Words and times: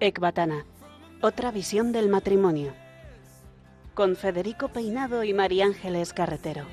Ecbatana, 0.00 0.64
otra 1.20 1.50
visión 1.50 1.92
del 1.92 2.08
matrimonio. 2.08 2.72
Con 3.94 4.16
Federico 4.16 4.68
Peinado 4.68 5.22
y 5.24 5.34
María 5.34 5.66
Ángeles 5.66 6.12
Carretero. 6.12 6.64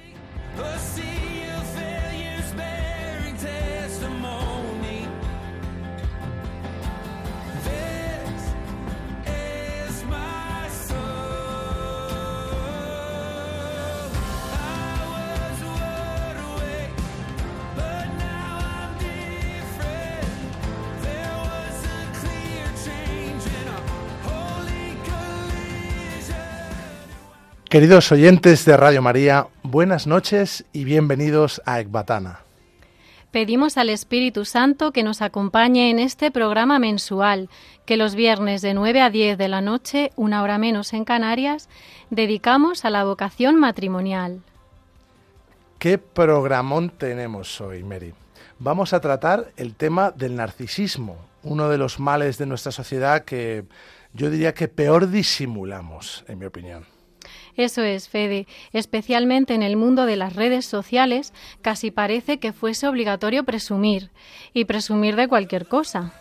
Queridos 27.76 28.10
oyentes 28.14 28.64
de 28.64 28.78
Radio 28.78 29.02
María, 29.02 29.48
buenas 29.62 30.08
noches 30.08 30.64
y 30.72 30.86
bienvenidos 30.86 31.62
a 31.66 31.82
Ecbatana. 31.82 32.40
Pedimos 33.32 33.78
al 33.78 33.90
Espíritu 33.90 34.46
Santo 34.46 34.94
que 34.94 35.04
nos 35.04 35.22
acompañe 35.22 35.90
en 35.90 36.00
este 36.00 36.32
programa 36.32 36.80
mensual, 36.80 37.50
que 37.86 37.98
los 37.98 38.16
viernes 38.16 38.62
de 38.62 38.74
9 38.74 39.02
a 39.02 39.10
10 39.10 39.38
de 39.38 39.50
la 39.50 39.60
noche, 39.60 40.14
una 40.16 40.42
hora 40.42 40.58
menos 40.58 40.94
en 40.94 41.04
Canarias, 41.04 41.68
dedicamos 42.10 42.86
a 42.86 42.90
la 42.90 43.04
vocación 43.04 43.60
matrimonial. 43.60 44.42
¿Qué 45.78 45.98
programón 45.98 46.92
tenemos 46.92 47.60
hoy, 47.60 47.84
Mary? 47.84 48.14
Vamos 48.58 48.94
a 48.94 49.02
tratar 49.02 49.52
el 49.58 49.76
tema 49.76 50.12
del 50.12 50.38
narcisismo, 50.38 51.18
uno 51.44 51.68
de 51.68 51.78
los 51.78 52.00
males 52.00 52.38
de 52.38 52.46
nuestra 52.46 52.72
sociedad 52.72 53.26
que 53.26 53.66
yo 54.14 54.30
diría 54.30 54.54
que 54.54 54.70
peor 54.70 55.10
disimulamos, 55.10 56.24
en 56.30 56.40
mi 56.40 56.46
opinión. 56.46 56.95
Eso 57.58 57.82
es, 57.84 58.10
Fede. 58.10 58.48
Especialmente 58.74 59.54
en 59.54 59.64
el 59.64 59.78
mundo 59.78 60.06
de 60.06 60.16
las 60.16 60.36
redes 60.36 60.66
sociales, 60.66 61.34
casi 61.62 61.92
parece 61.92 62.40
que 62.40 62.54
fuese 62.54 62.88
obligatorio 62.88 63.44
presumir, 63.44 64.12
y 64.54 64.66
presumir 64.66 65.16
de 65.16 65.28
cualquier 65.28 65.68
cosa. 65.68 66.12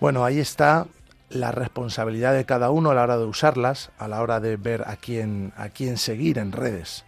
Bueno, 0.00 0.24
ahí 0.24 0.38
está 0.38 0.86
la 1.30 1.52
responsabilidad 1.52 2.34
de 2.34 2.46
cada 2.46 2.70
uno 2.70 2.90
a 2.90 2.94
la 2.94 3.02
hora 3.02 3.18
de 3.18 3.26
usarlas, 3.26 3.90
a 3.98 4.08
la 4.08 4.22
hora 4.22 4.40
de 4.40 4.56
ver 4.56 4.84
a 4.86 4.96
quién, 4.96 5.52
a 5.56 5.68
quién 5.68 5.98
seguir 5.98 6.38
en 6.38 6.52
redes. 6.52 7.04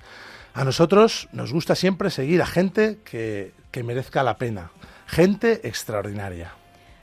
A 0.53 0.65
nosotros 0.65 1.29
nos 1.33 1.53
gusta 1.53 1.75
siempre 1.75 2.11
seguir 2.11 2.43
a 2.43 2.47
gente 2.47 2.99
que, 3.05 3.53
que 3.71 3.83
merezca 3.83 4.23
la 4.23 4.37
pena, 4.37 4.73
gente 5.07 5.67
extraordinaria. 5.67 6.53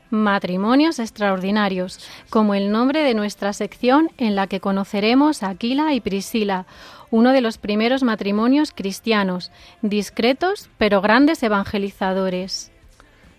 Matrimonios 0.09 0.99
extraordinarios, 0.99 1.99
como 2.29 2.53
el 2.53 2.71
nombre 2.71 3.03
de 3.03 3.13
nuestra 3.13 3.51
sección 3.53 4.09
en 4.17 4.35
la 4.35 4.47
que 4.47 4.59
conoceremos 4.59 5.43
a 5.43 5.49
Aquila 5.49 5.93
y 5.93 5.99
Priscila, 5.99 6.65
uno 7.11 7.31
de 7.31 7.41
los 7.41 7.57
primeros 7.57 8.03
matrimonios 8.03 8.71
cristianos, 8.71 9.51
discretos 9.81 10.69
pero 10.77 11.01
grandes 11.01 11.43
evangelizadores. 11.43 12.71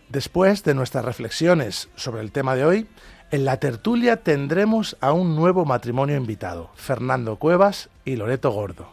Después 0.09 0.65
de 0.65 0.75
nuestras 0.75 1.05
reflexiones 1.05 1.89
sobre 1.97 2.23
el 2.23 2.33
tema 2.33 2.55
de 2.55 2.65
hoy, 2.65 2.87
en 3.31 3.45
la 3.45 3.59
tertulia 3.59 4.17
tendremos 4.17 4.97
a 5.01 5.13
un 5.13 5.37
nuevo 5.37 5.65
matrimonio 5.65 6.17
invitado, 6.17 6.71
Fernando 6.75 7.37
Cuevas 7.37 7.91
y 8.05 8.17
Loreto 8.17 8.51
Gordo. 8.51 8.89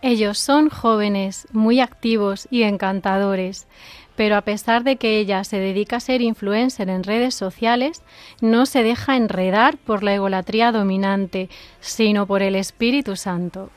Ellos 0.00 0.38
son 0.38 0.68
jóvenes, 0.68 1.48
muy 1.52 1.80
activos 1.80 2.46
y 2.52 2.62
encantadores 2.62 3.66
pero 4.18 4.34
a 4.34 4.42
pesar 4.42 4.82
de 4.82 4.96
que 4.96 5.20
ella 5.20 5.44
se 5.44 5.60
dedica 5.60 5.98
a 5.98 6.00
ser 6.00 6.22
influencer 6.22 6.88
en 6.88 7.04
redes 7.04 7.36
sociales, 7.36 8.02
no 8.40 8.66
se 8.66 8.82
deja 8.82 9.16
enredar 9.16 9.78
por 9.78 10.02
la 10.02 10.12
egolatría 10.12 10.72
dominante, 10.72 11.48
sino 11.78 12.26
por 12.26 12.42
el 12.42 12.56
Espíritu 12.56 13.14
Santo. 13.14 13.70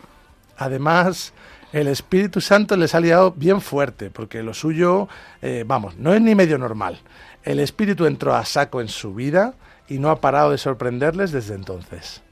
Además, 0.58 1.36
el 1.74 1.88
Espíritu 1.88 2.42
Santo 2.42 2.76
les 2.76 2.96
ha 2.96 3.00
liado 3.00 3.36
bien 3.38 3.62
fuerte, 3.62 4.10
porque 4.10 4.42
lo 4.42 4.56
suyo, 4.56 5.08
eh, 5.44 5.64
vamos, 5.64 5.96
no 5.98 6.12
es 6.12 6.22
ni 6.22 6.34
medio 6.34 6.58
normal. 6.58 7.02
El 7.44 7.60
Espíritu 7.60 8.08
entró 8.08 8.34
a 8.34 8.44
saco 8.44 8.82
en 8.82 8.88
su 8.88 9.14
vida 9.14 9.54
y 9.88 10.00
no 10.00 10.10
ha 10.10 10.22
parado 10.22 10.50
de 10.50 10.58
sorprenderles 10.58 11.32
desde 11.32 11.54
entonces 11.54 12.24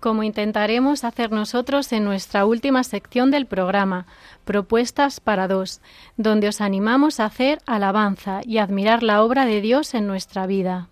como 0.00 0.22
intentaremos 0.22 1.04
hacer 1.04 1.32
nosotros 1.32 1.92
en 1.92 2.04
nuestra 2.04 2.44
última 2.44 2.84
sección 2.84 3.30
del 3.30 3.46
programa, 3.46 4.06
Propuestas 4.44 5.18
para 5.18 5.48
dos, 5.48 5.80
donde 6.16 6.48
os 6.48 6.60
animamos 6.60 7.18
a 7.18 7.24
hacer 7.24 7.58
alabanza 7.66 8.40
y 8.44 8.58
admirar 8.58 9.02
la 9.02 9.22
obra 9.22 9.44
de 9.44 9.60
Dios 9.60 9.94
en 9.94 10.06
nuestra 10.06 10.46
vida. 10.46 10.88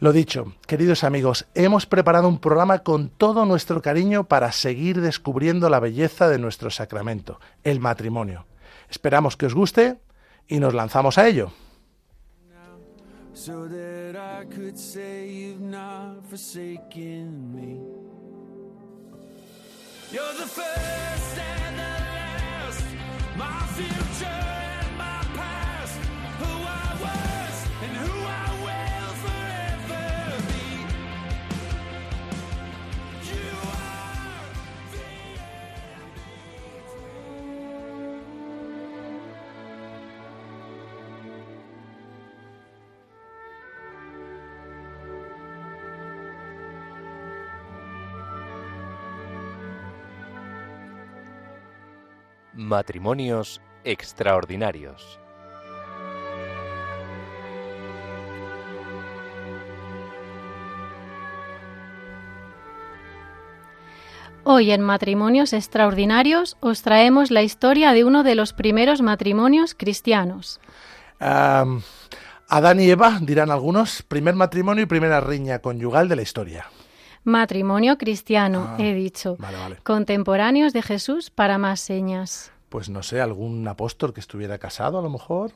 Lo 0.00 0.12
dicho, 0.12 0.52
queridos 0.68 1.02
amigos, 1.02 1.46
hemos 1.56 1.86
preparado 1.86 2.28
un 2.28 2.38
programa 2.38 2.78
con 2.80 3.08
todo 3.08 3.44
nuestro 3.44 3.82
cariño 3.82 4.24
para 4.24 4.52
seguir 4.52 5.00
descubriendo 5.00 5.68
la 5.68 5.80
belleza 5.80 6.28
de 6.28 6.38
nuestro 6.38 6.70
sacramento, 6.70 7.40
el 7.64 7.80
matrimonio. 7.80 8.46
Esperamos 8.88 9.36
que 9.36 9.46
os 9.46 9.54
guste 9.54 9.98
y 10.46 10.60
nos 10.60 10.72
lanzamos 10.72 11.18
a 11.18 11.26
ello. 11.26 11.50
You're 20.10 20.22
the 20.32 20.46
first 20.46 21.38
and 21.38 21.78
the 21.78 21.82
last, 21.82 22.84
my 23.36 23.66
future. 23.76 24.57
Matrimonios 52.58 53.60
extraordinarios. 53.84 55.20
Hoy 64.42 64.72
en 64.72 64.82
Matrimonios 64.82 65.52
Extraordinarios 65.52 66.56
os 66.58 66.82
traemos 66.82 67.30
la 67.30 67.42
historia 67.42 67.92
de 67.92 68.02
uno 68.02 68.24
de 68.24 68.34
los 68.34 68.52
primeros 68.52 69.02
matrimonios 69.02 69.76
cristianos. 69.76 70.60
Adán 71.20 72.80
y 72.80 72.90
Eva, 72.90 73.20
dirán 73.22 73.52
algunos, 73.52 74.02
primer 74.02 74.34
matrimonio 74.34 74.82
y 74.82 74.86
primera 74.86 75.20
riña 75.20 75.60
conyugal 75.60 76.08
de 76.08 76.16
la 76.16 76.22
historia. 76.22 76.66
Matrimonio 77.24 77.98
cristiano, 77.98 78.66
Ah, 78.70 78.76
he 78.78 78.94
dicho. 78.94 79.36
vale, 79.38 79.58
vale. 79.58 79.76
Contemporáneos 79.84 80.72
de 80.72 80.82
Jesús 80.82 81.30
para 81.30 81.58
más 81.58 81.80
señas. 81.80 82.52
Pues 82.68 82.88
no 82.88 83.02
sé, 83.02 83.20
algún 83.20 83.66
apóstol 83.66 84.12
que 84.12 84.20
estuviera 84.20 84.58
casado 84.58 84.98
a 84.98 85.02
lo 85.02 85.10
mejor. 85.10 85.52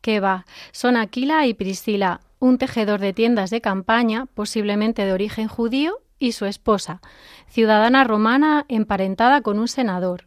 ¿Qué 0.00 0.20
va? 0.20 0.44
Son 0.72 0.96
Aquila 0.96 1.46
y 1.46 1.54
Priscila, 1.54 2.20
un 2.38 2.58
tejedor 2.58 3.00
de 3.00 3.12
tiendas 3.12 3.50
de 3.50 3.60
campaña, 3.60 4.26
posiblemente 4.34 5.04
de 5.04 5.12
origen 5.12 5.48
judío, 5.48 5.98
y 6.18 6.32
su 6.32 6.44
esposa, 6.44 7.00
ciudadana 7.48 8.04
romana 8.04 8.66
emparentada 8.68 9.40
con 9.40 9.58
un 9.58 9.68
senador. 9.68 10.26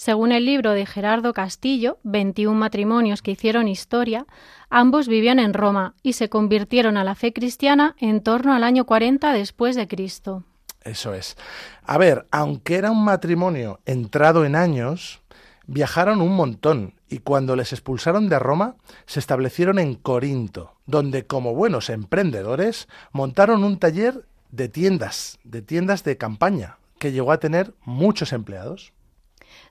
Según 0.00 0.32
el 0.32 0.46
libro 0.46 0.72
de 0.72 0.86
Gerardo 0.86 1.34
Castillo, 1.34 1.98
21 2.04 2.58
matrimonios 2.58 3.20
que 3.20 3.32
hicieron 3.32 3.68
historia, 3.68 4.24
ambos 4.70 5.08
vivían 5.08 5.38
en 5.38 5.52
Roma 5.52 5.92
y 6.02 6.14
se 6.14 6.30
convirtieron 6.30 6.96
a 6.96 7.04
la 7.04 7.14
fe 7.14 7.34
cristiana 7.34 7.96
en 7.98 8.22
torno 8.22 8.54
al 8.54 8.64
año 8.64 8.86
40 8.86 9.30
después 9.34 9.76
de 9.76 9.86
Cristo. 9.88 10.42
Eso 10.84 11.12
es. 11.12 11.36
A 11.84 11.98
ver, 11.98 12.26
aunque 12.30 12.76
era 12.76 12.90
un 12.90 13.04
matrimonio 13.04 13.80
entrado 13.84 14.46
en 14.46 14.56
años, 14.56 15.20
viajaron 15.66 16.22
un 16.22 16.34
montón 16.34 16.94
y 17.10 17.18
cuando 17.18 17.54
les 17.54 17.74
expulsaron 17.74 18.30
de 18.30 18.38
Roma 18.38 18.76
se 19.04 19.20
establecieron 19.20 19.78
en 19.78 19.96
Corinto, 19.96 20.76
donde 20.86 21.26
como 21.26 21.54
buenos 21.54 21.90
emprendedores 21.90 22.88
montaron 23.12 23.64
un 23.64 23.78
taller 23.78 24.24
de 24.50 24.70
tiendas, 24.70 25.38
de 25.44 25.60
tiendas 25.60 26.04
de 26.04 26.16
campaña, 26.16 26.78
que 26.98 27.12
llegó 27.12 27.32
a 27.32 27.38
tener 27.38 27.74
muchos 27.84 28.32
empleados. 28.32 28.94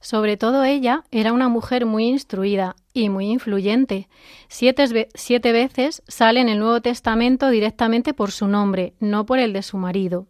Sobre 0.01 0.37
todo 0.37 0.63
ella 0.63 1.03
era 1.11 1.33
una 1.33 1.49
mujer 1.49 1.85
muy 1.85 2.05
instruida 2.07 2.75
y 2.93 3.09
muy 3.09 3.27
influyente. 3.29 4.07
Siete, 4.47 5.09
siete 5.13 5.51
veces 5.51 6.03
sale 6.07 6.39
en 6.39 6.49
el 6.49 6.59
Nuevo 6.59 6.81
Testamento 6.81 7.49
directamente 7.49 8.13
por 8.13 8.31
su 8.31 8.47
nombre, 8.47 8.93
no 8.99 9.25
por 9.25 9.39
el 9.39 9.51
de 9.53 9.61
su 9.61 9.77
marido. 9.77 10.27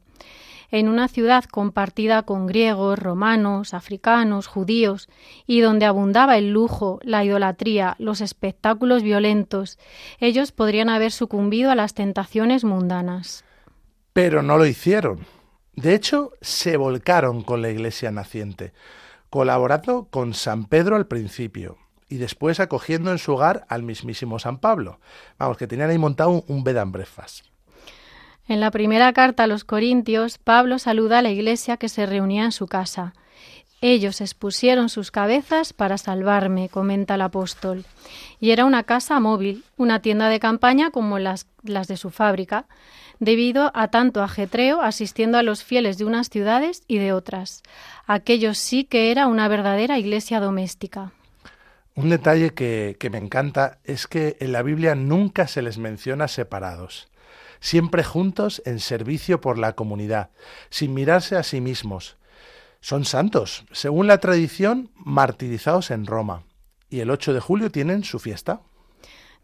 en 0.71 0.87
una 0.87 1.07
ciudad 1.07 1.45
compartida 1.45 2.23
con 2.23 2.45
griegos, 2.45 2.99
romanos, 2.99 3.73
africanos, 3.73 4.47
judíos, 4.47 5.09
y 5.47 5.61
donde 5.61 5.85
abundaba 5.85 6.37
el 6.37 6.51
lujo, 6.51 6.99
la 7.03 7.23
idolatría, 7.23 7.95
los 7.99 8.21
espectáculos 8.21 9.03
violentos, 9.03 9.79
ellos 10.19 10.51
podrían 10.51 10.89
haber 10.89 11.11
sucumbido 11.11 11.71
a 11.71 11.75
las 11.75 11.93
tentaciones 11.93 12.63
mundanas. 12.63 13.43
Pero 14.13 14.43
no 14.43 14.57
lo 14.57 14.65
hicieron. 14.65 15.25
De 15.75 15.95
hecho, 15.95 16.33
se 16.41 16.77
volcaron 16.77 17.41
con 17.41 17.61
la 17.61 17.69
iglesia 17.69 18.11
naciente, 18.11 18.73
colaborando 19.29 20.07
con 20.09 20.33
San 20.33 20.65
Pedro 20.65 20.95
al 20.95 21.07
principio 21.07 21.77
y 22.09 22.17
después 22.17 22.59
acogiendo 22.59 23.11
en 23.11 23.19
su 23.19 23.33
hogar 23.33 23.65
al 23.69 23.83
mismísimo 23.83 24.39
San 24.39 24.57
Pablo. 24.57 24.99
Vamos, 25.37 25.57
que 25.57 25.67
tenían 25.67 25.89
ahí 25.89 25.97
montado 25.97 26.43
un 26.47 26.63
bed 26.63 26.77
and. 26.77 26.95
En 28.47 28.59
la 28.59 28.71
primera 28.71 29.13
carta 29.13 29.43
a 29.43 29.47
los 29.47 29.63
Corintios, 29.63 30.39
Pablo 30.39 30.79
saluda 30.79 31.19
a 31.19 31.21
la 31.21 31.29
iglesia 31.29 31.77
que 31.77 31.87
se 31.87 32.07
reunía 32.07 32.45
en 32.45 32.51
su 32.51 32.65
casa. 32.65 33.13
Ellos 33.81 34.19
expusieron 34.21 34.89
sus 34.89 35.11
cabezas 35.11 35.71
para 35.71 35.97
salvarme, 35.97 36.67
comenta 36.67 37.15
el 37.15 37.21
apóstol. 37.21 37.85
Y 38.39 38.49
era 38.49 38.65
una 38.65 38.83
casa 38.83 39.19
móvil, 39.19 39.63
una 39.77 40.01
tienda 40.01 40.27
de 40.29 40.39
campaña 40.39 40.89
como 40.89 41.19
las, 41.19 41.47
las 41.63 41.87
de 41.87 41.95
su 41.95 42.09
fábrica, 42.09 42.65
debido 43.19 43.71
a 43.73 43.89
tanto 43.89 44.23
ajetreo 44.23 44.81
asistiendo 44.81 45.37
a 45.37 45.43
los 45.43 45.63
fieles 45.63 45.97
de 45.97 46.05
unas 46.05 46.29
ciudades 46.29 46.83
y 46.87 46.97
de 46.97 47.13
otras. 47.13 47.61
Aquello 48.07 48.53
sí 48.53 48.85
que 48.85 49.11
era 49.11 49.27
una 49.27 49.47
verdadera 49.47 49.99
iglesia 49.99 50.39
doméstica. 50.39 51.11
Un 51.95 52.09
detalle 52.09 52.51
que, 52.51 53.09
me 53.11 53.17
encanta 53.17 53.79
es 53.83 54.07
que 54.07 54.37
en 54.39 54.53
la 54.53 54.63
Biblia 54.63 54.95
nunca 54.95 55.47
se 55.47 55.61
les 55.61 55.77
menciona 55.77 56.27
separados 56.27 57.09
siempre 57.59 58.03
juntos 58.03 58.61
en 58.65 58.79
servicio 58.79 59.41
por 59.41 59.57
la 59.57 59.73
comunidad, 59.73 60.29
sin 60.69 60.93
mirarse 60.93 61.35
a 61.35 61.43
sí 61.43 61.61
mismos. 61.61 62.17
Son 62.81 63.05
santos, 63.05 63.65
según 63.71 64.07
la 64.07 64.19
tradición, 64.19 64.91
martirizados 64.95 65.91
en 65.91 66.05
Roma, 66.05 66.43
y 66.89 67.01
el 67.01 67.11
8 67.11 67.33
de 67.33 67.39
julio 67.39 67.69
tienen 67.69 68.03
su 68.03 68.19
fiesta. 68.19 68.61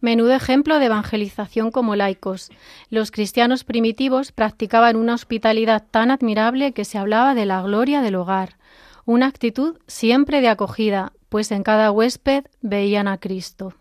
Menudo 0.05 0.35
ejemplo 0.35 0.77
de 0.77 0.85
evangelización 0.85 1.71
como 1.71 1.95
laicos. 1.95 2.51
Los 2.91 3.09
cristianos 3.09 3.63
primitivos 3.63 4.31
practicaban 4.31 4.97
una 4.97 5.15
hospitalidad 5.15 5.83
tan 5.89 6.11
admirable 6.11 6.73
que 6.73 6.85
se 6.85 6.99
hablaba 6.99 7.33
de 7.33 7.47
la 7.47 7.63
gloria 7.63 8.03
del 8.03 8.13
hogar, 8.13 8.59
una 9.05 9.25
actitud 9.25 9.79
siempre 9.87 10.41
de 10.41 10.49
acogida, 10.49 11.11
pues 11.27 11.51
en 11.51 11.63
cada 11.63 11.89
huésped 11.89 12.43
veían 12.61 13.07
a 13.07 13.17
Cristo. 13.17 13.73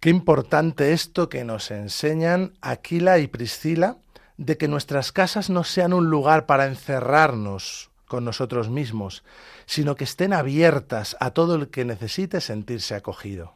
Qué 0.00 0.10
importante 0.10 0.92
esto 0.92 1.28
que 1.28 1.44
nos 1.44 1.70
enseñan 1.70 2.54
Aquila 2.60 3.20
y 3.20 3.28
Priscila, 3.28 3.98
de 4.38 4.56
que 4.56 4.66
nuestras 4.66 5.12
casas 5.12 5.50
no 5.50 5.62
sean 5.62 5.92
un 5.92 6.10
lugar 6.10 6.46
para 6.46 6.66
encerrarnos 6.66 7.92
con 8.08 8.24
nosotros 8.24 8.70
mismos, 8.70 9.22
sino 9.66 9.94
que 9.94 10.02
estén 10.02 10.32
abiertas 10.32 11.16
a 11.20 11.30
todo 11.30 11.54
el 11.54 11.68
que 11.68 11.84
necesite 11.84 12.40
sentirse 12.40 12.96
acogido. 12.96 13.54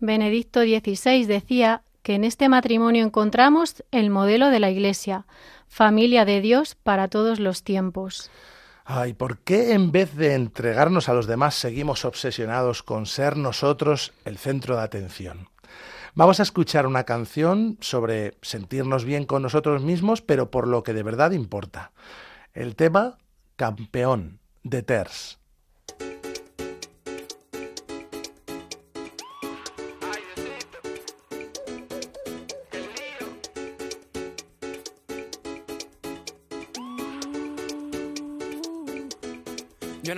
Benedicto 0.00 0.62
XVI 0.62 1.26
decía 1.26 1.82
que 2.02 2.14
en 2.14 2.24
este 2.24 2.48
matrimonio 2.48 3.04
encontramos 3.04 3.84
el 3.90 4.10
modelo 4.10 4.48
de 4.48 4.58
la 4.58 4.70
Iglesia, 4.70 5.26
familia 5.68 6.24
de 6.24 6.40
Dios 6.40 6.74
para 6.74 7.08
todos 7.08 7.38
los 7.38 7.62
tiempos. 7.62 8.30
Ay, 8.84 9.12
¿por 9.12 9.38
qué 9.38 9.72
en 9.74 9.92
vez 9.92 10.16
de 10.16 10.34
entregarnos 10.34 11.08
a 11.08 11.14
los 11.14 11.26
demás 11.26 11.54
seguimos 11.54 12.04
obsesionados 12.04 12.82
con 12.82 13.06
ser 13.06 13.36
nosotros 13.36 14.12
el 14.24 14.38
centro 14.38 14.76
de 14.76 14.82
atención? 14.82 15.48
Vamos 16.14 16.40
a 16.40 16.42
escuchar 16.42 16.86
una 16.86 17.04
canción 17.04 17.76
sobre 17.80 18.32
sentirnos 18.42 19.04
bien 19.04 19.26
con 19.26 19.42
nosotros 19.42 19.82
mismos, 19.82 20.22
pero 20.22 20.50
por 20.50 20.66
lo 20.66 20.82
que 20.82 20.94
de 20.94 21.02
verdad 21.02 21.30
importa. 21.32 21.92
El 22.52 22.74
tema 22.74 23.18
Campeón 23.56 24.40
de 24.64 24.82
Ters. 24.82 25.39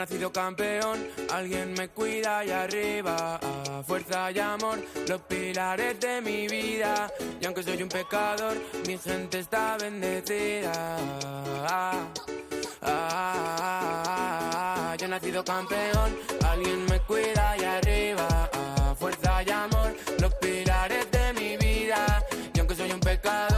Nacido 0.02 0.32
campeón, 0.32 0.98
alguien 1.30 1.74
me 1.74 1.88
cuida 1.88 2.44
y 2.44 2.50
arriba, 2.50 3.38
fuerza 3.86 4.32
y 4.32 4.38
amor, 4.40 4.80
los 5.08 5.20
pilares 5.22 6.00
de 6.00 6.20
mi 6.20 6.48
vida. 6.48 7.08
Y 7.40 7.46
aunque 7.46 7.62
soy 7.62 7.80
un 7.84 7.88
pecador, 7.88 8.56
mi 8.84 8.98
gente 8.98 9.38
está 9.38 9.76
bendecida. 9.78 10.96
Ah, 12.82 14.96
yo 14.98 15.06
he 15.06 15.08
nacido 15.08 15.44
campeón, 15.44 16.18
alguien 16.48 16.84
me 16.86 16.98
cuida 17.02 17.56
y 17.56 17.62
arriba, 17.62 18.50
fuerza 18.98 19.40
y 19.44 19.50
amor, 19.50 19.94
los 20.18 20.34
pilares 20.34 21.08
de 21.12 21.32
mi 21.34 21.56
vida. 21.58 22.24
Y 22.52 22.58
aunque 22.58 22.74
soy 22.74 22.90
un 22.90 22.98
pecador, 22.98 23.51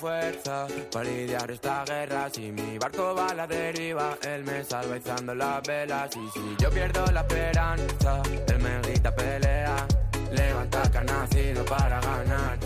para 0.00 1.04
lidiar 1.04 1.50
esta 1.50 1.84
guerra. 1.84 2.28
Si 2.30 2.52
mi 2.52 2.78
barco 2.78 3.14
va 3.14 3.28
a 3.28 3.34
la 3.34 3.46
deriva, 3.46 4.16
él 4.22 4.44
me 4.44 4.62
salva 4.62 4.96
izando 4.96 5.34
las 5.34 5.62
velas. 5.62 6.10
Y 6.16 6.38
si 6.38 6.56
yo 6.58 6.70
pierdo 6.70 7.04
la 7.06 7.20
esperanza, 7.20 8.22
él 8.46 8.58
me 8.60 8.80
grita 8.82 9.14
pelea. 9.14 9.86
Levanta 10.32 10.82
que 10.90 10.98
ha 10.98 11.04
nacido 11.04 11.64
para 11.64 12.00
ganar. 12.00 12.58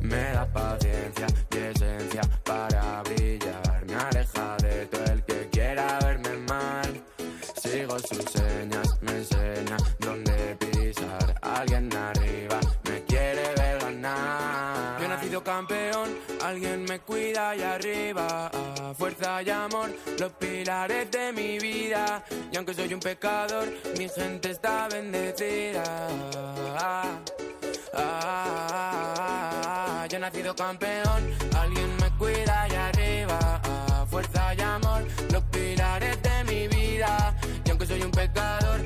Me 0.00 0.32
da 0.32 0.46
paciencia 0.46 1.26
y 1.50 1.56
esencia 1.56 2.22
para 2.44 3.02
brillar. 3.02 3.84
Me 3.86 3.94
aleja 3.94 4.56
de 4.62 4.86
todo 4.86 5.04
el 5.04 5.22
que 5.24 5.48
quiera 5.50 5.98
verme 6.00 6.36
mal. 6.48 7.02
Sigo 7.62 7.98
sus 7.98 8.24
señas, 8.30 8.98
me 9.02 9.12
enseña 9.12 9.73
me 16.94 17.00
cuida 17.00 17.56
y 17.56 17.62
arriba. 17.62 18.50
Fuerza 18.96 19.42
y 19.42 19.50
amor, 19.50 19.90
los 20.20 20.30
pilares 20.32 21.10
de 21.10 21.32
mi 21.32 21.58
vida. 21.58 22.22
Y 22.52 22.56
aunque 22.56 22.72
soy 22.72 22.94
un 22.94 23.00
pecador, 23.00 23.66
mi 23.98 24.08
gente 24.08 24.50
está 24.50 24.86
bendecida. 24.88 25.82
Ah, 27.96 30.06
yo 30.08 30.16
he 30.16 30.20
nacido 30.20 30.54
campeón, 30.54 31.34
alguien 31.56 31.96
me 32.00 32.10
cuida 32.16 32.68
y 32.70 32.74
arriba, 32.74 33.60
fuerza 34.08 34.54
y 34.54 34.60
amor, 34.60 35.02
los 35.32 35.42
pilares 35.44 36.22
de 36.22 36.44
mi 36.44 36.68
vida. 36.68 37.34
Y 37.64 37.70
aunque 37.70 37.86
soy 37.86 38.02
un 38.02 38.12
pecador, 38.12 38.80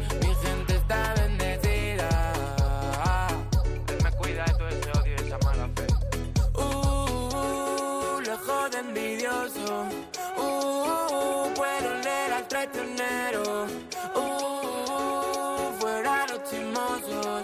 traicionero. 13.09 13.67
Uh, 14.15 15.73
fuera 15.79 16.27
los 16.29 16.43
chismosos. 16.51 17.43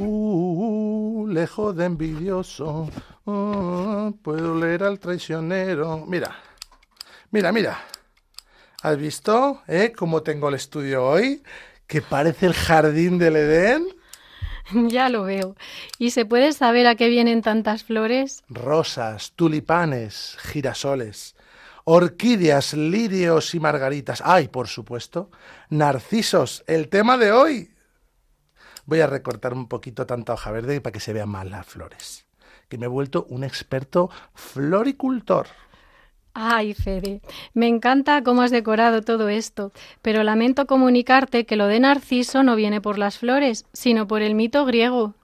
Uh, 0.00 1.26
lejos 1.26 1.74
de 1.74 1.84
envidioso, 1.86 2.88
puedo 4.12 4.54
leer 4.54 4.82
al 4.84 4.98
traicionero. 4.98 6.04
Mira, 6.06 6.36
mira, 7.30 7.52
mira. 7.52 7.78
¿Has 8.82 8.96
visto, 8.96 9.62
eh, 9.66 9.92
cómo 9.96 10.22
tengo 10.22 10.48
el 10.48 10.54
estudio 10.54 11.04
hoy? 11.04 11.42
Que 11.86 12.00
parece 12.00 12.46
el 12.46 12.54
jardín 12.54 13.18
del 13.18 13.36
Edén. 13.36 13.86
Ya 14.70 15.08
lo 15.08 15.22
veo. 15.22 15.56
¿Y 15.98 16.10
se 16.10 16.26
puede 16.26 16.52
saber 16.52 16.86
a 16.86 16.94
qué 16.94 17.08
vienen 17.08 17.40
tantas 17.40 17.84
flores? 17.84 18.44
Rosas, 18.50 19.32
tulipanes, 19.34 20.36
girasoles. 20.40 21.34
orquídeas, 21.84 22.74
lirios 22.74 23.54
y 23.54 23.60
margaritas. 23.60 24.22
Ay, 24.22 24.48
por 24.48 24.68
supuesto, 24.68 25.30
narcisos, 25.70 26.64
el 26.66 26.90
tema 26.90 27.16
de 27.16 27.32
hoy. 27.32 27.74
Voy 28.84 29.00
a 29.00 29.06
recortar 29.06 29.54
un 29.54 29.68
poquito 29.68 30.04
tanta 30.04 30.34
hoja 30.34 30.50
verde 30.50 30.82
para 30.82 30.92
que 30.92 31.00
se 31.00 31.14
vean 31.14 31.30
más 31.30 31.46
las 31.46 31.66
flores. 31.66 32.27
Que 32.68 32.78
me 32.78 32.86
he 32.86 32.88
vuelto 32.88 33.26
un 33.30 33.44
experto 33.44 34.10
floricultor. 34.34 35.46
Ay, 36.34 36.72
Fede, 36.72 37.20
me 37.52 37.66
encanta 37.68 38.22
cómo 38.22 38.42
has 38.42 38.50
decorado 38.50 39.02
todo 39.02 39.28
esto, 39.28 39.72
pero 40.02 40.22
lamento 40.22 40.66
comunicarte 40.66 41.44
que 41.46 41.56
lo 41.56 41.66
de 41.66 41.80
Narciso 41.80 42.42
no 42.42 42.54
viene 42.56 42.80
por 42.80 42.96
las 42.98 43.18
flores, 43.18 43.66
sino 43.72 44.06
por 44.06 44.22
el 44.22 44.34
mito 44.34 44.64
griego. 44.64 45.14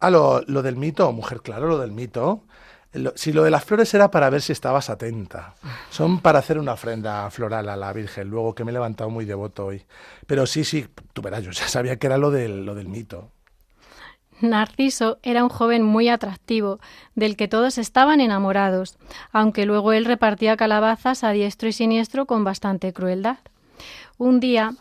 Ah, 0.00 0.10
lo, 0.10 0.42
lo 0.46 0.62
del 0.62 0.76
mito, 0.76 1.10
mujer, 1.12 1.40
claro, 1.42 1.66
lo 1.68 1.78
del 1.78 1.92
mito. 1.92 2.44
Lo- 2.92 3.12
si 3.16 3.32
lo 3.32 3.42
de 3.42 3.50
las 3.50 3.64
flores 3.64 3.92
era 3.94 4.10
para 4.10 4.30
ver 4.30 4.42
si 4.42 4.52
estabas 4.52 4.90
atenta. 4.90 5.54
Son 5.90 6.20
para 6.20 6.38
hacer 6.40 6.58
una 6.58 6.74
ofrenda 6.74 7.30
floral 7.30 7.68
a 7.68 7.76
la 7.76 7.92
Virgen, 7.92 8.28
luego 8.28 8.54
que 8.54 8.64
me 8.64 8.70
he 8.70 8.74
levantado 8.74 9.10
muy 9.10 9.24
devoto 9.24 9.66
hoy. 9.66 9.84
Pero 10.26 10.46
sí, 10.46 10.64
sí, 10.64 10.86
tú 11.12 11.22
verás, 11.22 11.42
yo 11.42 11.50
ya 11.52 11.66
sabía 11.68 11.98
que 11.98 12.06
era 12.06 12.18
lo 12.18 12.30
del, 12.30 12.64
lo 12.66 12.74
del 12.74 12.88
mito. 12.88 13.32
Narciso 14.40 15.18
era 15.22 15.42
un 15.42 15.48
joven 15.48 15.82
muy 15.82 16.08
atractivo, 16.08 16.80
del 17.14 17.36
que 17.36 17.48
todos 17.48 17.78
estaban 17.78 18.20
enamorados, 18.20 18.96
aunque 19.32 19.66
luego 19.66 19.92
él 19.92 20.04
repartía 20.04 20.56
calabazas 20.56 21.24
a 21.24 21.30
diestro 21.30 21.68
y 21.68 21.72
siniestro 21.72 22.26
con 22.26 22.44
bastante 22.44 22.92
crueldad. 22.92 23.38
Un 24.18 24.40
día, 24.40 24.74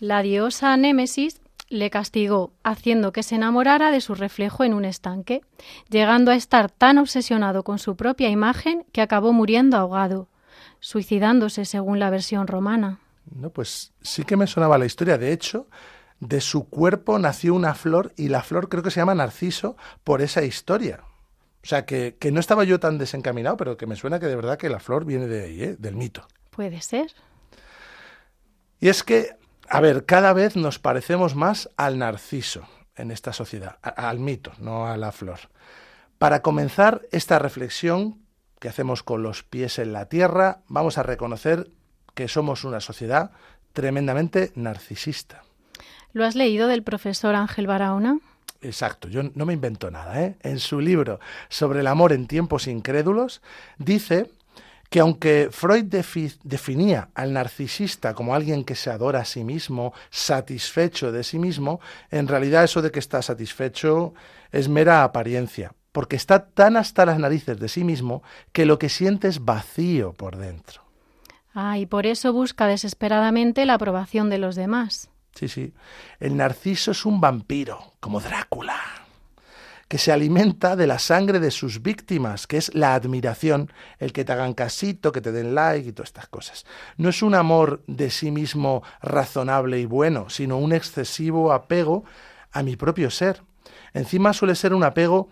la 0.00 0.22
diosa 0.22 0.76
Némesis 0.76 1.40
le 1.68 1.90
castigó, 1.90 2.52
haciendo 2.62 3.12
que 3.12 3.22
se 3.22 3.34
enamorara 3.34 3.90
de 3.90 4.00
su 4.00 4.14
reflejo 4.14 4.64
en 4.64 4.74
un 4.74 4.84
estanque, 4.84 5.42
llegando 5.88 6.30
a 6.30 6.36
estar 6.36 6.70
tan 6.70 6.98
obsesionado 6.98 7.64
con 7.64 7.78
su 7.78 7.96
propia 7.96 8.28
imagen 8.28 8.84
que 8.92 9.00
acabó 9.00 9.32
muriendo 9.32 9.76
ahogado, 9.76 10.28
suicidándose 10.80 11.64
según 11.64 11.98
la 11.98 12.10
versión 12.10 12.46
romana. 12.46 13.00
No, 13.34 13.50
pues 13.50 13.92
sí 14.02 14.22
que 14.22 14.36
me 14.36 14.46
sonaba 14.46 14.78
la 14.78 14.86
historia. 14.86 15.18
De 15.18 15.32
hecho, 15.32 15.66
de 16.20 16.40
su 16.40 16.68
cuerpo 16.68 17.18
nació 17.18 17.54
una 17.54 17.74
flor 17.74 18.12
y 18.16 18.28
la 18.28 18.42
flor 18.42 18.68
creo 18.68 18.82
que 18.82 18.90
se 18.90 19.00
llama 19.00 19.14
Narciso 19.14 19.76
por 20.04 20.22
esa 20.22 20.42
historia. 20.44 21.00
O 21.62 21.66
sea, 21.68 21.84
que, 21.84 22.16
que 22.18 22.30
no 22.32 22.40
estaba 22.40 22.64
yo 22.64 22.78
tan 22.80 22.96
desencaminado, 22.98 23.56
pero 23.56 23.76
que 23.76 23.86
me 23.86 23.96
suena 23.96 24.20
que 24.20 24.26
de 24.26 24.36
verdad 24.36 24.56
que 24.56 24.68
la 24.68 24.78
flor 24.80 25.04
viene 25.04 25.26
de 25.26 25.44
ahí, 25.44 25.62
¿eh? 25.62 25.76
del 25.78 25.96
mito. 25.96 26.26
Puede 26.50 26.80
ser. 26.80 27.12
Y 28.80 28.88
es 28.88 29.02
que, 29.02 29.36
a 29.68 29.80
ver, 29.80 30.04
cada 30.06 30.32
vez 30.32 30.56
nos 30.56 30.78
parecemos 30.78 31.34
más 31.34 31.68
al 31.76 31.98
narciso 31.98 32.66
en 32.94 33.10
esta 33.10 33.32
sociedad, 33.32 33.78
a- 33.82 34.08
al 34.08 34.18
mito, 34.20 34.52
no 34.58 34.86
a 34.86 34.96
la 34.96 35.12
flor. 35.12 35.40
Para 36.18 36.40
comenzar 36.40 37.02
esta 37.10 37.38
reflexión 37.38 38.22
que 38.58 38.68
hacemos 38.68 39.02
con 39.02 39.22
los 39.22 39.42
pies 39.42 39.78
en 39.78 39.92
la 39.92 40.08
tierra, 40.08 40.60
vamos 40.68 40.98
a 40.98 41.02
reconocer 41.02 41.70
que 42.14 42.28
somos 42.28 42.64
una 42.64 42.80
sociedad 42.80 43.32
tremendamente 43.72 44.52
narcisista. 44.54 45.42
¿Lo 46.16 46.24
has 46.24 46.34
leído 46.34 46.66
del 46.66 46.82
profesor 46.82 47.34
Ángel 47.34 47.66
Barahona? 47.66 48.20
Exacto, 48.62 49.06
yo 49.08 49.20
no 49.34 49.44
me 49.44 49.52
invento 49.52 49.90
nada. 49.90 50.22
¿eh? 50.22 50.36
En 50.40 50.60
su 50.60 50.80
libro 50.80 51.20
sobre 51.50 51.80
el 51.80 51.86
amor 51.86 52.14
en 52.14 52.26
tiempos 52.26 52.68
incrédulos, 52.68 53.42
dice 53.76 54.30
que 54.88 55.00
aunque 55.00 55.50
Freud 55.52 55.84
defi- 55.84 56.38
definía 56.42 57.10
al 57.14 57.34
narcisista 57.34 58.14
como 58.14 58.34
alguien 58.34 58.64
que 58.64 58.76
se 58.76 58.88
adora 58.88 59.20
a 59.20 59.24
sí 59.26 59.44
mismo, 59.44 59.92
satisfecho 60.08 61.12
de 61.12 61.22
sí 61.22 61.38
mismo, 61.38 61.80
en 62.10 62.28
realidad 62.28 62.64
eso 62.64 62.80
de 62.80 62.90
que 62.90 62.98
está 62.98 63.20
satisfecho 63.20 64.14
es 64.52 64.70
mera 64.70 65.04
apariencia, 65.04 65.74
porque 65.92 66.16
está 66.16 66.46
tan 66.46 66.78
hasta 66.78 67.04
las 67.04 67.18
narices 67.18 67.60
de 67.60 67.68
sí 67.68 67.84
mismo 67.84 68.22
que 68.52 68.64
lo 68.64 68.78
que 68.78 68.88
siente 68.88 69.28
es 69.28 69.44
vacío 69.44 70.14
por 70.14 70.38
dentro. 70.38 70.80
Ah, 71.52 71.76
y 71.76 71.84
por 71.84 72.06
eso 72.06 72.32
busca 72.32 72.66
desesperadamente 72.66 73.66
la 73.66 73.74
aprobación 73.74 74.30
de 74.30 74.38
los 74.38 74.56
demás. 74.56 75.10
Sí, 75.36 75.48
sí. 75.48 75.74
El 76.18 76.36
narciso 76.36 76.92
es 76.92 77.04
un 77.04 77.20
vampiro, 77.20 77.92
como 78.00 78.20
Drácula, 78.20 78.80
que 79.86 79.98
se 79.98 80.10
alimenta 80.10 80.76
de 80.76 80.86
la 80.86 80.98
sangre 80.98 81.40
de 81.40 81.50
sus 81.50 81.82
víctimas, 81.82 82.46
que 82.46 82.56
es 82.56 82.74
la 82.74 82.94
admiración, 82.94 83.70
el 83.98 84.14
que 84.14 84.24
te 84.24 84.32
hagan 84.32 84.54
casito, 84.54 85.12
que 85.12 85.20
te 85.20 85.32
den 85.32 85.54
like 85.54 85.90
y 85.90 85.92
todas 85.92 86.08
estas 86.08 86.28
cosas. 86.28 86.64
No 86.96 87.10
es 87.10 87.22
un 87.22 87.34
amor 87.34 87.82
de 87.86 88.08
sí 88.08 88.30
mismo 88.30 88.82
razonable 89.02 89.78
y 89.78 89.84
bueno, 89.84 90.30
sino 90.30 90.56
un 90.56 90.72
excesivo 90.72 91.52
apego 91.52 92.04
a 92.50 92.62
mi 92.62 92.76
propio 92.76 93.10
ser. 93.10 93.42
Encima 93.92 94.32
suele 94.32 94.54
ser 94.54 94.72
un 94.72 94.84
apego 94.84 95.28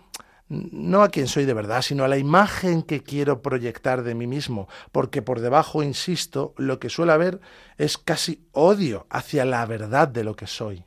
no 0.47 1.01
a 1.01 1.09
quien 1.09 1.27
soy 1.27 1.45
de 1.45 1.53
verdad, 1.53 1.81
sino 1.81 2.03
a 2.03 2.07
la 2.07 2.17
imagen 2.17 2.83
que 2.83 3.01
quiero 3.01 3.41
proyectar 3.41 4.03
de 4.03 4.13
mí 4.13 4.27
mismo, 4.27 4.67
porque 4.91 5.21
por 5.21 5.39
debajo, 5.39 5.81
insisto, 5.81 6.53
lo 6.57 6.79
que 6.79 6.89
suele 6.89 7.13
haber 7.13 7.39
es 7.77 7.97
casi 7.97 8.45
odio 8.51 9.07
hacia 9.09 9.43
la 9.45 9.65
verdad 9.65 10.07
de 10.07 10.23
lo 10.23 10.35
que 10.35 10.47
soy, 10.47 10.85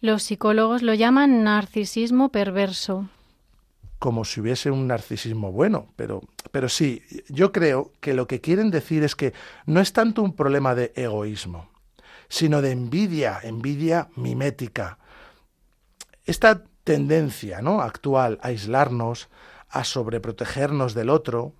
Los 0.00 0.22
psicólogos 0.24 0.82
lo 0.82 0.94
llaman 0.94 1.44
narcisismo 1.44 2.30
perverso. 2.30 3.08
como 3.98 4.24
si 4.24 4.40
hubiese 4.40 4.68
un 4.70 4.88
narcisismo 4.88 5.52
bueno, 5.52 5.86
pero, 5.94 6.22
pero 6.50 6.68
sí, 6.68 7.02
yo 7.28 7.52
creo 7.52 7.92
que 8.00 8.14
lo 8.14 8.26
que 8.26 8.40
quieren 8.40 8.72
decir 8.72 9.04
es 9.04 9.14
que 9.14 9.32
no 9.64 9.80
es 9.80 9.92
tanto 9.92 10.22
un 10.22 10.34
problema 10.34 10.74
de 10.74 10.92
egoísmo, 10.96 11.68
sino 12.28 12.62
de 12.62 12.72
envidia, 12.72 13.38
envidia 13.44 14.08
mimética. 14.16 14.98
Esta 16.24 16.64
tendencia 16.84 17.62
¿no? 17.62 17.80
actual 17.80 18.38
a 18.42 18.48
aislarnos, 18.48 19.28
a 19.68 19.84
sobreprotegernos 19.84 20.94
del 20.94 21.10
otro, 21.10 21.54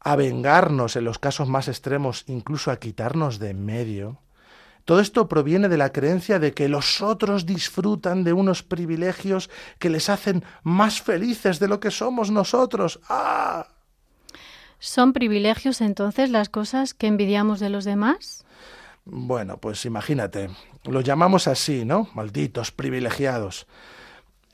a 0.00 0.16
vengarnos 0.16 0.96
en 0.96 1.04
los 1.04 1.18
casos 1.18 1.48
más 1.48 1.68
extremos, 1.68 2.24
incluso 2.26 2.70
a 2.70 2.78
quitarnos 2.78 3.38
de 3.38 3.50
en 3.50 3.64
medio. 3.64 4.18
Todo 4.84 5.00
esto 5.00 5.28
proviene 5.28 5.68
de 5.68 5.76
la 5.76 5.92
creencia 5.92 6.38
de 6.38 6.52
que 6.52 6.68
los 6.68 7.02
otros 7.02 7.46
disfrutan 7.46 8.24
de 8.24 8.32
unos 8.32 8.62
privilegios 8.62 9.50
que 9.78 9.90
les 9.90 10.08
hacen 10.08 10.42
más 10.62 11.00
felices 11.02 11.60
de 11.60 11.68
lo 11.68 11.80
que 11.80 11.90
somos 11.90 12.30
nosotros. 12.30 13.00
¡Ah! 13.08 13.68
¿Son 14.78 15.12
privilegios 15.12 15.82
entonces 15.82 16.30
las 16.30 16.48
cosas 16.48 16.94
que 16.94 17.06
envidiamos 17.06 17.60
de 17.60 17.68
los 17.68 17.84
demás? 17.84 18.44
Bueno, 19.04 19.58
pues 19.58 19.84
imagínate, 19.84 20.50
los 20.84 21.04
llamamos 21.04 21.46
así, 21.46 21.84
¿no? 21.84 22.08
Malditos 22.14 22.72
privilegiados. 22.72 23.66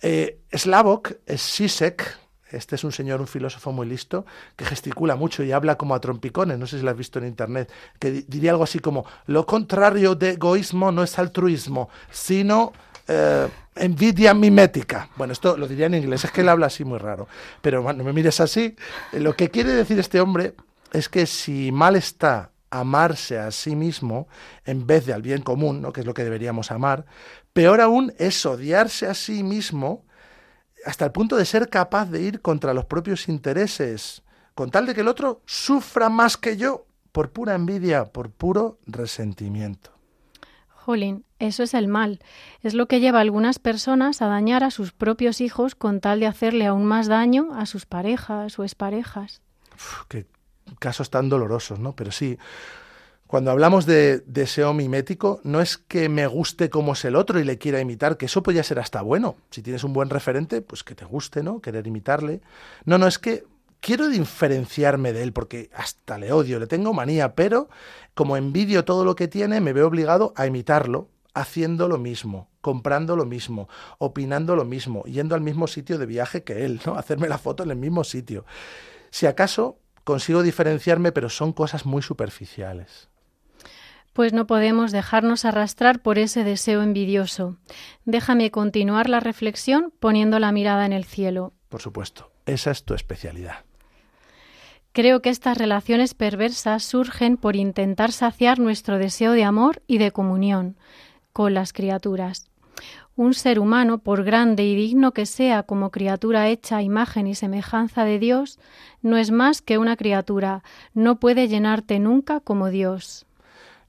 Eh, 0.09 0.39
Slavok 0.53 1.15
Zizek, 1.37 2.17
este 2.53 2.77
es 2.77 2.85
un 2.85 2.93
señor, 2.93 3.21
un 3.21 3.27
filósofo 3.27 3.73
muy 3.73 3.89
listo, 3.89 4.25
que 4.55 4.65
gesticula 4.65 5.17
mucho 5.17 5.43
y 5.43 5.51
habla 5.51 5.75
como 5.77 5.97
a 5.97 6.01
trompicones, 6.01 6.61
no 6.61 6.67
sé 6.69 6.79
si 6.79 6.85
lo 6.85 6.93
has 6.93 6.97
visto 6.97 7.19
en 7.19 7.27
internet, 7.27 7.73
que 7.99 8.13
di- 8.13 8.25
diría 8.29 8.53
algo 8.53 8.63
así 8.63 8.79
como, 8.79 9.05
lo 9.27 9.45
contrario 9.47 10.15
de 10.15 10.31
egoísmo 10.31 10.93
no 10.93 11.03
es 11.03 11.19
altruismo, 11.19 11.89
sino 12.09 12.73
eh, 13.09 13.49
envidia 13.75 14.33
mimética. 14.33 15.09
Bueno, 15.17 15.33
esto 15.33 15.57
lo 15.57 15.67
diría 15.67 15.87
en 15.87 15.95
inglés, 15.95 16.25
es 16.25 16.31
que 16.31 16.43
él 16.43 16.51
habla 16.51 16.67
así 16.67 16.85
muy 16.85 16.99
raro, 16.99 17.27
pero 17.61 17.83
bueno, 17.83 17.99
no 17.99 18.05
me 18.05 18.13
mires 18.13 18.39
así. 18.39 18.77
Eh, 19.13 19.19
Lo 19.19 19.35
que 19.35 19.51
quiere 19.51 19.73
decir 19.73 19.99
este 19.99 20.21
hombre 20.21 20.55
es 20.93 21.09
que 21.09 21.27
si 21.27 21.73
mal 21.73 21.97
está 21.97 22.53
amarse 22.71 23.39
a 23.41 23.51
sí 23.51 23.75
mismo 23.75 24.29
en 24.65 24.87
vez 24.87 25.05
de 25.07 25.15
al 25.15 25.23
bien 25.23 25.43
común, 25.43 25.81
¿no? 25.81 25.93
que 25.93 26.01
es 26.03 26.07
lo 26.07 26.15
que 26.15 26.23
deberíamos 26.23 26.71
amar, 26.71 27.07
peor 27.57 27.81
aún 27.81 28.13
es 28.19 28.45
odiarse 28.45 29.07
a 29.07 29.15
sí 29.15 29.43
mismo 29.43 30.05
hasta 30.85 31.07
el 31.07 31.13
punto 31.13 31.37
de 31.37 31.47
ser 31.47 31.71
capaz 31.71 32.11
de 32.11 32.21
ir 32.21 32.43
contra 32.43 32.75
los 32.75 32.85
propios 32.85 33.31
intereses, 33.31 34.23
con 34.55 34.71
tal 34.71 34.85
de 34.85 34.95
que 34.95 35.01
el 35.01 35.09
otro 35.09 35.41
sufra 35.47 36.11
más 36.11 36.37
que 36.37 36.59
yo, 36.59 36.85
por 37.13 37.33
pura 37.33 37.55
envidia, 37.55 38.05
por 38.05 38.31
puro 38.31 38.79
resentimiento. 38.87 39.91
Jolín, 40.69 41.25
eso 41.39 41.63
es 41.63 41.73
el 41.73 41.89
mal. 41.89 42.21
Es 42.61 42.75
lo 42.75 42.89
que 42.89 43.01
lleva 43.01 43.21
a 43.21 43.23
algunas 43.23 43.59
personas 43.59 44.21
a 44.21 44.27
dañar 44.27 44.63
a 44.63 44.71
sus 44.71 44.93
propios 44.93 45.41
hijos 45.41 45.75
con 45.75 46.03
tal 46.03 46.21
de 46.21 46.27
hacerle 46.27 46.67
aún 46.67 46.85
más 46.85 47.07
daño 47.07 47.55
a 47.55 47.65
sus 47.65 47.87
parejas 47.87 48.59
o 48.59 48.65
exparejas. 48.65 49.41
Uf, 49.75 50.03
qué 50.09 50.27
casos 50.79 51.09
tan 51.09 51.31
dolorosos, 51.31 51.79
¿no? 51.79 51.97
Pero 51.97 52.13
sí, 52.13 52.39
cuando 53.27 53.51
hablamos 53.51 53.87
de 53.87 54.21
deseo 54.21 54.73
mimético, 54.73 55.41
no 55.43 55.61
es 55.61 55.79
que 55.79 56.09
me 56.09 56.27
guste 56.27 56.71
como 56.71 56.93
es 56.93 57.05
el 57.05 57.17
otro 57.17 57.41
y 57.41 57.45
le 57.45 57.59
quiera 57.59 57.81
imitar, 57.81 58.17
que 58.17 58.27
eso 58.27 58.43
podría 58.43 58.63
ser 58.63 58.79
hasta 58.79 59.03
bueno. 59.03 59.37
Si 59.51 59.63
tienes 59.63 59.83
un 59.83 59.93
buen 59.93 60.11
referente, 60.11 60.63
pues 60.63 60.85
que 60.85 60.95
te 60.95 61.05
guste, 61.05 61.43
¿no? 61.43 61.61
Querer 61.61 61.87
imitarle. 61.87 62.41
No, 62.85 62.99
no, 62.99 63.09
es 63.09 63.19
que 63.19 63.45
quiero 63.81 64.09
diferenciarme 64.09 65.13
de 65.13 65.25
él 65.25 65.33
porque 65.33 65.71
hasta 65.75 66.19
le 66.19 66.31
odio, 66.33 66.61
le 66.61 66.69
tengo 66.69 66.93
manía, 66.93 67.35
pero 67.35 67.69
como 68.15 68.37
envidio 68.37 68.85
todo 68.85 69.05
lo 69.05 69.17
que 69.17 69.27
tiene, 69.27 69.61
me 69.61 69.73
veo 69.73 69.89
obligado 69.89 70.33
a 70.37 70.47
imitarlo, 70.47 71.09
haciendo 71.35 71.89
lo 71.89 71.99
mismo, 71.99 72.49
comprando 72.61 73.17
lo 73.17 73.27
mismo, 73.27 73.69
opinando 73.99 74.55
lo 74.57 74.65
mismo, 74.65 75.03
yendo 75.05 75.35
al 75.35 75.41
mismo 75.41 75.67
sitio 75.67 75.99
de 75.99 76.07
viaje 76.07 76.45
que 76.45 76.65
él, 76.65 76.81
¿no? 76.87 76.95
Hacerme 76.97 77.29
la 77.29 77.39
foto 77.39 77.65
en 77.65 77.73
el 77.73 77.77
mismo 77.77 78.05
sitio. 78.05 78.45
Si 79.11 79.27
acaso 79.27 79.79
consigo 80.05 80.45
diferenciarme, 80.45 81.11
pero 81.11 81.29
son 81.29 81.53
cosas 81.53 81.85
muy 81.85 82.03
superficiales. 82.03 83.09
Pues 84.17 84.33
no 84.33 84.47
podemos 84.47 84.93
dejarnos 84.93 85.45
arrastrar 85.45 86.01
por 86.01 86.19
ese 86.19 86.43
deseo 86.43 86.83
envidioso. 86.83 87.59
Déjame 88.07 88.51
continuar 88.51 89.11
la 89.11 89.21
reflexión 89.21 89.93
poniendo 90.01 90.39
la 90.39 90.53
mirada 90.53 90.87
en 90.87 90.95
el 90.95 91.05
cielo. 91.05 91.53
Por 91.69 91.83
supuesto, 91.83 92.33
esa 92.47 92.71
es 92.71 92.83
tu 92.85 92.95
especialidad. 92.95 93.67
Creo 94.93 95.21
que 95.21 95.29
estas 95.29 95.59
relaciones 95.59 96.15
perversas 96.15 96.83
surgen 96.83 97.37
por 97.37 97.57
intentar 97.57 98.11
saciar 98.11 98.59
nuestro 98.59 98.97
deseo 98.97 99.33
de 99.33 99.45
amor 99.45 99.83
y 99.87 99.99
de 99.99 100.13
comunión 100.13 100.79
con 101.35 101.53
las 101.53 101.75
criaturas. 101.75 102.49
Un 103.17 103.35
ser 103.35 103.59
humano, 103.59 103.99
por 103.99 104.25
grande 104.25 104.65
y 104.65 104.75
digno 104.75 105.13
que 105.13 105.27
sea 105.27 105.65
como 105.65 105.91
criatura 105.91 106.49
hecha 106.49 106.79
a 106.79 106.83
imagen 106.83 107.27
y 107.27 107.35
semejanza 107.35 108.07
de 108.07 108.19
Dios, 108.19 108.59
no 109.03 109.19
es 109.19 109.31
más 109.31 109.61
que 109.61 109.77
una 109.77 109.95
criatura, 109.95 110.63
no 110.95 111.21
puede 111.21 111.49
llenarte 111.49 111.99
nunca 111.99 112.41
como 112.41 112.71
Dios. 112.71 113.26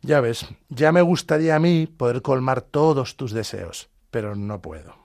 Ya 0.02 0.22
ves, 0.22 0.46
ya 0.70 0.92
me 0.92 1.02
gustaría 1.02 1.56
a 1.56 1.60
mí 1.60 1.88
poder 1.88 2.22
colmar 2.22 2.62
todos 2.62 3.18
tus 3.18 3.32
deseos, 3.32 3.90
pero 4.12 4.36
no 4.36 4.62
puedo. 4.62 4.96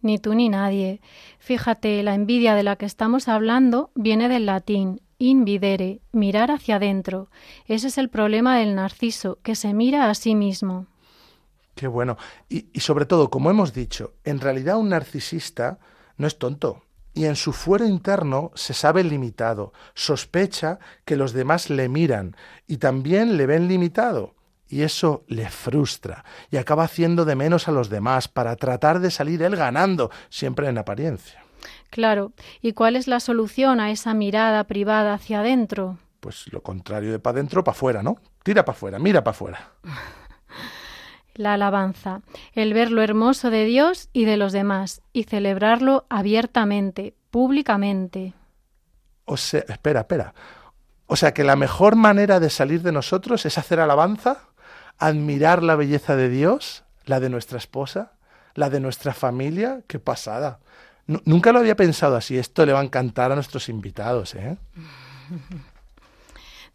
Ni 0.00 0.18
tú 0.18 0.34
ni 0.34 0.48
nadie. 0.48 1.00
Fíjate, 1.38 2.02
la 2.02 2.14
envidia 2.14 2.54
de 2.54 2.62
la 2.62 2.76
que 2.76 2.86
estamos 2.86 3.28
hablando 3.28 3.90
viene 3.94 4.28
del 4.28 4.46
latín 4.46 5.00
invidere, 5.18 6.00
mirar 6.10 6.50
hacia 6.50 6.76
adentro. 6.76 7.30
Ese 7.66 7.88
es 7.88 7.98
el 7.98 8.08
problema 8.08 8.58
del 8.58 8.74
narciso, 8.74 9.38
que 9.42 9.54
se 9.54 9.72
mira 9.72 10.10
a 10.10 10.14
sí 10.14 10.34
mismo. 10.34 10.86
Qué 11.74 11.86
bueno. 11.86 12.16
Y, 12.48 12.66
y, 12.72 12.80
sobre 12.80 13.06
todo, 13.06 13.30
como 13.30 13.50
hemos 13.50 13.72
dicho, 13.72 14.14
en 14.24 14.40
realidad 14.40 14.78
un 14.78 14.90
narcisista 14.90 15.78
no 16.16 16.26
es 16.26 16.38
tonto. 16.38 16.82
Y 17.14 17.26
en 17.26 17.36
su 17.36 17.52
fuero 17.52 17.86
interno 17.86 18.50
se 18.54 18.74
sabe 18.74 19.04
limitado, 19.04 19.72
sospecha 19.94 20.78
que 21.04 21.16
los 21.16 21.32
demás 21.32 21.68
le 21.68 21.88
miran 21.88 22.36
y 22.66 22.78
también 22.78 23.36
le 23.36 23.46
ven 23.46 23.68
limitado. 23.68 24.34
Y 24.68 24.82
eso 24.82 25.24
le 25.28 25.50
frustra 25.50 26.24
y 26.50 26.56
acaba 26.56 26.84
haciendo 26.84 27.26
de 27.26 27.36
menos 27.36 27.68
a 27.68 27.72
los 27.72 27.90
demás 27.90 28.28
para 28.28 28.56
tratar 28.56 29.00
de 29.00 29.10
salir 29.10 29.42
él 29.42 29.54
ganando, 29.54 30.10
siempre 30.30 30.66
en 30.68 30.78
apariencia. 30.78 31.44
Claro. 31.90 32.32
¿Y 32.62 32.72
cuál 32.72 32.96
es 32.96 33.06
la 33.06 33.20
solución 33.20 33.80
a 33.80 33.90
esa 33.90 34.14
mirada 34.14 34.64
privada 34.64 35.12
hacia 35.12 35.40
adentro? 35.40 35.98
Pues 36.20 36.50
lo 36.50 36.62
contrario 36.62 37.12
de 37.12 37.18
para 37.18 37.34
adentro, 37.34 37.62
para 37.62 37.76
afuera, 37.76 38.02
¿no? 38.02 38.16
Tira 38.42 38.64
para 38.64 38.74
afuera, 38.74 38.98
mira 38.98 39.22
para 39.22 39.32
afuera. 39.32 39.72
la 41.34 41.54
alabanza, 41.54 42.20
el 42.52 42.74
ver 42.74 42.90
lo 42.90 43.02
hermoso 43.02 43.50
de 43.50 43.64
Dios 43.64 44.08
y 44.12 44.24
de 44.24 44.36
los 44.36 44.52
demás, 44.52 45.02
y 45.12 45.24
celebrarlo 45.24 46.06
abiertamente, 46.08 47.14
públicamente. 47.30 48.34
O 49.24 49.36
sea, 49.36 49.64
espera, 49.68 50.00
espera. 50.00 50.34
O 51.06 51.16
sea 51.16 51.34
que 51.34 51.44
la 51.44 51.56
mejor 51.56 51.96
manera 51.96 52.40
de 52.40 52.50
salir 52.50 52.82
de 52.82 52.92
nosotros 52.92 53.44
es 53.46 53.58
hacer 53.58 53.80
alabanza, 53.80 54.48
admirar 54.98 55.62
la 55.62 55.76
belleza 55.76 56.16
de 56.16 56.28
Dios, 56.28 56.84
la 57.04 57.20
de 57.20 57.28
nuestra 57.28 57.58
esposa, 57.58 58.12
la 58.54 58.70
de 58.70 58.80
nuestra 58.80 59.12
familia. 59.12 59.82
Qué 59.86 59.98
pasada. 59.98 60.60
nunca 61.06 61.52
lo 61.52 61.58
había 61.58 61.76
pensado 61.76 62.16
así. 62.16 62.38
Esto 62.38 62.64
le 62.64 62.72
va 62.72 62.80
a 62.80 62.84
encantar 62.84 63.32
a 63.32 63.34
nuestros 63.34 63.68
invitados, 63.68 64.34
¿eh? 64.34 64.56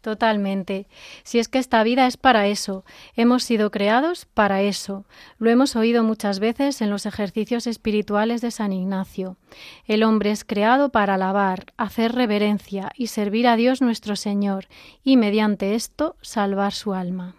Totalmente. 0.08 0.86
Si 1.22 1.38
es 1.38 1.48
que 1.48 1.58
esta 1.58 1.82
vida 1.82 2.06
es 2.06 2.16
para 2.16 2.46
eso, 2.46 2.82
hemos 3.14 3.44
sido 3.44 3.70
creados 3.70 4.24
para 4.24 4.62
eso. 4.62 5.04
Lo 5.36 5.50
hemos 5.50 5.76
oído 5.76 6.02
muchas 6.02 6.38
veces 6.38 6.80
en 6.80 6.88
los 6.88 7.04
ejercicios 7.04 7.66
espirituales 7.66 8.40
de 8.40 8.50
San 8.50 8.72
Ignacio. 8.72 9.36
El 9.84 10.02
hombre 10.02 10.30
es 10.30 10.46
creado 10.46 10.88
para 10.88 11.16
alabar, 11.16 11.74
hacer 11.76 12.14
reverencia 12.14 12.90
y 12.96 13.08
servir 13.08 13.46
a 13.46 13.56
Dios 13.56 13.82
nuestro 13.82 14.16
Señor, 14.16 14.68
y 15.04 15.18
mediante 15.18 15.74
esto 15.74 16.16
salvar 16.22 16.72
su 16.72 16.94
alma. 16.94 17.34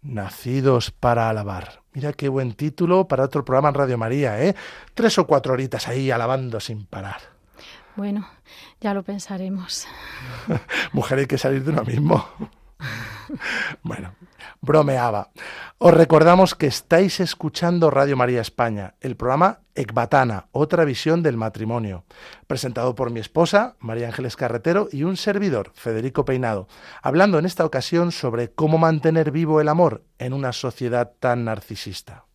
Nacidos 0.00 0.92
para 0.92 1.28
alabar. 1.28 1.82
Mira 1.92 2.12
qué 2.12 2.28
buen 2.28 2.52
título 2.52 3.08
para 3.08 3.24
otro 3.24 3.44
programa 3.44 3.70
en 3.70 3.74
Radio 3.74 3.98
María, 3.98 4.40
¿eh? 4.44 4.54
Tres 4.94 5.18
o 5.18 5.26
cuatro 5.26 5.54
horitas 5.54 5.88
ahí 5.88 6.12
alabando 6.12 6.60
sin 6.60 6.86
parar. 6.86 7.20
Bueno, 7.96 8.28
ya 8.82 8.94
lo 8.94 9.04
pensaremos. 9.04 9.86
Mujer, 10.92 11.20
hay 11.20 11.26
que 11.26 11.38
salir 11.38 11.64
de 11.64 11.70
uno 11.70 11.84
mismo. 11.84 12.26
bueno, 13.82 14.14
bromeaba. 14.60 15.30
Os 15.78 15.94
recordamos 15.94 16.56
que 16.56 16.66
estáis 16.66 17.20
escuchando 17.20 17.90
Radio 17.90 18.16
María 18.16 18.40
España, 18.40 18.94
el 19.00 19.16
programa 19.16 19.60
Ecbatana, 19.76 20.48
otra 20.50 20.84
visión 20.84 21.22
del 21.22 21.36
matrimonio, 21.36 22.04
presentado 22.48 22.94
por 22.96 23.10
mi 23.10 23.20
esposa, 23.20 23.76
María 23.78 24.08
Ángeles 24.08 24.36
Carretero, 24.36 24.88
y 24.90 25.04
un 25.04 25.16
servidor, 25.16 25.70
Federico 25.74 26.24
Peinado, 26.24 26.66
hablando 27.02 27.38
en 27.38 27.46
esta 27.46 27.64
ocasión 27.64 28.10
sobre 28.10 28.52
cómo 28.52 28.78
mantener 28.78 29.30
vivo 29.30 29.60
el 29.60 29.68
amor 29.68 30.04
en 30.18 30.32
una 30.32 30.52
sociedad 30.52 31.12
tan 31.20 31.44
narcisista. 31.44 32.26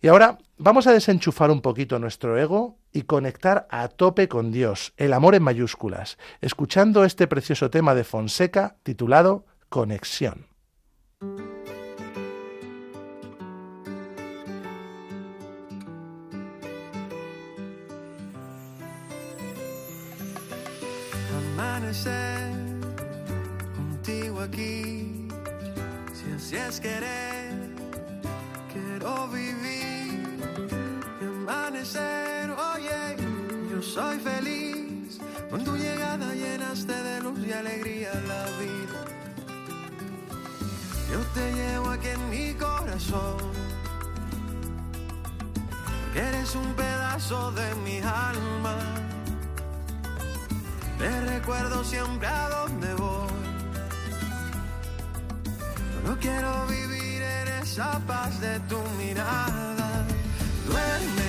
Y 0.00 0.08
ahora 0.08 0.38
vamos 0.58 0.86
a 0.86 0.92
desenchufar 0.92 1.50
un 1.50 1.60
poquito 1.60 1.98
nuestro 1.98 2.38
ego 2.38 2.77
y 2.92 3.02
conectar 3.02 3.66
a 3.70 3.88
tope 3.88 4.28
con 4.28 4.52
Dios, 4.52 4.92
el 4.96 5.12
amor 5.12 5.34
en 5.34 5.42
mayúsculas, 5.42 6.18
escuchando 6.40 7.04
este 7.04 7.26
precioso 7.26 7.70
tema 7.70 7.94
de 7.94 8.04
Fonseca 8.04 8.76
titulado 8.82 9.46
Conexión. 9.68 10.46
Amanecer 21.56 22.52
contigo 23.76 24.40
aquí, 24.40 25.28
si 26.14 26.32
así 26.36 26.56
es 26.56 26.80
querer, 26.80 27.74
quiero 28.72 29.28
vivir 29.28 29.87
soy 33.98 34.18
feliz. 34.20 35.18
Con 35.50 35.64
tu 35.64 35.76
llegada 35.76 36.32
llenaste 36.32 36.96
de 37.08 37.20
luz 37.20 37.38
y 37.44 37.52
alegría 37.52 38.12
la 38.32 38.44
vida. 38.62 39.00
Yo 41.10 41.20
te 41.34 41.44
llevo 41.58 41.88
aquí 41.90 42.08
en 42.18 42.30
mi 42.30 42.54
corazón. 42.54 43.38
Eres 46.14 46.54
un 46.54 46.68
pedazo 46.74 47.50
de 47.60 47.68
mi 47.86 47.98
alma. 47.98 48.76
Te 50.98 51.10
recuerdo 51.34 51.82
siempre 51.82 52.28
a 52.28 52.48
donde 52.56 52.94
voy. 52.94 53.32
No 56.06 56.12
quiero 56.24 56.52
vivir 56.66 57.20
en 57.22 57.48
esa 57.62 57.98
paz 58.06 58.40
de 58.40 58.60
tu 58.70 58.80
mirada. 59.00 59.88
Duerme 60.66 61.27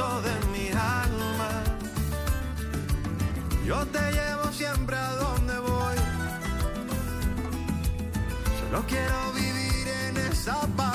de 0.00 0.46
mi 0.52 0.68
alma. 0.70 1.50
Yo 3.66 3.86
te 3.86 4.00
llevo 4.12 4.50
siempre 4.52 4.96
a 4.96 5.10
donde 5.12 5.58
voy. 5.58 5.96
No 8.72 8.80
quiero 8.86 9.32
vivir 9.32 9.88
en 10.06 10.16
esa 10.16 10.66
paz 10.76 10.89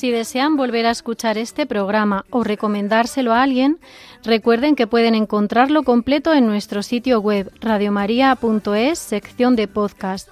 Si 0.00 0.10
desean 0.10 0.56
volver 0.56 0.86
a 0.86 0.92
escuchar 0.92 1.36
este 1.36 1.66
programa 1.66 2.24
o 2.30 2.42
recomendárselo 2.42 3.34
a 3.34 3.42
alguien, 3.42 3.78
recuerden 4.24 4.74
que 4.74 4.86
pueden 4.86 5.14
encontrarlo 5.14 5.82
completo 5.82 6.32
en 6.32 6.46
nuestro 6.46 6.82
sitio 6.82 7.20
web 7.20 7.52
radiomaria.es, 7.60 8.98
sección 8.98 9.56
de 9.56 9.68
podcast, 9.68 10.30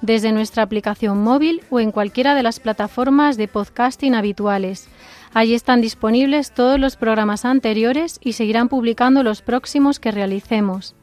desde 0.00 0.32
nuestra 0.32 0.64
aplicación 0.64 1.22
móvil 1.22 1.62
o 1.70 1.78
en 1.78 1.92
cualquiera 1.92 2.34
de 2.34 2.42
las 2.42 2.58
plataformas 2.58 3.36
de 3.36 3.46
podcasting 3.46 4.16
habituales. 4.16 4.88
Allí 5.32 5.54
están 5.54 5.80
disponibles 5.80 6.50
todos 6.50 6.80
los 6.80 6.96
programas 6.96 7.44
anteriores 7.44 8.18
y 8.20 8.32
seguirán 8.32 8.68
publicando 8.68 9.22
los 9.22 9.42
próximos 9.42 10.00
que 10.00 10.10
realicemos. 10.10 10.96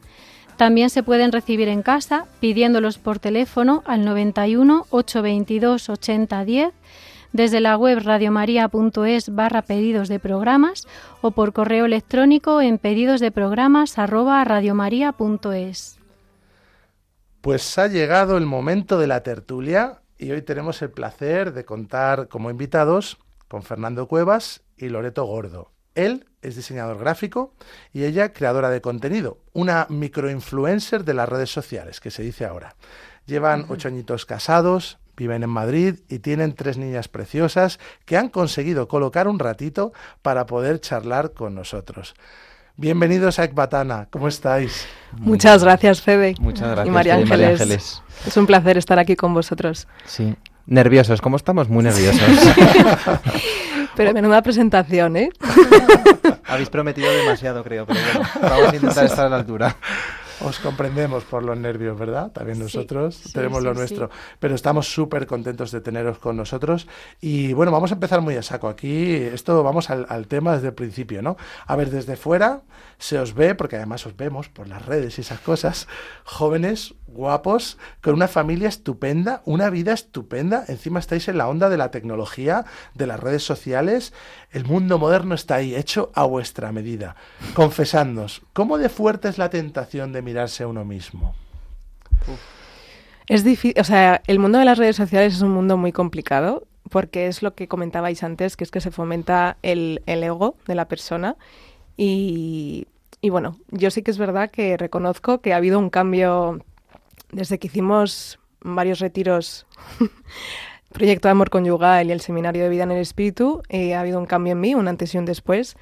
También 0.58 0.90
se 0.90 1.02
pueden 1.02 1.32
recibir 1.32 1.68
en 1.68 1.80
casa 1.80 2.26
pidiéndolos 2.40 2.98
por 2.98 3.18
teléfono 3.18 3.82
al 3.86 4.04
91 4.04 4.84
822 4.90 5.88
8010 5.88 6.74
desde 7.32 7.60
la 7.60 7.76
web 7.76 8.00
radiomaria.es 8.02 9.34
barra 9.34 9.62
pedidos 9.62 10.08
de 10.08 10.18
programas 10.18 10.86
o 11.20 11.30
por 11.30 11.52
correo 11.52 11.84
electrónico 11.84 12.60
en 12.60 12.78
pedidos 12.78 13.20
de 13.20 13.30
programas 13.30 13.98
arroba 13.98 14.42
radiomaria.es. 14.44 15.98
Pues 17.40 17.78
ha 17.78 17.88
llegado 17.88 18.36
el 18.36 18.46
momento 18.46 18.98
de 18.98 19.06
la 19.06 19.22
tertulia 19.22 20.02
y 20.16 20.30
hoy 20.30 20.42
tenemos 20.42 20.80
el 20.82 20.90
placer 20.90 21.52
de 21.52 21.64
contar 21.64 22.28
como 22.28 22.50
invitados 22.50 23.18
con 23.48 23.62
Fernando 23.62 24.06
Cuevas 24.06 24.62
y 24.76 24.88
Loreto 24.88 25.24
Gordo. 25.24 25.72
Él 25.94 26.26
es 26.40 26.56
diseñador 26.56 26.98
gráfico 26.98 27.54
y 27.92 28.04
ella 28.04 28.32
creadora 28.32 28.70
de 28.70 28.80
contenido, 28.80 29.38
una 29.52 29.86
microinfluencer 29.90 31.04
de 31.04 31.14
las 31.14 31.28
redes 31.28 31.50
sociales, 31.50 32.00
que 32.00 32.10
se 32.10 32.22
dice 32.22 32.44
ahora. 32.44 32.76
Llevan 33.26 33.66
ocho 33.68 33.88
añitos 33.88 34.26
casados, 34.26 34.98
viven 35.16 35.42
en 35.42 35.50
Madrid 35.50 36.00
y 36.08 36.18
tienen 36.20 36.54
tres 36.54 36.78
niñas 36.78 37.08
preciosas 37.08 37.78
que 38.04 38.16
han 38.16 38.28
conseguido 38.28 38.88
colocar 38.88 39.28
un 39.28 39.38
ratito 39.38 39.92
para 40.22 40.46
poder 40.46 40.80
charlar 40.80 41.32
con 41.32 41.54
nosotros. 41.54 42.14
Bienvenidos 42.76 43.38
a 43.38 43.44
Ecbatana, 43.44 44.08
¿cómo 44.10 44.28
estáis? 44.28 44.86
Muchas 45.12 45.62
gracias, 45.62 46.00
Febe. 46.00 46.34
Muchas 46.40 46.68
gracias. 46.68 46.86
Y 46.86 46.90
María 46.90 47.14
Fede 47.16 47.26
y 47.26 47.28
María 47.28 47.48
Ángeles. 47.48 47.60
Ángeles. 47.60 48.02
Es 48.26 48.36
un 48.36 48.46
placer 48.46 48.78
estar 48.78 48.98
aquí 48.98 49.14
con 49.14 49.34
vosotros. 49.34 49.86
Sí. 50.06 50.34
Nerviosos, 50.66 51.20
¿cómo 51.20 51.36
estamos? 51.36 51.68
Muy 51.68 51.84
nerviosos. 51.84 52.22
Pero 53.96 54.12
menuda 54.14 54.40
presentación, 54.42 55.16
¿eh? 55.16 55.30
Habéis 56.46 56.70
prometido 56.70 57.10
demasiado, 57.10 57.62
creo, 57.62 57.86
pero 57.86 58.00
bueno, 58.00 58.28
vamos 58.42 58.72
a 58.72 58.76
intentar 58.76 59.04
estar 59.04 59.26
a 59.26 59.28
la 59.28 59.36
altura. 59.36 59.76
Os 60.40 60.58
comprendemos 60.58 61.24
por 61.24 61.42
los 61.42 61.56
nervios, 61.56 61.98
¿verdad? 61.98 62.32
También 62.32 62.58
nosotros 62.58 63.16
sí, 63.16 63.32
tenemos 63.32 63.58
sí, 63.58 63.64
lo 63.64 63.72
sí. 63.72 63.78
nuestro. 63.78 64.10
Pero 64.40 64.54
estamos 64.54 64.92
súper 64.92 65.26
contentos 65.26 65.70
de 65.70 65.80
teneros 65.80 66.18
con 66.18 66.36
nosotros. 66.36 66.86
Y 67.20 67.52
bueno, 67.52 67.72
vamos 67.72 67.90
a 67.92 67.94
empezar 67.94 68.20
muy 68.20 68.36
a 68.36 68.42
saco. 68.42 68.68
Aquí, 68.68 69.14
esto 69.14 69.62
vamos 69.62 69.90
al, 69.90 70.06
al 70.08 70.26
tema 70.26 70.54
desde 70.54 70.68
el 70.68 70.74
principio, 70.74 71.22
¿no? 71.22 71.36
A 71.66 71.76
ver, 71.76 71.90
desde 71.90 72.16
fuera 72.16 72.62
se 72.98 73.18
os 73.18 73.34
ve, 73.34 73.54
porque 73.54 73.76
además 73.76 74.06
os 74.06 74.16
vemos 74.16 74.48
por 74.48 74.68
las 74.68 74.86
redes 74.86 75.18
y 75.18 75.22
esas 75.22 75.40
cosas, 75.40 75.88
jóvenes, 76.24 76.94
guapos, 77.06 77.78
con 78.00 78.14
una 78.14 78.28
familia 78.28 78.68
estupenda, 78.68 79.42
una 79.44 79.70
vida 79.70 79.92
estupenda. 79.92 80.64
Encima 80.68 81.00
estáis 81.00 81.28
en 81.28 81.38
la 81.38 81.48
onda 81.48 81.68
de 81.68 81.76
la 81.76 81.90
tecnología, 81.90 82.64
de 82.94 83.06
las 83.06 83.20
redes 83.20 83.44
sociales. 83.44 84.12
El 84.50 84.64
mundo 84.64 84.98
moderno 84.98 85.34
está 85.34 85.56
ahí, 85.56 85.74
hecho 85.74 86.10
a 86.14 86.24
vuestra 86.24 86.72
medida. 86.72 87.16
Confesadnos, 87.54 88.42
¿cómo 88.52 88.78
de 88.78 88.88
fuerte 88.88 89.28
es 89.28 89.38
la 89.38 89.50
tentación 89.50 90.12
de 90.12 90.22
mirarse 90.32 90.62
a 90.62 90.66
uno 90.66 90.82
mismo? 90.84 91.34
Es 93.26 93.44
difícil, 93.44 93.78
o 93.78 93.84
sea, 93.84 94.22
el 94.26 94.38
mundo 94.38 94.58
de 94.58 94.64
las 94.64 94.78
redes 94.78 94.96
sociales 94.96 95.34
es 95.34 95.42
un 95.42 95.50
mundo 95.50 95.76
muy 95.76 95.92
complicado 95.92 96.66
porque 96.90 97.26
es 97.26 97.42
lo 97.42 97.54
que 97.54 97.68
comentabais 97.68 98.22
antes, 98.22 98.56
que 98.56 98.64
es 98.64 98.70
que 98.70 98.80
se 98.80 98.90
fomenta 98.90 99.58
el, 99.62 100.02
el 100.06 100.24
ego 100.24 100.56
de 100.66 100.74
la 100.74 100.86
persona 100.86 101.36
y, 101.98 102.86
y 103.20 103.28
bueno, 103.28 103.58
yo 103.70 103.90
sí 103.90 104.02
que 104.02 104.10
es 104.10 104.18
verdad 104.18 104.50
que 104.50 104.78
reconozco 104.78 105.42
que 105.42 105.52
ha 105.52 105.56
habido 105.56 105.78
un 105.78 105.90
cambio 105.90 106.64
desde 107.30 107.58
que 107.58 107.66
hicimos 107.66 108.38
varios 108.62 109.00
retiros, 109.00 109.66
Proyecto 110.92 111.28
de 111.28 111.32
Amor 111.32 111.48
Conyugal 111.48 112.08
y 112.08 112.12
el 112.12 112.20
Seminario 112.20 112.62
de 112.62 112.68
Vida 112.68 112.82
en 112.82 112.90
el 112.90 113.00
Espíritu, 113.00 113.62
eh, 113.70 113.94
ha 113.94 114.00
habido 114.00 114.18
un 114.18 114.26
cambio 114.26 114.52
en 114.52 114.60
mí, 114.60 114.74
un 114.74 114.88
antes 114.88 115.14
y 115.14 115.18
un 115.18 115.24
después 115.24 115.76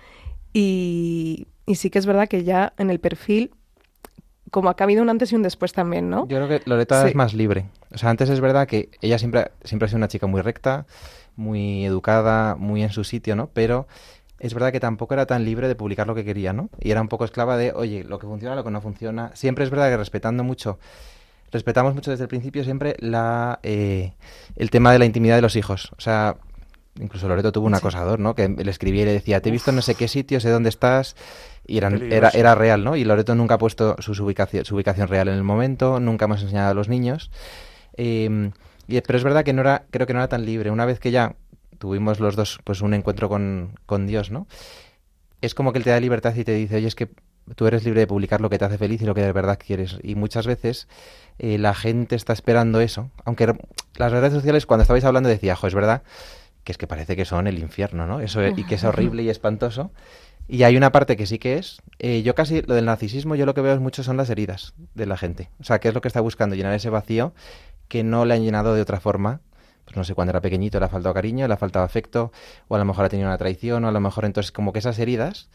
y, 0.52 1.46
y 1.66 1.76
sí 1.76 1.90
que 1.90 1.98
es 1.98 2.06
verdad 2.06 2.28
que 2.28 2.44
ya 2.44 2.72
en 2.78 2.90
el 2.90 3.00
perfil 3.00 3.52
como 4.50 4.68
ha 4.70 4.74
habido 4.78 5.02
un 5.02 5.08
antes 5.10 5.32
y 5.32 5.36
un 5.36 5.42
después 5.42 5.72
también, 5.72 6.10
¿no? 6.10 6.26
Yo 6.28 6.36
creo 6.36 6.48
que 6.48 6.62
Loreta 6.68 7.02
Sí. 7.02 7.08
es 7.08 7.14
más 7.14 7.34
libre. 7.34 7.66
O 7.92 7.98
sea, 7.98 8.10
antes 8.10 8.28
es 8.30 8.40
verdad 8.40 8.66
que 8.66 8.88
ella 9.00 9.18
siempre, 9.18 9.50
siempre 9.64 9.86
ha 9.86 9.88
sido 9.88 9.98
una 9.98 10.08
chica 10.08 10.26
muy 10.26 10.40
recta, 10.42 10.86
muy 11.36 11.84
educada, 11.86 12.56
muy 12.56 12.82
en 12.82 12.90
su 12.90 13.04
sitio, 13.04 13.36
¿no? 13.36 13.48
Pero 13.52 13.86
es 14.38 14.54
verdad 14.54 14.72
que 14.72 14.80
tampoco 14.80 15.14
era 15.14 15.26
tan 15.26 15.44
libre 15.44 15.68
de 15.68 15.74
publicar 15.74 16.06
lo 16.06 16.14
que 16.14 16.24
quería, 16.24 16.52
¿no? 16.52 16.70
Y 16.80 16.90
era 16.90 17.00
un 17.00 17.08
poco 17.08 17.24
esclava 17.24 17.56
de, 17.56 17.72
oye, 17.72 18.04
lo 18.04 18.18
que 18.18 18.26
funciona, 18.26 18.54
lo 18.56 18.64
que 18.64 18.70
no 18.70 18.80
funciona. 18.80 19.30
Siempre 19.34 19.64
es 19.64 19.70
verdad 19.70 19.88
que 19.90 19.96
respetando 19.96 20.44
mucho, 20.44 20.78
respetamos 21.52 21.94
mucho 21.94 22.10
desde 22.10 22.24
el 22.24 22.28
principio 22.28 22.64
siempre 22.64 22.96
la, 23.00 23.58
eh, 23.62 24.12
el 24.56 24.70
tema 24.70 24.92
de 24.92 24.98
la 24.98 25.04
intimidad 25.04 25.36
de 25.36 25.42
los 25.42 25.56
hijos. 25.56 25.92
O 25.96 26.00
sea, 26.00 26.36
incluso 27.00 27.26
Loreto 27.28 27.50
tuvo 27.52 27.66
un 27.66 27.74
acosador, 27.74 28.18
¿no? 28.20 28.34
Que 28.34 28.48
le 28.48 28.70
escribía 28.70 29.02
y 29.02 29.06
le 29.06 29.12
decía, 29.12 29.40
te 29.40 29.48
he 29.48 29.52
visto 29.52 29.70
en 29.70 29.76
no 29.76 29.82
sé 29.82 29.94
qué 29.94 30.06
sitio, 30.08 30.38
sé 30.40 30.50
dónde 30.50 30.68
estás. 30.68 31.16
Y 31.66 31.78
eran- 31.78 31.94
era, 32.12 32.28
era 32.30 32.54
real, 32.54 32.84
¿no? 32.84 32.96
Y 32.96 33.04
Loreto 33.04 33.34
nunca 33.34 33.54
ha 33.54 33.58
puesto 33.58 33.96
su, 34.00 34.14
su 34.14 34.24
ubicación, 34.24 34.64
su 34.64 34.74
ubicación 34.74 35.08
real 35.08 35.28
en 35.28 35.34
el 35.34 35.42
momento, 35.44 36.00
nunca 36.00 36.26
hemos 36.26 36.42
enseñado 36.42 36.70
a 36.70 36.74
los 36.74 36.88
niños. 36.88 37.30
Eh, 37.96 38.50
y- 38.88 39.00
pero 39.00 39.16
es 39.18 39.24
verdad 39.24 39.44
que 39.44 39.52
no 39.52 39.60
era, 39.62 39.84
creo 39.90 40.06
que 40.06 40.12
no 40.12 40.18
era 40.20 40.28
tan 40.28 40.44
libre. 40.44 40.70
Una 40.70 40.84
vez 40.86 40.98
que 41.00 41.10
ya 41.10 41.34
tuvimos 41.78 42.20
los 42.20 42.36
dos 42.36 42.58
pues 42.64 42.80
un 42.82 42.92
encuentro 42.94 43.28
con, 43.28 43.78
con 43.86 44.06
Dios, 44.06 44.30
¿no? 44.30 44.46
Es 45.40 45.54
como 45.54 45.72
que 45.72 45.78
Él 45.78 45.84
te 45.84 45.90
da 45.90 46.00
libertad 46.00 46.34
y 46.34 46.44
te 46.44 46.52
dice, 46.52 46.76
oye, 46.76 46.86
es 46.88 46.94
que 46.94 47.08
tú 47.56 47.66
eres 47.66 47.84
libre 47.84 48.00
de 48.00 48.06
publicar 48.06 48.40
lo 48.40 48.50
que 48.50 48.58
te 48.58 48.64
hace 48.66 48.76
feliz 48.78 49.00
y 49.00 49.06
lo 49.06 49.14
que 49.14 49.22
de 49.22 49.32
verdad 49.32 49.58
quieres. 49.64 49.96
Y 50.02 50.14
muchas 50.14 50.46
veces 50.46 50.86
eh, 51.38 51.56
la 51.56 51.74
gente 51.74 52.14
está 52.16 52.32
esperando 52.32 52.80
eso. 52.80 53.10
Aunque 53.24 53.54
las 53.96 54.12
redes 54.12 54.32
sociales, 54.32 54.66
cuando 54.66 54.82
estabais 54.82 55.04
hablando, 55.04 55.28
decía, 55.28 55.56
jo, 55.56 55.66
es 55.66 55.74
verdad 55.74 56.02
que 56.64 56.72
es 56.72 56.78
que 56.78 56.86
parece 56.86 57.16
que 57.16 57.24
son 57.24 57.46
el 57.46 57.58
infierno, 57.58 58.06
¿no? 58.06 58.20
Eso, 58.20 58.46
y 58.46 58.64
que 58.64 58.74
es 58.74 58.84
horrible 58.84 59.22
y 59.22 59.30
espantoso. 59.30 59.90
Y 60.48 60.64
hay 60.64 60.76
una 60.76 60.90
parte 60.90 61.16
que 61.16 61.26
sí 61.26 61.38
que 61.38 61.58
es. 61.58 61.80
eh, 61.98 62.22
yo 62.22 62.34
casi, 62.34 62.62
lo 62.62 62.74
del 62.74 62.84
narcisismo, 62.86 63.36
yo 63.36 63.46
lo 63.46 63.54
que 63.54 63.60
veo 63.60 63.72
es 63.72 63.80
mucho 63.80 64.02
son 64.02 64.16
las 64.16 64.30
heridas 64.30 64.74
de 64.94 65.06
la 65.06 65.16
gente. 65.16 65.50
O 65.60 65.64
sea, 65.64 65.78
¿qué 65.78 65.88
es 65.88 65.94
lo 65.94 66.00
que 66.00 66.08
está 66.08 66.20
buscando? 66.20 66.56
Llenar 66.56 66.74
ese 66.74 66.90
vacío 66.90 67.32
que 67.88 68.02
no 68.02 68.24
le 68.24 68.34
han 68.34 68.42
llenado 68.42 68.74
de 68.74 68.82
otra 68.82 68.98
forma. 68.98 69.40
Pues 69.84 69.96
no 69.96 70.04
sé, 70.04 70.14
cuando 70.14 70.30
era 70.30 70.40
pequeñito 70.40 70.78
le 70.78 70.86
ha 70.86 70.88
faltado 70.88 71.14
cariño, 71.14 71.46
le 71.46 71.54
ha 71.54 71.56
faltado 71.56 71.84
afecto, 71.84 72.32
o 72.68 72.74
a 72.76 72.78
lo 72.78 72.84
mejor 72.84 73.04
ha 73.04 73.08
tenido 73.08 73.28
una 73.28 73.38
traición, 73.38 73.84
o 73.84 73.88
a 73.88 73.92
lo 73.92 74.00
mejor 74.00 74.24
entonces 74.24 74.52
como 74.52 74.72
que 74.72 74.80
esas 74.80 74.98
heridas. 74.98 75.48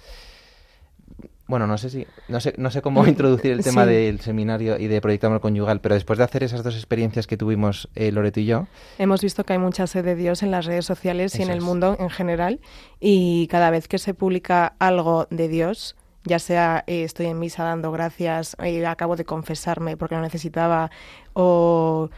Bueno, 1.48 1.68
no 1.68 1.78
sé 1.78 1.92
si, 1.92 2.08
no 2.28 2.40
sé, 2.40 2.56
no 2.58 2.72
sé 2.72 2.82
cómo 2.82 3.06
introducir 3.08 3.52
el 3.52 3.64
tema 3.64 3.84
Sí. 3.86 3.92
del 3.92 4.20
seminario 4.22 4.80
y 4.80 4.88
de 4.88 5.00
Proyecto 5.00 5.28
Amor 5.28 5.42
Conyugal, 5.42 5.80
pero 5.80 5.94
después 5.96 6.18
de 6.18 6.26
hacer 6.26 6.44
esas 6.44 6.64
dos 6.64 6.74
experiencias 6.76 7.28
que 7.28 7.38
tuvimos 7.38 7.88
eh, 7.96 8.12
Loreto 8.12 8.40
y 8.40 8.46
yo, 8.46 8.68
Hemos 8.98 9.22
visto 9.22 9.44
que 9.44 9.54
hay 9.54 9.60
mucha 9.60 9.86
sed 9.86 10.04
de 10.04 10.16
Dios 10.16 10.42
en 10.42 10.50
las 10.52 10.66
redes 10.66 10.86
sociales 10.86 11.38
y 11.40 11.44
en 11.44 11.50
el 11.52 11.60
es. 11.60 11.64
mundo 11.64 11.96
en 12.00 12.10
general 12.10 12.60
y 13.00 13.48
cada 13.48 13.70
vez 13.70 13.88
que 13.88 14.00
se 14.00 14.14
publica 14.16 14.74
algo 14.80 15.28
de 15.30 15.48
Dios, 15.48 15.96
ya 16.24 16.40
sea 16.40 16.84
eh, 16.88 17.04
estoy 17.04 17.28
en 17.28 17.38
misa 17.38 17.64
dando 17.64 17.92
gracias, 17.92 18.56
eh, 18.64 18.84
acabo 18.88 19.16
de 19.16 19.26
confesarme 19.26 19.98
porque 19.98 20.16
lo 20.16 20.22
necesitaba 20.22 20.90
o, 21.34 22.10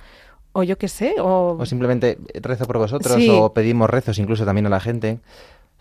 o 0.53 0.63
yo 0.63 0.77
qué 0.77 0.87
sé, 0.87 1.15
o, 1.19 1.57
o 1.59 1.65
simplemente 1.65 2.17
rezo 2.35 2.65
por 2.65 2.77
vosotros, 2.77 3.15
Sí. 3.15 3.27
o 3.29 3.53
pedimos 3.53 3.89
rezos 3.89 4.17
incluso 4.19 4.45
también 4.45 4.65
a 4.67 4.69
la 4.69 4.79
gente. 4.79 5.19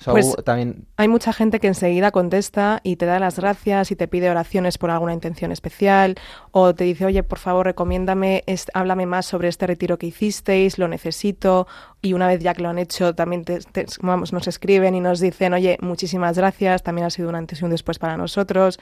Pues- 0.04 0.36
también 0.44 0.84
hay 0.96 1.08
mucha 1.08 1.32
gente 1.32 1.58
que 1.58 1.68
enseguida 1.68 2.10
contesta 2.10 2.80
y 2.82 2.96
te 2.96 3.06
da 3.06 3.18
las 3.18 3.38
gracias 3.38 3.90
y 3.90 3.96
te 3.96 4.06
pide 4.08 4.28
oraciones 4.30 4.76
por 4.78 4.90
alguna 4.90 5.14
intención 5.14 5.52
especial 5.52 6.16
o 6.52 6.74
te 6.74 6.84
dice, 6.84 7.06
oye, 7.06 7.22
por 7.22 7.38
favor, 7.38 7.66
recomiéndame, 7.66 8.44
est- 8.46 8.68
háblame 8.74 9.06
más 9.06 9.24
sobre 9.26 9.48
este 9.48 9.66
retiro 9.66 9.96
que 9.98 10.06
hicisteis, 10.06 10.78
lo 10.78 10.86
necesito. 10.86 11.66
Y 12.02 12.12
una 12.12 12.26
vez 12.28 12.40
ya 12.40 12.52
que 12.54 12.62
lo 12.62 12.68
han 12.68 12.78
hecho, 12.78 13.14
también 13.14 13.44
te- 13.44 13.60
te- 13.60 13.86
vamos, 14.02 14.32
nos 14.34 14.46
escriben 14.48 14.94
y 14.94 15.00
nos 15.00 15.18
dicen, 15.18 15.54
oye, 15.54 15.78
muchísimas 15.80 16.36
gracias, 16.36 16.82
también 16.82 17.06
ha 17.06 17.10
sido 17.10 17.28
un 17.30 17.34
antes 17.34 17.62
y 17.62 17.64
un 17.64 17.70
después 17.70 17.98
para 17.98 18.16
nosotros. 18.18 18.78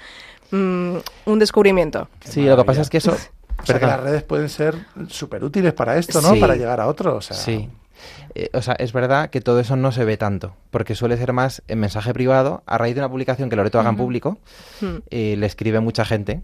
Mm, 0.51 0.97
un 1.27 1.39
descubrimiento. 1.39 2.09
Sí, 2.25 2.43
lo 2.45 2.57
que 2.57 2.65
pasa 2.65 2.81
es 2.83 2.91
que 2.91 2.99
eso... 2.99 3.17
O 3.63 3.67
sea, 3.67 3.79
que 3.79 3.87
las 3.87 4.01
redes 4.01 4.25
pueden 4.25 4.49
ser 4.49 4.75
súper 5.09 5.45
útiles 5.45 5.73
para 5.73 5.97
esto, 5.97 6.21
¿no? 6.21 6.35
Sí. 6.35 6.41
Para 6.41 6.57
llegar 6.57 6.81
a 6.81 6.89
otro. 6.89 7.15
O 7.17 7.21
sea, 7.23 7.37
Sí. 7.37 7.71
Eh, 8.35 8.51
o 8.53 8.63
sea, 8.63 8.75
es 8.75 8.93
verdad 8.93 9.31
que 9.31 9.41
todo 9.41 9.61
eso 9.61 9.77
no 9.77 9.93
se 9.93 10.05
ve 10.05 10.17
tanto, 10.17 10.55
porque 10.71 10.95
suele 10.95 11.17
ser 11.17 11.33
más 11.33 11.63
en 11.69 11.79
mensaje 11.81 12.13
privado, 12.13 12.63
a 12.67 12.79
raíz 12.79 12.95
de 12.95 13.01
una 13.01 13.09
publicación 13.09 13.49
que 13.51 13.57
Loreto 13.57 13.79
haga 13.81 13.91
en 13.91 13.97
público, 13.97 14.39
Mm. 14.81 14.87
eh, 15.11 15.37
le 15.39 15.47
escribe 15.47 15.81
mucha 15.81 16.05
gente 16.05 16.43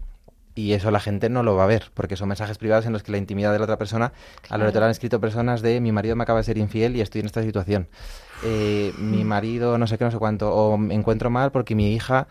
y 0.53 0.73
eso 0.73 0.91
la 0.91 0.99
gente 0.99 1.29
no 1.29 1.43
lo 1.43 1.55
va 1.55 1.63
a 1.63 1.67
ver, 1.67 1.91
porque 1.93 2.17
son 2.17 2.27
mensajes 2.27 2.57
privados 2.57 2.85
en 2.85 2.91
los 2.93 3.03
que 3.03 3.11
la 3.13 3.17
intimidad 3.17 3.51
de 3.53 3.59
la 3.59 3.63
otra 3.63 3.77
persona, 3.77 4.11
a 4.49 4.57
Loreto 4.57 4.79
le 4.79 4.85
han 4.85 4.91
escrito 4.91 5.19
personas 5.21 5.61
de 5.61 5.79
mi 5.79 5.91
marido 5.93 6.15
me 6.17 6.23
acaba 6.23 6.39
de 6.39 6.43
ser 6.43 6.57
infiel 6.57 6.95
y 6.95 7.01
estoy 7.01 7.21
en 7.21 7.27
esta 7.27 7.41
situación, 7.41 7.87
Eh, 8.43 8.91
mi 8.97 9.23
marido 9.23 9.77
no 9.77 9.85
sé 9.85 9.97
qué, 9.99 10.03
no 10.03 10.09
sé 10.11 10.17
cuánto, 10.17 10.51
o 10.53 10.75
me 10.77 10.95
encuentro 10.95 11.29
mal 11.29 11.51
porque 11.51 11.75
mi 11.75 11.93
hija 11.93 12.27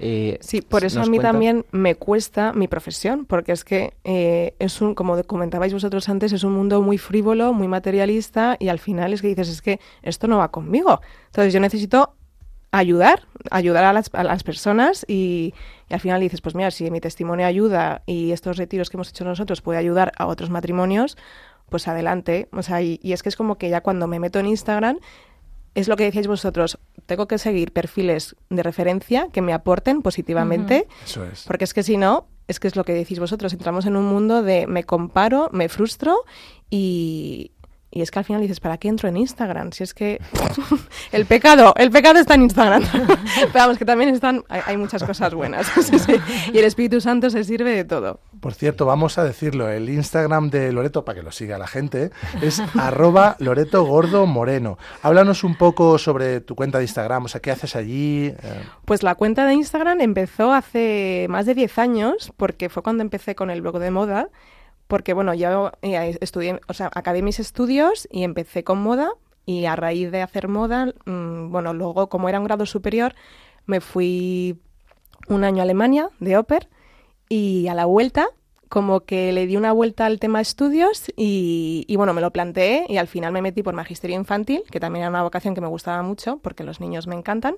Eh, 0.00 0.38
Sí, 0.40 0.62
por 0.62 0.84
eso 0.84 0.98
a 0.98 1.02
¿nos 1.02 1.10
mí 1.10 1.18
cuentas? 1.18 1.32
también 1.32 1.66
me 1.72 1.94
cuesta 1.94 2.52
mi 2.52 2.68
profesión, 2.68 3.26
porque 3.26 3.52
es 3.52 3.64
que 3.64 3.94
eh, 4.04 4.54
es 4.58 4.80
un, 4.80 4.94
como 4.94 5.22
comentabais 5.24 5.72
vosotros 5.72 6.08
antes, 6.08 6.32
es 6.32 6.42
un 6.44 6.52
mundo 6.52 6.80
muy 6.82 6.98
frívolo, 6.98 7.52
muy 7.52 7.68
materialista 7.68 8.56
y 8.58 8.68
al 8.68 8.78
final 8.78 9.12
es 9.12 9.22
que 9.22 9.28
dices, 9.28 9.48
es 9.48 9.62
que 9.62 9.78
esto 10.02 10.26
no 10.26 10.38
va 10.38 10.50
conmigo. 10.50 11.00
Entonces 11.26 11.52
yo 11.52 11.60
necesito 11.60 12.14
ayudar, 12.72 13.26
ayudar 13.50 13.84
a 13.84 13.92
las, 13.92 14.10
a 14.14 14.22
las 14.24 14.42
personas 14.42 15.04
y, 15.08 15.54
y 15.88 15.94
al 15.94 16.00
final 16.00 16.20
dices, 16.20 16.40
pues 16.40 16.54
mira, 16.54 16.70
si 16.70 16.90
mi 16.90 17.00
testimonio 17.00 17.46
ayuda 17.46 18.02
y 18.06 18.30
estos 18.32 18.56
retiros 18.56 18.90
que 18.90 18.96
hemos 18.96 19.08
hecho 19.10 19.24
nosotros 19.24 19.60
puede 19.60 19.78
ayudar 19.78 20.12
a 20.16 20.26
otros 20.26 20.50
matrimonios, 20.50 21.16
pues 21.68 21.88
adelante. 21.88 22.48
O 22.52 22.62
sea, 22.62 22.80
y, 22.82 22.98
y 23.02 23.12
es 23.12 23.22
que 23.22 23.28
es 23.28 23.36
como 23.36 23.56
que 23.58 23.68
ya 23.70 23.80
cuando 23.80 24.06
me 24.06 24.18
meto 24.20 24.38
en 24.38 24.46
Instagram 24.46 24.98
es 25.74 25.88
lo 25.88 25.96
que 25.96 26.04
decíais 26.04 26.26
vosotros, 26.26 26.78
tengo 27.06 27.26
que 27.28 27.38
seguir 27.38 27.72
perfiles 27.72 28.36
de 28.48 28.62
referencia 28.62 29.28
que 29.32 29.42
me 29.42 29.52
aporten 29.52 30.02
positivamente, 30.02 30.88
Eso 31.04 31.24
es. 31.24 31.44
porque 31.46 31.64
es 31.64 31.74
que 31.74 31.82
si 31.82 31.96
no, 31.96 32.26
es 32.48 32.58
que 32.58 32.68
es 32.68 32.76
lo 32.76 32.84
que 32.84 32.92
decís 32.92 33.18
vosotros, 33.18 33.52
entramos 33.52 33.86
en 33.86 33.96
un 33.96 34.06
mundo 34.06 34.42
de 34.42 34.66
me 34.66 34.84
comparo, 34.84 35.48
me 35.52 35.68
frustro 35.68 36.16
y, 36.68 37.52
y 37.92 38.02
es 38.02 38.10
que 38.10 38.20
al 38.20 38.24
final 38.24 38.40
dices, 38.40 38.60
¿para 38.60 38.78
qué 38.78 38.88
entro 38.88 39.08
en 39.08 39.16
Instagram? 39.16 39.72
Si 39.72 39.82
es 39.82 39.94
que 39.94 40.20
el 41.12 41.26
pecado, 41.26 41.74
el 41.76 41.90
pecado 41.90 42.20
está 42.20 42.34
en 42.34 42.42
Instagram. 42.42 42.84
Pero 42.92 43.52
vamos, 43.52 43.78
que 43.78 43.84
también 43.84 44.10
están, 44.10 44.44
hay, 44.48 44.60
hay 44.64 44.76
muchas 44.76 45.02
cosas 45.02 45.34
buenas. 45.34 45.66
Sí, 45.80 45.98
sí. 45.98 46.14
Y 46.52 46.58
el 46.58 46.64
Espíritu 46.66 47.00
Santo 47.00 47.30
se 47.30 47.42
sirve 47.42 47.74
de 47.74 47.84
todo. 47.84 48.20
Por 48.40 48.54
cierto, 48.54 48.86
vamos 48.86 49.18
a 49.18 49.24
decirlo, 49.24 49.68
el 49.68 49.88
Instagram 49.88 50.50
de 50.50 50.70
Loreto, 50.72 51.04
para 51.04 51.16
que 51.16 51.22
lo 51.22 51.32
siga 51.32 51.58
la 51.58 51.66
gente, 51.66 52.10
es 52.42 52.62
arroba 52.78 53.34
Loreto 53.40 53.82
Gordo 53.84 54.26
Moreno. 54.26 54.78
Háblanos 55.02 55.42
un 55.42 55.56
poco 55.56 55.98
sobre 55.98 56.40
tu 56.40 56.54
cuenta 56.54 56.78
de 56.78 56.84
Instagram, 56.84 57.24
o 57.24 57.28
sea, 57.28 57.40
¿qué 57.40 57.50
haces 57.50 57.74
allí? 57.74 58.26
Eh, 58.26 58.36
Pues 58.84 59.02
la 59.02 59.14
cuenta 59.16 59.46
de 59.46 59.54
Instagram 59.54 60.00
empezó 60.00 60.52
hace 60.52 61.26
más 61.28 61.46
de 61.46 61.54
10 61.54 61.78
años, 61.78 62.32
porque 62.36 62.68
fue 62.68 62.82
cuando 62.82 63.02
empecé 63.02 63.34
con 63.34 63.50
el 63.50 63.62
blog 63.62 63.78
de 63.78 63.90
moda, 63.90 64.28
porque 64.90 65.14
bueno, 65.14 65.32
yo 65.32 65.72
eh, 65.80 66.18
estudié, 66.20 66.60
o 66.68 66.74
sea, 66.74 66.90
acabé 66.94 67.22
mis 67.22 67.40
estudios 67.40 68.06
y 68.10 68.24
empecé 68.24 68.64
con 68.64 68.82
moda 68.82 69.12
y 69.46 69.64
a 69.64 69.76
raíz 69.76 70.10
de 70.10 70.20
hacer 70.20 70.48
moda, 70.48 70.92
mm, 71.06 71.50
bueno, 71.50 71.72
luego 71.72 72.08
como 72.08 72.28
era 72.28 72.38
un 72.38 72.44
grado 72.44 72.66
superior, 72.66 73.14
me 73.66 73.80
fui 73.80 74.60
un 75.28 75.44
año 75.44 75.60
a 75.60 75.62
Alemania 75.62 76.10
de 76.18 76.36
Oper 76.36 76.68
y 77.28 77.68
a 77.68 77.74
la 77.74 77.86
vuelta 77.86 78.26
como 78.68 79.00
que 79.00 79.32
le 79.32 79.46
di 79.46 79.56
una 79.56 79.72
vuelta 79.72 80.06
al 80.06 80.18
tema 80.18 80.40
estudios 80.40 81.10
y, 81.16 81.92
bueno, 81.96 82.12
me 82.12 82.20
lo 82.20 82.30
planteé 82.30 82.86
y 82.88 82.98
al 82.98 83.08
final 83.08 83.32
me 83.32 83.42
metí 83.42 83.62
por 83.62 83.74
magisterio 83.74 84.16
infantil, 84.16 84.62
que 84.70 84.78
también 84.78 85.02
era 85.02 85.10
una 85.10 85.22
vocación 85.22 85.54
que 85.54 85.60
me 85.60 85.66
gustaba 85.66 86.02
mucho 86.02 86.38
porque 86.38 86.62
los 86.62 86.80
niños 86.80 87.08
me 87.08 87.16
encantan. 87.16 87.56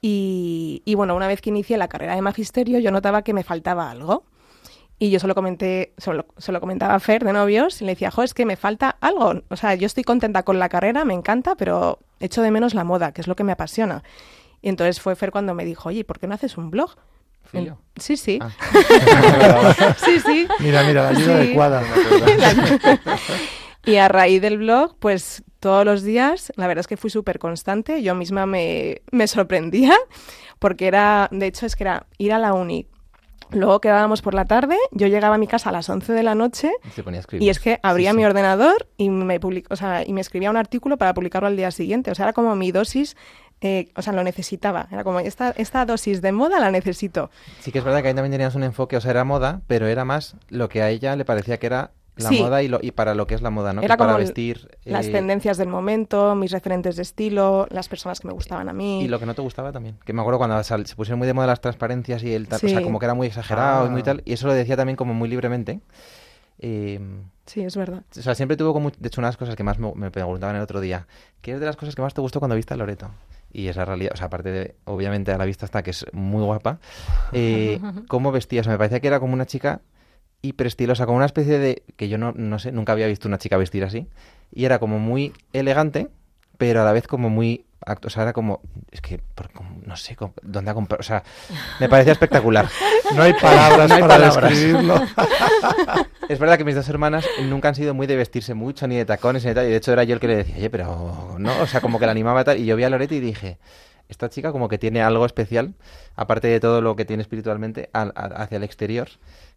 Y 0.00 0.94
bueno, 0.94 1.16
una 1.16 1.26
vez 1.26 1.40
que 1.40 1.50
inicié 1.50 1.76
la 1.78 1.88
carrera 1.88 2.14
de 2.14 2.22
magisterio 2.22 2.78
yo 2.78 2.92
notaba 2.92 3.22
que 3.22 3.32
me 3.32 3.42
faltaba 3.42 3.90
algo. 3.90 4.24
Y 4.98 5.10
yo 5.10 5.20
solo 5.20 5.34
comenté, 5.34 5.92
solo, 5.98 6.26
solo 6.38 6.58
comentaba 6.60 6.94
a 6.94 7.00
Fer 7.00 7.22
de 7.24 7.32
novios 7.34 7.82
y 7.82 7.84
le 7.84 7.92
decía, 7.92 8.10
jo, 8.10 8.22
es 8.22 8.32
que 8.32 8.46
me 8.46 8.56
falta 8.56 8.96
algo. 9.00 9.42
O 9.50 9.56
sea, 9.56 9.74
yo 9.74 9.86
estoy 9.86 10.04
contenta 10.04 10.42
con 10.42 10.58
la 10.58 10.68
carrera, 10.70 11.04
me 11.04 11.12
encanta, 11.12 11.54
pero 11.54 11.98
echo 12.18 12.40
de 12.40 12.50
menos 12.50 12.72
la 12.72 12.84
moda, 12.84 13.12
que 13.12 13.20
es 13.20 13.26
lo 13.26 13.36
que 13.36 13.44
me 13.44 13.52
apasiona. 13.52 14.02
Y 14.62 14.70
entonces 14.70 15.00
fue 15.00 15.14
Fer 15.14 15.32
cuando 15.32 15.52
me 15.54 15.64
dijo, 15.66 15.90
oye, 15.90 16.04
¿por 16.04 16.18
qué 16.18 16.26
no 16.26 16.34
haces 16.34 16.56
un 16.56 16.70
blog? 16.70 16.92
Sí, 17.96 18.16
sí. 18.16 18.38
Ah. 18.42 19.94
sí, 20.04 20.18
sí. 20.20 20.48
Mira, 20.60 20.82
mira, 20.82 21.02
la 21.04 21.08
ayuda 21.10 21.24
Sí. 21.24 21.30
adecuada. 21.30 21.82
Y 23.84 23.96
a 23.96 24.08
raíz 24.08 24.42
del 24.42 24.58
blog, 24.58 24.96
pues 24.98 25.44
todos 25.60 25.84
los 25.84 26.02
días, 26.02 26.52
la 26.56 26.66
verdad 26.66 26.80
es 26.80 26.86
que 26.88 26.96
fui 26.96 27.08
súper 27.08 27.38
constante. 27.38 28.02
Yo 28.02 28.16
misma 28.16 28.44
me, 28.44 29.02
me 29.12 29.28
sorprendía, 29.28 29.94
porque 30.58 30.88
era, 30.88 31.28
de 31.30 31.46
hecho, 31.46 31.66
es 31.66 31.76
que 31.76 31.84
era 31.84 32.06
ir 32.18 32.32
a 32.32 32.38
la 32.40 32.52
uni. 32.52 32.88
Luego 33.50 33.80
quedábamos 33.80 34.22
por 34.22 34.34
la 34.34 34.44
tarde, 34.44 34.76
yo 34.90 35.06
llegaba 35.06 35.36
a 35.36 35.38
mi 35.38 35.46
casa 35.46 35.70
a 35.70 35.72
las 35.72 35.88
11 35.88 36.12
de 36.12 36.22
la 36.22 36.34
noche 36.34 36.72
Y 37.38 37.48
es 37.48 37.58
que 37.60 37.78
abría 37.82 38.10
Sí, 38.10 38.16
mi 38.16 38.22
sí. 38.22 38.26
ordenador 38.26 38.88
y 38.96 39.08
me, 39.10 39.40
public- 39.40 39.66
o 39.70 39.76
sea, 39.76 40.04
y 40.06 40.12
me 40.12 40.20
escribía 40.20 40.50
un 40.50 40.56
artículo 40.56 40.96
para 40.96 41.14
publicarlo 41.14 41.46
al 41.48 41.56
día 41.56 41.70
siguiente. 41.70 42.10
O 42.10 42.14
sea, 42.14 42.24
era 42.26 42.32
como 42.32 42.54
mi 42.56 42.72
dosis, 42.72 43.16
eh, 43.60 43.88
o 43.96 44.02
sea, 44.02 44.12
lo 44.12 44.22
necesitaba. 44.24 44.88
Era 44.90 45.04
como, 45.04 45.20
esta, 45.20 45.50
esta 45.56 45.84
dosis 45.86 46.20
de 46.22 46.32
moda 46.32 46.60
la 46.60 46.70
necesito. 46.70 47.30
Sí 47.60 47.72
que 47.72 47.78
es 47.78 47.84
verdad 47.84 48.02
que 48.02 48.08
ahí 48.08 48.14
también 48.14 48.32
tenías 48.32 48.54
un 48.54 48.62
enfoque, 48.64 48.96
o 48.96 49.00
sea, 49.00 49.12
era 49.12 49.24
moda, 49.24 49.62
pero 49.66 49.86
era 49.86 50.04
más 50.04 50.36
lo 50.48 50.68
que 50.68 50.82
a 50.82 50.90
ella 50.90 51.16
le 51.16 51.24
parecía 51.24 51.58
que 51.58 51.66
era 51.66 51.90
la 52.16 52.28
Sí. 52.30 52.40
moda 52.42 52.62
y, 52.62 52.68
lo, 52.68 52.78
y 52.82 52.92
para 52.92 53.14
lo 53.14 53.26
que 53.26 53.34
es 53.34 53.42
la 53.42 53.50
moda, 53.50 53.72
¿no? 53.72 53.82
Era 53.82 53.96
para 53.96 54.12
como 54.12 54.18
vestir. 54.24 54.68
Las 54.84 55.06
eh, 55.06 55.10
tendencias 55.12 55.58
del 55.58 55.68
momento, 55.68 56.34
mis 56.34 56.50
referentes 56.50 56.96
de 56.96 57.02
estilo, 57.02 57.66
las 57.70 57.88
personas 57.88 58.20
que 58.20 58.26
me 58.28 58.32
gustaban 58.34 58.68
a 58.68 58.72
mí. 58.72 59.02
Y 59.02 59.08
lo 59.08 59.18
que 59.20 59.26
no 59.26 59.34
te 59.34 59.42
gustaba 59.42 59.70
también. 59.72 59.98
Que 60.04 60.12
me 60.12 60.20
acuerdo 60.22 60.38
cuando 60.38 60.62
sal- 60.64 60.86
se 60.86 60.96
pusieron 60.96 61.18
muy 61.18 61.26
de 61.26 61.34
moda 61.34 61.46
las 61.46 61.60
transparencias 61.60 62.22
y 62.22 62.32
el 62.34 62.48
tal, 62.48 62.60
o 62.64 62.68
sea, 62.68 62.82
como 62.82 62.98
que 62.98 63.04
era 63.06 63.14
muy 63.14 63.26
exagerado 63.26 63.86
y 63.86 63.90
muy 63.90 64.00
Ah. 64.00 64.04
tal. 64.04 64.22
Y 64.24 64.32
eso 64.32 64.46
lo 64.46 64.54
decía 64.54 64.76
también 64.76 64.96
como 64.96 65.14
muy 65.14 65.28
libremente. 65.28 65.80
Eh, 66.58 67.00
Sí, 67.44 67.60
es 67.62 67.76
verdad. 67.76 68.02
o 68.18 68.22
sea, 68.22 68.34
siempre 68.34 68.56
tuvo 68.56 68.72
como, 68.72 68.90
de 68.90 69.06
hecho, 69.08 69.20
una 69.20 69.28
de 69.28 69.32
las 69.32 69.36
cosas 69.36 69.54
que 69.54 69.62
más 69.62 69.78
me, 69.78 69.92
me 69.94 70.10
preguntaban 70.10 70.56
el 70.56 70.62
otro 70.62 70.80
día. 70.80 71.06
¿Qué 71.42 71.52
es 71.52 71.60
de 71.60 71.66
las 71.66 71.76
cosas 71.76 71.94
que 71.94 72.02
más 72.02 72.12
te 72.14 72.20
gustó 72.20 72.40
cuando 72.40 72.56
viste 72.56 72.74
a 72.74 72.76
Loreto? 72.76 73.10
Y 73.52 73.68
esa 73.68 73.84
realidad, 73.84 74.12
o 74.14 74.16
sea, 74.16 74.26
aparte 74.26 74.50
de, 74.50 74.74
obviamente, 74.84 75.30
a 75.32 75.38
la 75.38 75.44
vista 75.44 75.64
está 75.64 75.82
que 75.82 75.90
es 75.90 76.04
muy 76.12 76.42
guapa, 76.42 76.78
eh, 77.32 77.78
cómo 78.08 78.32
vestía. 78.32 78.62
O 78.62 78.64
sea, 78.64 78.72
me 78.72 78.78
parecía 78.78 79.00
que 79.00 79.06
era 79.06 79.20
como 79.20 79.32
una 79.34 79.46
chica 79.46 79.80
hiperestilosa, 80.48 81.04
como 81.06 81.16
una 81.16 81.26
especie 81.26 81.58
de, 81.58 81.82
que 81.96 82.08
yo 82.08 82.18
no, 82.18 82.32
no 82.36 82.58
sé, 82.58 82.72
nunca 82.72 82.92
había 82.92 83.06
visto 83.06 83.28
una 83.28 83.38
chica 83.38 83.56
vestir 83.56 83.84
así. 83.84 84.06
Y 84.52 84.64
era 84.64 84.78
como 84.78 84.98
muy 84.98 85.32
elegante, 85.52 86.08
pero 86.58 86.82
a 86.82 86.84
la 86.84 86.92
vez 86.92 87.06
como 87.06 87.28
muy... 87.30 87.64
O 88.04 88.10
sea, 88.10 88.24
era 88.24 88.32
como... 88.32 88.60
Es 88.90 89.00
que, 89.00 89.20
por- 89.34 89.50
como- 89.52 89.80
no 89.84 89.96
sé, 89.96 90.16
como- 90.16 90.34
¿dónde 90.42 90.70
ha 90.70 90.74
comprado? 90.74 91.00
O 91.00 91.04
sea, 91.04 91.22
me 91.78 91.88
parecía 91.88 92.12
espectacular. 92.12 92.68
No 93.14 93.22
hay 93.22 93.32
palabras 93.34 93.88
No 93.88 93.94
hay 93.94 94.00
para 94.00 94.14
palabras. 94.14 94.50
describirlo. 94.50 95.00
Es 96.28 96.38
verdad 96.40 96.58
que 96.58 96.64
mis 96.64 96.74
dos 96.74 96.88
hermanas 96.88 97.24
nunca 97.44 97.68
han 97.68 97.74
sido 97.76 97.94
muy 97.94 98.06
de 98.08 98.16
vestirse 98.16 98.54
mucho, 98.54 98.88
ni 98.88 98.96
de 98.96 99.04
tacones, 99.04 99.44
ni 99.44 99.50
de 99.50 99.54
tal. 99.54 99.66
Y 99.66 99.70
de 99.70 99.76
hecho 99.76 99.92
era 99.92 100.02
yo 100.04 100.14
el 100.14 100.20
que 100.20 100.26
le 100.26 100.36
decía, 100.36 100.56
oye, 100.56 100.70
pero 100.70 101.36
no, 101.38 101.60
o 101.60 101.66
sea, 101.66 101.80
como 101.80 101.98
que 102.00 102.06
la 102.06 102.12
animaba 102.12 102.42
tal. 102.42 102.58
Y 102.58 102.66
yo 102.66 102.74
vi 102.74 102.82
a 102.84 102.90
Loreto 102.90 103.14
y 103.14 103.20
dije, 103.20 103.58
esta 104.08 104.28
chica 104.28 104.50
como 104.50 104.68
que 104.68 104.78
tiene 104.78 105.02
algo 105.02 105.24
especial, 105.24 105.74
aparte 106.16 106.48
de 106.48 106.58
todo 106.58 106.80
lo 106.80 106.96
que 106.96 107.04
tiene 107.04 107.22
espiritualmente, 107.22 107.90
al- 107.92 108.12
a- 108.16 108.42
hacia 108.42 108.56
el 108.56 108.64
exterior, 108.64 109.08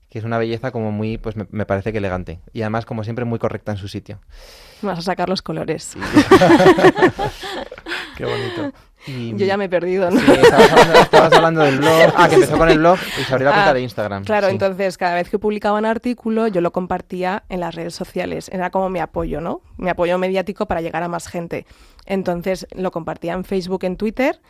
que 0.09 0.19
es 0.19 0.25
una 0.25 0.37
belleza 0.37 0.71
como 0.71 0.91
muy, 0.91 1.17
pues 1.17 1.35
me, 1.35 1.45
me 1.51 1.65
parece 1.65 1.91
que 1.91 1.99
elegante. 1.99 2.39
Y 2.53 2.61
además, 2.61 2.85
como 2.85 3.03
siempre, 3.03 3.25
muy 3.25 3.39
correcta 3.39 3.71
en 3.71 3.77
su 3.77 3.87
sitio. 3.87 4.19
Vas 4.81 4.99
a 4.99 5.01
sacar 5.03 5.29
los 5.29 5.41
colores. 5.41 5.95
Qué 8.17 8.25
bonito. 8.25 8.71
Y- 9.07 9.33
Yo 9.37 9.45
ya 9.45 9.55
me 9.55 9.65
he 9.65 9.69
perdido, 9.69 10.11
¿no? 10.11 10.19
Sí, 10.19 10.31
estabas 10.31 10.71
hablando, 10.71 10.99
estabas 10.99 11.33
hablando 11.33 11.61
del 11.61 11.77
blog. 11.77 12.13
Ah, 12.17 12.27
que 12.27 12.35
empezó 12.35 12.57
con 12.57 12.69
el 12.69 12.79
blog 12.79 12.97
y 13.19 13.23
se 13.23 13.33
abrió 13.33 13.45
la 13.47 13.53
cuenta 13.53 13.69
Ah, 13.69 13.73
de 13.73 13.81
Instagram. 13.81 14.23
Claro, 14.25 14.47
sí. 14.47 14.53
entonces 14.53 14.97
cada 14.97 15.15
vez 15.15 15.29
que 15.29 15.39
publicaba 15.39 15.77
un 15.77 15.85
artículo 15.85 16.47
yo 16.47 16.59
lo 16.59 16.71
compartía 16.71 17.43
en 17.49 17.61
las 17.61 17.75
redes 17.75 17.95
sociales. 17.95 18.49
Era 18.51 18.71
como 18.71 18.89
mi 18.89 18.99
apoyo, 18.99 19.39
¿no? 19.39 19.61
Mi 19.77 19.89
apoyo 19.89 20.17
mediático 20.17 20.65
para 20.65 20.81
llegar 20.81 21.03
a 21.03 21.07
más 21.07 21.27
gente. 21.27 21.65
Entonces 22.05 22.67
lo 22.75 22.91
compartía 22.91 23.33
en 23.33 23.45
Facebook, 23.45 23.85
en 23.85 23.95
Twitter. 23.95 24.41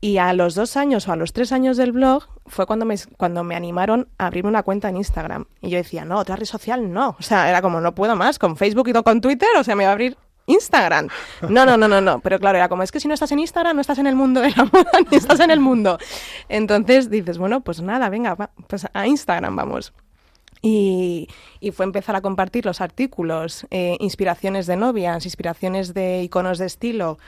Y 0.00 0.18
a 0.18 0.32
los 0.34 0.54
dos 0.54 0.76
años 0.76 1.08
o 1.08 1.12
a 1.12 1.16
los 1.16 1.32
tres 1.32 1.52
años 1.52 1.76
del 1.76 1.92
blog 1.92 2.24
fue 2.46 2.66
cuando 2.66 2.84
me, 2.84 2.96
cuando 3.16 3.44
me 3.44 3.56
animaron 3.56 4.08
a 4.18 4.26
abrir 4.26 4.46
una 4.46 4.62
cuenta 4.62 4.88
en 4.88 4.98
Instagram. 4.98 5.46
Y 5.62 5.70
yo 5.70 5.78
decía, 5.78 6.04
no, 6.04 6.18
otra 6.18 6.36
red 6.36 6.44
social 6.44 6.92
no. 6.92 7.16
O 7.18 7.22
sea, 7.22 7.48
era 7.48 7.62
como, 7.62 7.80
no 7.80 7.94
puedo 7.94 8.14
más 8.14 8.38
con 8.38 8.56
Facebook 8.56 8.88
y 8.88 8.92
con 8.92 9.20
Twitter. 9.20 9.48
O 9.58 9.64
sea, 9.64 9.74
me 9.74 9.84
va 9.84 9.90
a 9.90 9.92
abrir 9.92 10.16
Instagram. 10.46 11.08
No, 11.48 11.66
no, 11.66 11.76
no, 11.76 11.88
no, 11.88 12.00
no. 12.00 12.20
Pero 12.20 12.38
claro, 12.38 12.58
era 12.58 12.68
como, 12.68 12.82
es 12.82 12.92
que 12.92 13.00
si 13.00 13.08
no 13.08 13.14
estás 13.14 13.32
en 13.32 13.38
Instagram, 13.38 13.74
no 13.74 13.80
estás 13.80 13.98
en 13.98 14.06
el 14.06 14.14
mundo 14.14 14.40
de 14.40 14.50
la 14.50 14.64
moda, 14.64 14.90
ni 15.10 15.16
estás 15.16 15.40
en 15.40 15.50
el 15.50 15.60
mundo. 15.60 15.98
Entonces 16.48 17.10
dices, 17.10 17.38
bueno, 17.38 17.62
pues 17.62 17.80
nada, 17.80 18.08
venga, 18.08 18.34
va, 18.34 18.50
pues 18.68 18.86
a 18.92 19.06
Instagram 19.06 19.56
vamos. 19.56 19.92
Y, 20.62 21.28
y 21.60 21.70
fue 21.70 21.84
empezar 21.84 22.16
a 22.16 22.22
compartir 22.22 22.64
los 22.64 22.80
artículos, 22.80 23.66
eh, 23.70 23.96
inspiraciones 24.00 24.66
de 24.66 24.76
novias, 24.76 25.24
inspiraciones 25.24 25.94
de 25.94 26.22
iconos 26.22 26.58
de 26.58 26.66
estilo 26.66 27.18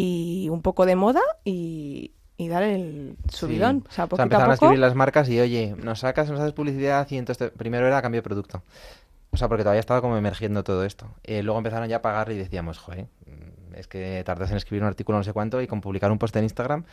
y 0.00 0.48
un 0.48 0.62
poco 0.62 0.86
de 0.86 0.94
moda 0.94 1.20
y, 1.44 2.12
y 2.36 2.46
dar 2.46 2.62
el 2.62 3.16
subidón. 3.28 3.84
O 3.88 3.92
sea, 3.92 4.04
O 4.04 4.14
sea, 4.14 4.22
empezaron 4.22 4.52
a 4.52 4.54
escribir 4.54 4.78
las 4.78 4.94
marcas 4.94 5.28
y, 5.28 5.40
oye, 5.40 5.74
nos 5.76 6.00
sacas, 6.00 6.30
nos 6.30 6.38
haces 6.38 6.52
publicidad 6.52 7.04
y 7.10 7.16
entonces 7.16 7.50
primero 7.56 7.84
era 7.84 8.00
cambio 8.00 8.20
de 8.20 8.22
producto. 8.22 8.62
O 9.32 9.36
sea, 9.36 9.48
porque 9.48 9.64
todavía 9.64 9.80
estaba 9.80 10.00
como 10.00 10.16
emergiendo 10.16 10.62
todo 10.62 10.84
esto. 10.84 11.08
Eh, 11.24 11.42
luego 11.42 11.58
empezaron 11.58 11.88
ya 11.88 11.96
a 11.96 12.02
pagar 12.02 12.30
y 12.30 12.38
decíamos, 12.38 12.78
joder, 12.78 13.08
es 13.74 13.88
que 13.88 14.22
tardas 14.24 14.52
en 14.52 14.58
escribir 14.58 14.82
un 14.82 14.88
artículo 14.88 15.18
no 15.18 15.24
sé 15.24 15.32
cuánto 15.32 15.60
y 15.60 15.66
con 15.66 15.80
publicar 15.80 16.12
un 16.12 16.18
post 16.18 16.36
en 16.36 16.44
Instagram, 16.44 16.84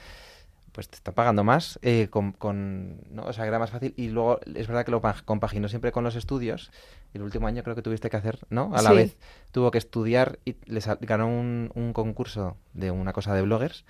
pues 0.76 0.90
te 0.90 0.96
está 0.98 1.14
pagando 1.14 1.44
más. 1.46 1.80
eh, 1.82 2.10
con, 2.12 2.34
con- 2.34 3.00
¿no? 3.10 3.24
O 3.24 3.34
sea, 3.34 3.46
que 3.46 3.48
era 3.48 3.60
más 3.60 3.72
fácil. 3.72 3.94
Y 3.96 4.10
luego 4.10 4.42
es 4.46 4.68
verdad 4.68 4.84
que 4.86 4.92
lo 4.92 5.00
pa- 5.02 5.16
compaginó 5.24 5.70
siempre 5.70 5.92
con 5.94 6.04
los 6.04 6.16
estudios. 6.16 6.70
El 7.14 7.22
último 7.22 7.48
año 7.48 7.64
creo 7.64 7.76
que 7.76 7.82
tuviste 7.82 8.10
que 8.10 8.18
hacer, 8.18 8.40
¿no? 8.50 8.72
A 8.76 8.82
la 8.82 8.90
Sí. 8.90 8.96
vez 8.98 9.18
tuvo 9.54 9.72
que 9.72 9.78
estudiar 9.78 10.38
y 10.44 10.58
le 10.66 10.82
sal- 10.82 10.98
ganó 11.02 11.28
un, 11.28 11.72
un 11.76 11.94
concurso 11.94 12.58
de 12.74 12.92
una 12.92 13.14
cosa 13.14 13.34
de 13.34 13.42
bloggers 13.42 13.86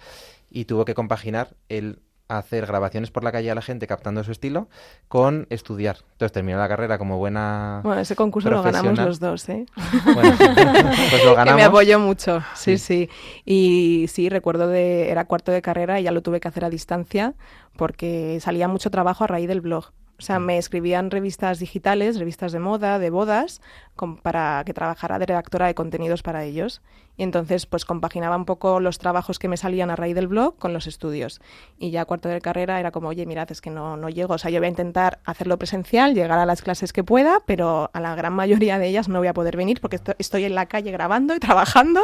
y 0.52 0.66
tuvo 0.66 0.86
que 0.86 0.94
compaginar 0.94 1.56
el 1.70 2.00
hacer 2.28 2.66
grabaciones 2.66 3.12
por 3.12 3.24
la 3.24 3.32
calle 3.32 3.52
a 3.52 3.56
la 3.56 3.62
gente 3.62 3.88
captando 3.88 4.24
su 4.24 4.32
estilo 4.32 4.68
con 5.08 5.48
estudiar. 5.50 5.98
Entonces 6.14 6.32
terminó 6.32 6.58
la 6.58 6.68
carrera 6.68 6.98
como 6.98 7.18
buena 7.18 7.82
Bueno, 7.84 8.02
ese 8.02 8.16
concurso 8.16 8.50
lo 8.50 8.64
ganamos 8.64 8.98
los 8.98 9.20
dos, 9.20 9.48
¿eh? 9.50 9.66
Bueno, 10.04 10.36
pues 10.38 11.24
lo 11.24 11.32
que 11.32 11.36
ganamos. 11.36 11.56
me 11.56 11.64
apoyó 11.64 12.00
mucho, 12.00 12.42
sí, 12.56 12.78
sí, 12.78 13.10
Y 13.46 14.06
sí, 14.10 14.30
recuerdo 14.30 14.68
de, 14.68 15.10
era 15.10 15.26
cuarto 15.26 15.52
de 15.52 15.62
carrera 15.62 16.00
y 16.00 16.04
ya 16.04 16.12
lo 16.12 16.22
tuve 16.22 16.40
que 16.40 16.48
hacer 16.48 16.66
a 16.66 16.70
distancia 16.70 17.34
porque 17.76 18.40
salía 18.42 18.68
mucho 18.68 18.90
trabajo 18.90 19.24
a 19.24 19.28
raíz 19.28 19.48
del 19.48 19.62
blog. 19.62 19.92
O 20.18 20.22
sea, 20.22 20.40
me 20.40 20.58
escribían 20.58 21.12
revistas 21.12 21.60
digitales, 21.60 22.18
revistas 22.18 22.54
de 22.54 22.60
moda, 22.60 23.00
de 23.00 23.10
bodas, 23.10 23.62
para 24.22 24.64
que 24.66 24.74
trabajara 24.74 25.20
de 25.20 25.26
redactora 25.26 25.68
de 25.68 25.76
contenidos 25.76 26.24
para 26.24 26.46
ellos. 26.46 26.82
Y 27.18 27.24
entonces, 27.24 27.66
pues 27.66 27.86
compaginaba 27.86 28.36
un 28.36 28.46
poco 28.46 28.80
los 28.80 28.98
trabajos 28.98 29.40
que 29.40 29.48
me 29.48 29.58
salían 29.58 29.90
a 29.90 29.96
raíz 29.96 30.16
del 30.16 30.28
blog 30.28 30.58
con 30.58 30.74
los 30.74 30.88
estudios. 30.88 31.40
Y 31.78 31.92
ya 31.92 32.06
cuarto 32.06 32.28
de 32.30 32.42
carrera 32.42 32.80
era 32.80 32.92
como, 32.92 33.08
oye, 33.10 33.26
mirad, 33.26 33.50
es 33.52 33.62
que 33.62 33.70
no, 33.70 33.96
no 33.98 34.10
llego. 34.10 34.34
O 34.34 34.38
sea, 34.38 34.52
yo 34.52 34.60
voy 34.60 34.66
a 34.68 34.70
intentar 34.70 35.20
hacerlo 35.26 35.58
presencial, 35.58 36.14
llegar 36.14 36.40
a 36.40 36.46
las 36.46 36.62
clases 36.62 36.92
que 36.94 37.04
pueda, 37.04 37.42
pero 37.46 37.90
a 37.94 38.00
la 38.00 38.16
gran 38.16 38.34
mayoría 38.34 38.80
de 38.80 38.88
ellas 38.88 39.08
no 39.08 39.20
voy 39.20 39.28
a 39.28 39.34
poder 39.34 39.56
venir 39.58 39.80
porque 39.82 39.96
esto- 39.98 40.16
estoy 40.18 40.44
en 40.46 40.56
la 40.56 40.66
calle 40.66 40.92
grabando 40.92 41.36
y 41.36 41.40
trabajando. 41.40 42.02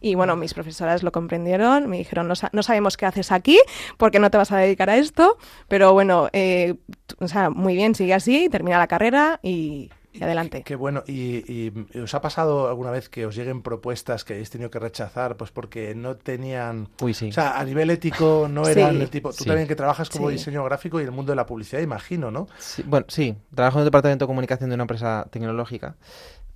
Y 0.00 0.14
bueno, 0.14 0.36
mis 0.36 0.54
profesoras 0.54 1.02
lo 1.02 1.12
comprendieron, 1.12 1.88
me 1.88 1.98
dijeron, 1.98 2.28
no, 2.28 2.34
no 2.52 2.62
sabemos 2.62 2.96
qué 2.96 3.06
haces 3.06 3.32
aquí 3.32 3.58
porque 3.96 4.18
no 4.18 4.30
te 4.30 4.38
vas 4.38 4.52
a 4.52 4.58
dedicar 4.58 4.90
a 4.90 4.96
esto, 4.96 5.38
pero 5.68 5.92
bueno, 5.92 6.28
eh, 6.32 6.76
o 7.18 7.28
sea, 7.28 7.50
muy 7.50 7.74
bien, 7.74 7.94
sigue 7.94 8.14
así, 8.14 8.48
termina 8.48 8.78
la 8.78 8.86
carrera 8.86 9.40
y, 9.42 9.90
y 10.12 10.22
adelante. 10.22 10.62
Qué 10.64 10.76
bueno. 10.76 11.02
¿Y, 11.06 11.44
y 11.50 11.98
os 11.98 12.12
ha 12.14 12.20
pasado 12.20 12.68
alguna 12.68 12.90
vez 12.90 13.08
que 13.08 13.24
os 13.26 13.34
lleguen 13.34 13.62
propuestas 13.62 14.24
que 14.24 14.34
hayáis 14.34 14.50
tenido 14.50 14.70
que 14.70 14.78
rechazar 14.78 15.36
pues 15.36 15.50
porque 15.50 15.94
no 15.94 16.16
tenían... 16.16 16.88
Uy, 17.00 17.14
sí. 17.14 17.28
O 17.28 17.32
sea, 17.32 17.58
a 17.58 17.64
nivel 17.64 17.90
ético 17.90 18.46
no 18.50 18.64
Sí. 18.64 18.72
eran 18.72 19.00
el 19.00 19.08
tipo... 19.10 19.30
Tú 19.30 19.38
Sí. 19.38 19.44
también 19.46 19.66
que 19.66 19.76
trabajas 19.76 20.10
como 20.10 20.28
Sí. 20.28 20.34
diseño 20.34 20.62
gráfico 20.64 21.00
y 21.00 21.04
el 21.04 21.10
mundo 21.12 21.32
de 21.32 21.36
la 21.36 21.46
publicidad, 21.46 21.80
imagino, 21.82 22.30
¿no? 22.30 22.46
Sí, 22.58 22.82
bueno, 22.86 23.06
sí, 23.08 23.34
trabajo 23.54 23.78
en 23.78 23.82
el 23.82 23.86
departamento 23.86 24.24
de 24.24 24.28
comunicación 24.28 24.68
de 24.70 24.74
una 24.74 24.84
empresa 24.84 25.26
tecnológica, 25.30 25.96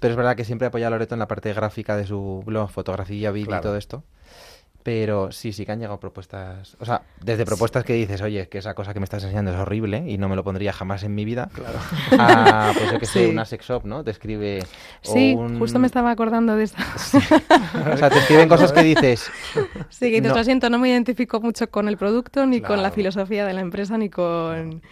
pero 0.01 0.13
es 0.13 0.17
verdad 0.17 0.37
que 0.37 0.45
siempre 0.45 0.67
apoya 0.69 0.89
a 0.89 0.91
Loreto 0.91 1.15
en 1.15 1.19
la 1.21 1.29
parte 1.29 1.53
gráfica 1.55 1.97
de 1.97 2.07
su 2.07 2.43
blog, 2.45 2.71
fotografía, 2.71 3.31
vídeo 3.31 3.47
Claro. 3.47 3.61
y 3.61 3.63
todo 3.63 3.77
esto. 3.77 4.05
Pero 4.87 5.33
sí, 5.33 5.53
sí 5.53 5.67
que 5.67 5.73
han 5.73 5.81
llegado 5.81 5.99
propuestas, 5.99 6.77
o 6.79 6.85
sea, 6.85 7.03
desde 7.21 7.45
propuestas 7.45 7.83
que 7.83 7.93
dices, 7.95 8.23
oye, 8.23 8.49
que 8.49 8.59
esa 8.59 8.73
cosa 8.75 8.95
que 8.95 9.01
me 9.01 9.05
estás 9.05 9.21
enseñando 9.25 9.51
es 9.51 9.57
horrible 9.59 10.05
y 10.07 10.17
no 10.17 10.29
me 10.29 10.37
lo 10.37 10.45
pondría 10.45 10.73
jamás 10.73 11.03
en 11.03 11.13
mi 11.13 11.25
vida, 11.25 11.49
Claro. 11.53 11.77
a, 12.17 12.71
pues 12.73 12.93
yo 12.93 13.01
que 13.01 13.07
sé, 13.07 13.25
Sí. 13.25 13.31
una 13.33 13.45
sex 13.45 13.67
shop, 13.67 13.85
¿no? 13.85 14.05
Te 14.05 14.13
escribe... 14.13 14.61
Sí, 15.03 15.35
un- 15.37 15.59
justo 15.59 15.81
me 15.81 15.89
estaba 15.89 16.13
acordando 16.13 16.55
de 16.55 16.63
esta. 16.63 16.85
O 17.93 17.97
sea, 17.97 18.11
te 18.11 18.19
escriben 18.19 18.49
cosas 18.49 18.73
que 18.73 18.85
dices, 18.85 19.29
Sí, 19.89 20.09
que 20.09 20.21
dices, 20.21 20.31
No. 20.31 20.37
lo 20.37 20.45
siento, 20.45 20.71
no 20.71 20.79
me 20.79 20.89
identifico 20.89 21.41
mucho 21.41 21.69
con 21.69 21.89
el 21.89 21.97
producto, 21.97 22.47
ni 22.47 22.61
con 22.61 22.81
la 22.81 22.93
filosofía 22.93 23.45
de 23.45 23.55
la 23.55 23.63
empresa, 23.63 23.99
ni 23.99 24.09
con... 24.09 24.83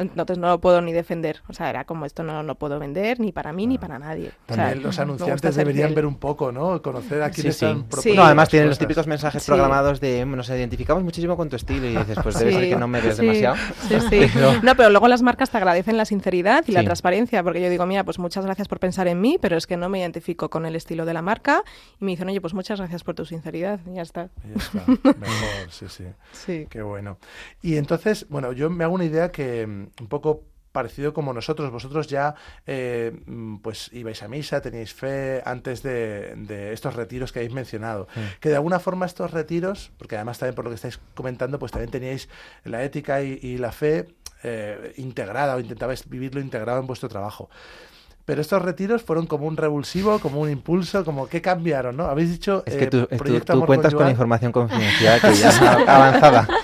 Entonces 0.00 0.38
no 0.38 0.48
lo 0.48 0.60
puedo 0.60 0.80
ni 0.80 0.92
defender. 0.92 1.42
O 1.48 1.52
sea, 1.52 1.70
era 1.70 1.84
como 1.84 2.06
esto 2.06 2.22
no 2.22 2.42
lo 2.42 2.54
puedo 2.56 2.78
vender 2.78 3.20
ni 3.20 3.32
para 3.32 3.52
mí 3.52 3.66
ni 3.66 3.78
para 3.78 3.98
nadie. 3.98 4.28
O 4.48 4.54
sea, 4.54 4.56
También 4.56 4.82
los 4.82 4.96
me 4.96 5.02
anunciantes 5.02 5.54
deberían 5.54 5.94
ver 5.94 6.06
un 6.06 6.16
poco, 6.16 6.50
¿no? 6.52 6.80
Conocer 6.82 7.22
a 7.22 7.28
Sí, 7.28 7.34
quiénes 7.42 7.56
sí. 7.56 7.64
están 7.66 7.86
Sí. 8.00 8.12
No, 8.14 8.24
además 8.24 8.48
tienen 8.48 8.68
los 8.68 8.78
típicos 8.78 9.06
mensajes 9.06 9.42
Sí. 9.42 9.50
programados 9.50 10.00
de 10.00 10.24
nos 10.26 10.48
identificamos 10.48 11.04
muchísimo 11.04 11.36
con 11.36 11.48
tu 11.48 11.56
estilo 11.56 11.86
y 11.86 11.96
dices, 11.96 12.18
pues 12.22 12.38
debe 12.38 12.50
Sí, 12.52 12.58
ser 12.58 12.68
que 12.70 12.76
no 12.76 12.88
me 12.88 13.00
ves 13.00 13.16
sí, 13.16 13.22
demasiado. 13.22 13.56
Sí, 13.88 14.00
sí. 14.08 14.20
Pero- 14.34 14.62
No, 14.62 14.74
pero 14.74 14.90
luego 14.90 15.06
las 15.08 15.22
marcas 15.22 15.50
te 15.50 15.56
agradecen 15.58 15.96
la 15.96 16.04
sinceridad 16.04 16.64
y 16.66 16.72
la 16.72 16.82
transparencia, 16.82 17.42
porque 17.42 17.60
yo 17.60 17.68
digo, 17.68 17.84
mira, 17.86 18.04
pues 18.04 18.18
muchas 18.18 18.44
gracias 18.44 18.68
por 18.68 18.78
pensar 18.80 19.06
en 19.08 19.20
mí, 19.20 19.38
pero 19.40 19.56
es 19.56 19.66
que 19.66 19.76
no 19.76 19.88
me 19.88 19.98
identifico 20.00 20.48
con 20.50 20.64
el 20.66 20.76
estilo 20.76 21.04
de 21.04 21.12
la 21.14 21.22
marca. 21.22 21.62
Y 22.00 22.04
me 22.04 22.12
dicen, 22.12 22.28
oye, 22.28 22.40
pues 22.40 22.54
muchas 22.54 22.78
gracias 22.78 23.04
por 23.04 23.14
tu 23.14 23.24
sinceridad. 23.26 23.80
Y 23.90 23.94
ya 23.96 24.02
está. 24.02 24.30
Ya 24.48 24.54
está, 24.56 24.86
mejor, 24.86 25.70
sí, 25.70 25.86
sí. 25.88 26.04
Sí. 26.32 26.66
Qué 26.70 26.80
bueno. 26.82 27.18
Y 27.62 27.76
entonces, 27.76 28.26
bueno, 28.30 28.52
yo 28.52 28.70
me 28.70 28.84
hago 28.84 28.94
una 28.94 29.04
idea 29.04 29.30
que 29.30 29.88
un 30.00 30.08
poco 30.08 30.44
parecido 30.72 31.12
como 31.12 31.32
nosotros, 31.32 31.68
vosotros 31.72 32.06
ya 32.06 32.36
eh, 32.64 33.10
mm, 33.26 33.56
pues 33.56 33.90
ibais 33.92 34.22
a 34.22 34.28
misa, 34.28 34.60
teníais 34.60 34.94
fe 34.94 35.42
antes 35.44 35.82
de, 35.82 36.34
de 36.36 36.72
estos 36.72 36.94
retiros 36.94 37.32
que 37.32 37.40
habéis 37.40 37.52
mencionado. 37.52 38.06
Que 38.38 38.50
de 38.50 38.54
alguna 38.54 38.78
forma 38.78 39.04
estos 39.06 39.32
retiros, 39.32 39.90
porque 39.98 40.14
además 40.14 40.38
también 40.38 40.54
por 40.54 40.64
lo 40.64 40.70
que 40.70 40.76
estáis 40.76 41.00
comentando, 41.14 41.58
pues 41.58 41.72
también 41.72 41.90
teníais 41.90 42.28
la 42.64 42.84
ética 42.84 43.20
y, 43.22 43.40
y 43.42 43.58
la 43.58 43.72
fe 43.72 44.14
eh, 44.44 44.92
integrada 44.98 45.56
o 45.56 45.60
intentabais 45.60 46.08
vivirlo 46.08 46.40
integrado 46.40 46.78
en 46.78 46.86
vuestro 46.86 47.08
trabajo. 47.08 47.50
Pero 48.24 48.40
estos 48.40 48.62
retiros 48.62 49.02
fueron 49.02 49.26
como 49.26 49.46
un 49.46 49.56
revulsivo, 49.56 50.20
como 50.20 50.40
un 50.40 50.50
impulso, 50.50 51.04
como 51.04 51.26
¿qué 51.28 51.42
cambiaron, 51.42 51.96
no? 51.96 52.04
Habéis 52.04 52.30
dicho 52.30 52.62
Es 52.64 52.76
que 52.76 52.84
eh, 52.84 52.86
tú, 52.86 53.08
es 53.10 53.18
tú- 53.20 53.40
tú 53.40 53.66
cuentas 53.66 53.92
con 53.92 54.04
conyugal. 54.04 54.10
información 54.12 54.52
confidencial 54.52 55.20
que 55.20 55.34
ya 55.34 55.72
avanzada. 55.88 56.46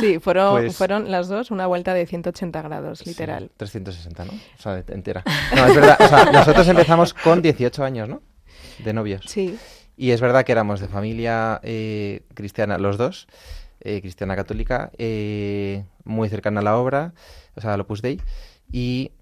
Sí, 0.00 0.18
fueron, 0.18 0.52
Pues- 0.62 0.76
fueron 0.76 1.10
las 1.10 1.28
dos 1.28 1.50
una 1.50 1.66
vuelta 1.66 1.94
de 1.94 2.06
180 2.06 2.62
grados, 2.62 3.06
literal. 3.06 3.44
Sí, 3.44 3.50
360, 3.56 4.24
¿no? 4.24 4.32
O 4.32 4.62
sea, 4.62 4.82
entera. 4.88 5.22
No, 5.56 5.66
es 5.66 5.74
verdad. 5.74 5.96
O 6.00 6.08
sea, 6.08 6.24
nosotros 6.32 6.66
empezamos 6.68 7.14
con 7.14 7.42
18 7.42 7.84
años, 7.84 8.08
¿no? 8.08 8.22
De 8.84 8.92
novios. 8.92 9.22
Sí. 9.26 9.58
Y 9.96 10.12
es 10.12 10.20
verdad 10.20 10.44
que 10.44 10.52
éramos 10.52 10.80
de 10.80 10.88
familia 10.88 11.60
eh, 11.62 12.22
cristiana, 12.34 12.78
los 12.78 12.96
dos, 12.96 13.28
eh, 13.80 14.00
cristiana 14.00 14.34
católica, 14.36 14.90
eh, 14.98 15.84
muy 16.04 16.28
cercana 16.28 16.60
a 16.60 16.62
la 16.64 16.76
obra, 16.78 17.12
o 17.54 17.60
sea, 17.60 17.74
al 17.74 17.80
Opus 17.82 18.00
Dei. 18.00 18.20
Y 18.72 19.12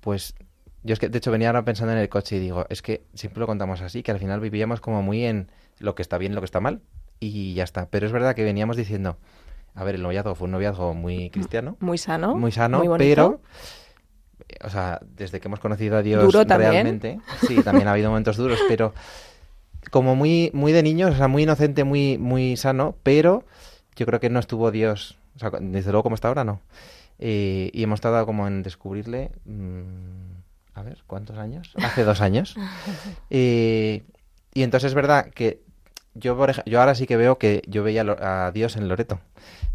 pues 0.00 0.34
yo 0.82 0.92
es 0.94 0.98
que, 0.98 1.08
de 1.08 1.18
hecho, 1.18 1.30
venía 1.30 1.48
ahora 1.48 1.64
pensando 1.64 1.92
en 1.92 1.98
el 1.98 2.08
coche 2.08 2.36
y 2.36 2.40
digo, 2.40 2.66
es 2.68 2.82
que 2.82 3.02
siempre 3.14 3.40
lo 3.40 3.46
contamos 3.46 3.80
así, 3.80 4.02
que 4.02 4.10
al 4.10 4.18
final 4.18 4.40
vivíamos 4.40 4.80
como 4.80 5.02
muy 5.02 5.24
en 5.24 5.50
lo 5.78 5.94
que 5.94 6.02
está 6.02 6.18
bien, 6.18 6.34
lo 6.34 6.40
que 6.40 6.46
está 6.46 6.60
mal, 6.60 6.80
y 7.20 7.54
ya 7.54 7.64
está. 7.64 7.86
Pero 7.88 8.06
es 8.06 8.12
verdad 8.12 8.34
que 8.34 8.42
veníamos 8.44 8.76
diciendo, 8.76 9.18
a 9.78 9.84
ver, 9.84 9.94
el 9.94 10.02
noviazgo 10.02 10.34
fue 10.34 10.46
un 10.46 10.52
noviazgo 10.52 10.94
muy 10.94 11.30
cristiano, 11.30 11.76
Muy 11.80 11.98
sano. 11.98 12.34
muy 12.34 12.50
sano, 12.52 12.78
muy 12.78 12.88
pero 12.98 13.40
eh, 14.48 14.56
o 14.64 14.70
sea, 14.70 15.00
desde 15.16 15.40
que 15.40 15.48
hemos 15.48 15.60
conocido 15.60 15.96
a 15.96 16.02
Dios 16.02 16.22
Duro 16.24 16.44
realmente, 16.44 17.20
sí, 17.46 17.62
también 17.62 17.88
ha 17.88 17.92
habido 17.92 18.10
momentos 18.10 18.36
duros, 18.36 18.60
pero 18.66 18.92
como 19.90 20.14
muy 20.16 20.50
muy 20.54 20.72
de 20.72 20.82
niños, 20.82 21.12
o 21.14 21.16
sea, 21.16 21.28
muy 21.28 21.44
inocente, 21.44 21.84
muy 21.84 22.18
muy 22.18 22.56
sano, 22.56 22.96
pero 23.02 23.44
yo 23.96 24.06
creo 24.06 24.20
que 24.20 24.30
no 24.30 24.40
estuvo 24.40 24.70
Dios, 24.70 25.16
o 25.36 25.38
sea, 25.38 25.50
desde 25.60 25.90
luego 25.92 26.02
como 26.04 26.14
está 26.14 26.28
ahora 26.28 26.44
no. 26.44 26.60
Eh, 27.20 27.70
y 27.72 27.82
hemos 27.82 28.00
tardado 28.00 28.26
como 28.26 28.46
en 28.46 28.62
descubrirle, 28.62 29.32
mm, 29.44 30.74
a 30.74 30.82
ver, 30.82 30.98
¿cuántos 31.06 31.36
años? 31.38 31.72
Hace 31.82 32.04
dos 32.04 32.20
años. 32.20 32.54
Eh, 33.30 34.04
y 34.54 34.62
entonces 34.62 34.88
es 34.88 34.94
verdad 34.94 35.26
que 35.30 35.60
yo, 36.14 36.36
por 36.36 36.50
ej- 36.50 36.62
yo 36.66 36.80
ahora 36.80 36.94
sí 36.94 37.06
que 37.06 37.16
veo 37.16 37.36
que 37.38 37.62
yo 37.66 37.82
veía 37.82 38.02
a 38.02 38.50
Dios 38.52 38.76
en 38.76 38.88
Loreto, 38.88 39.20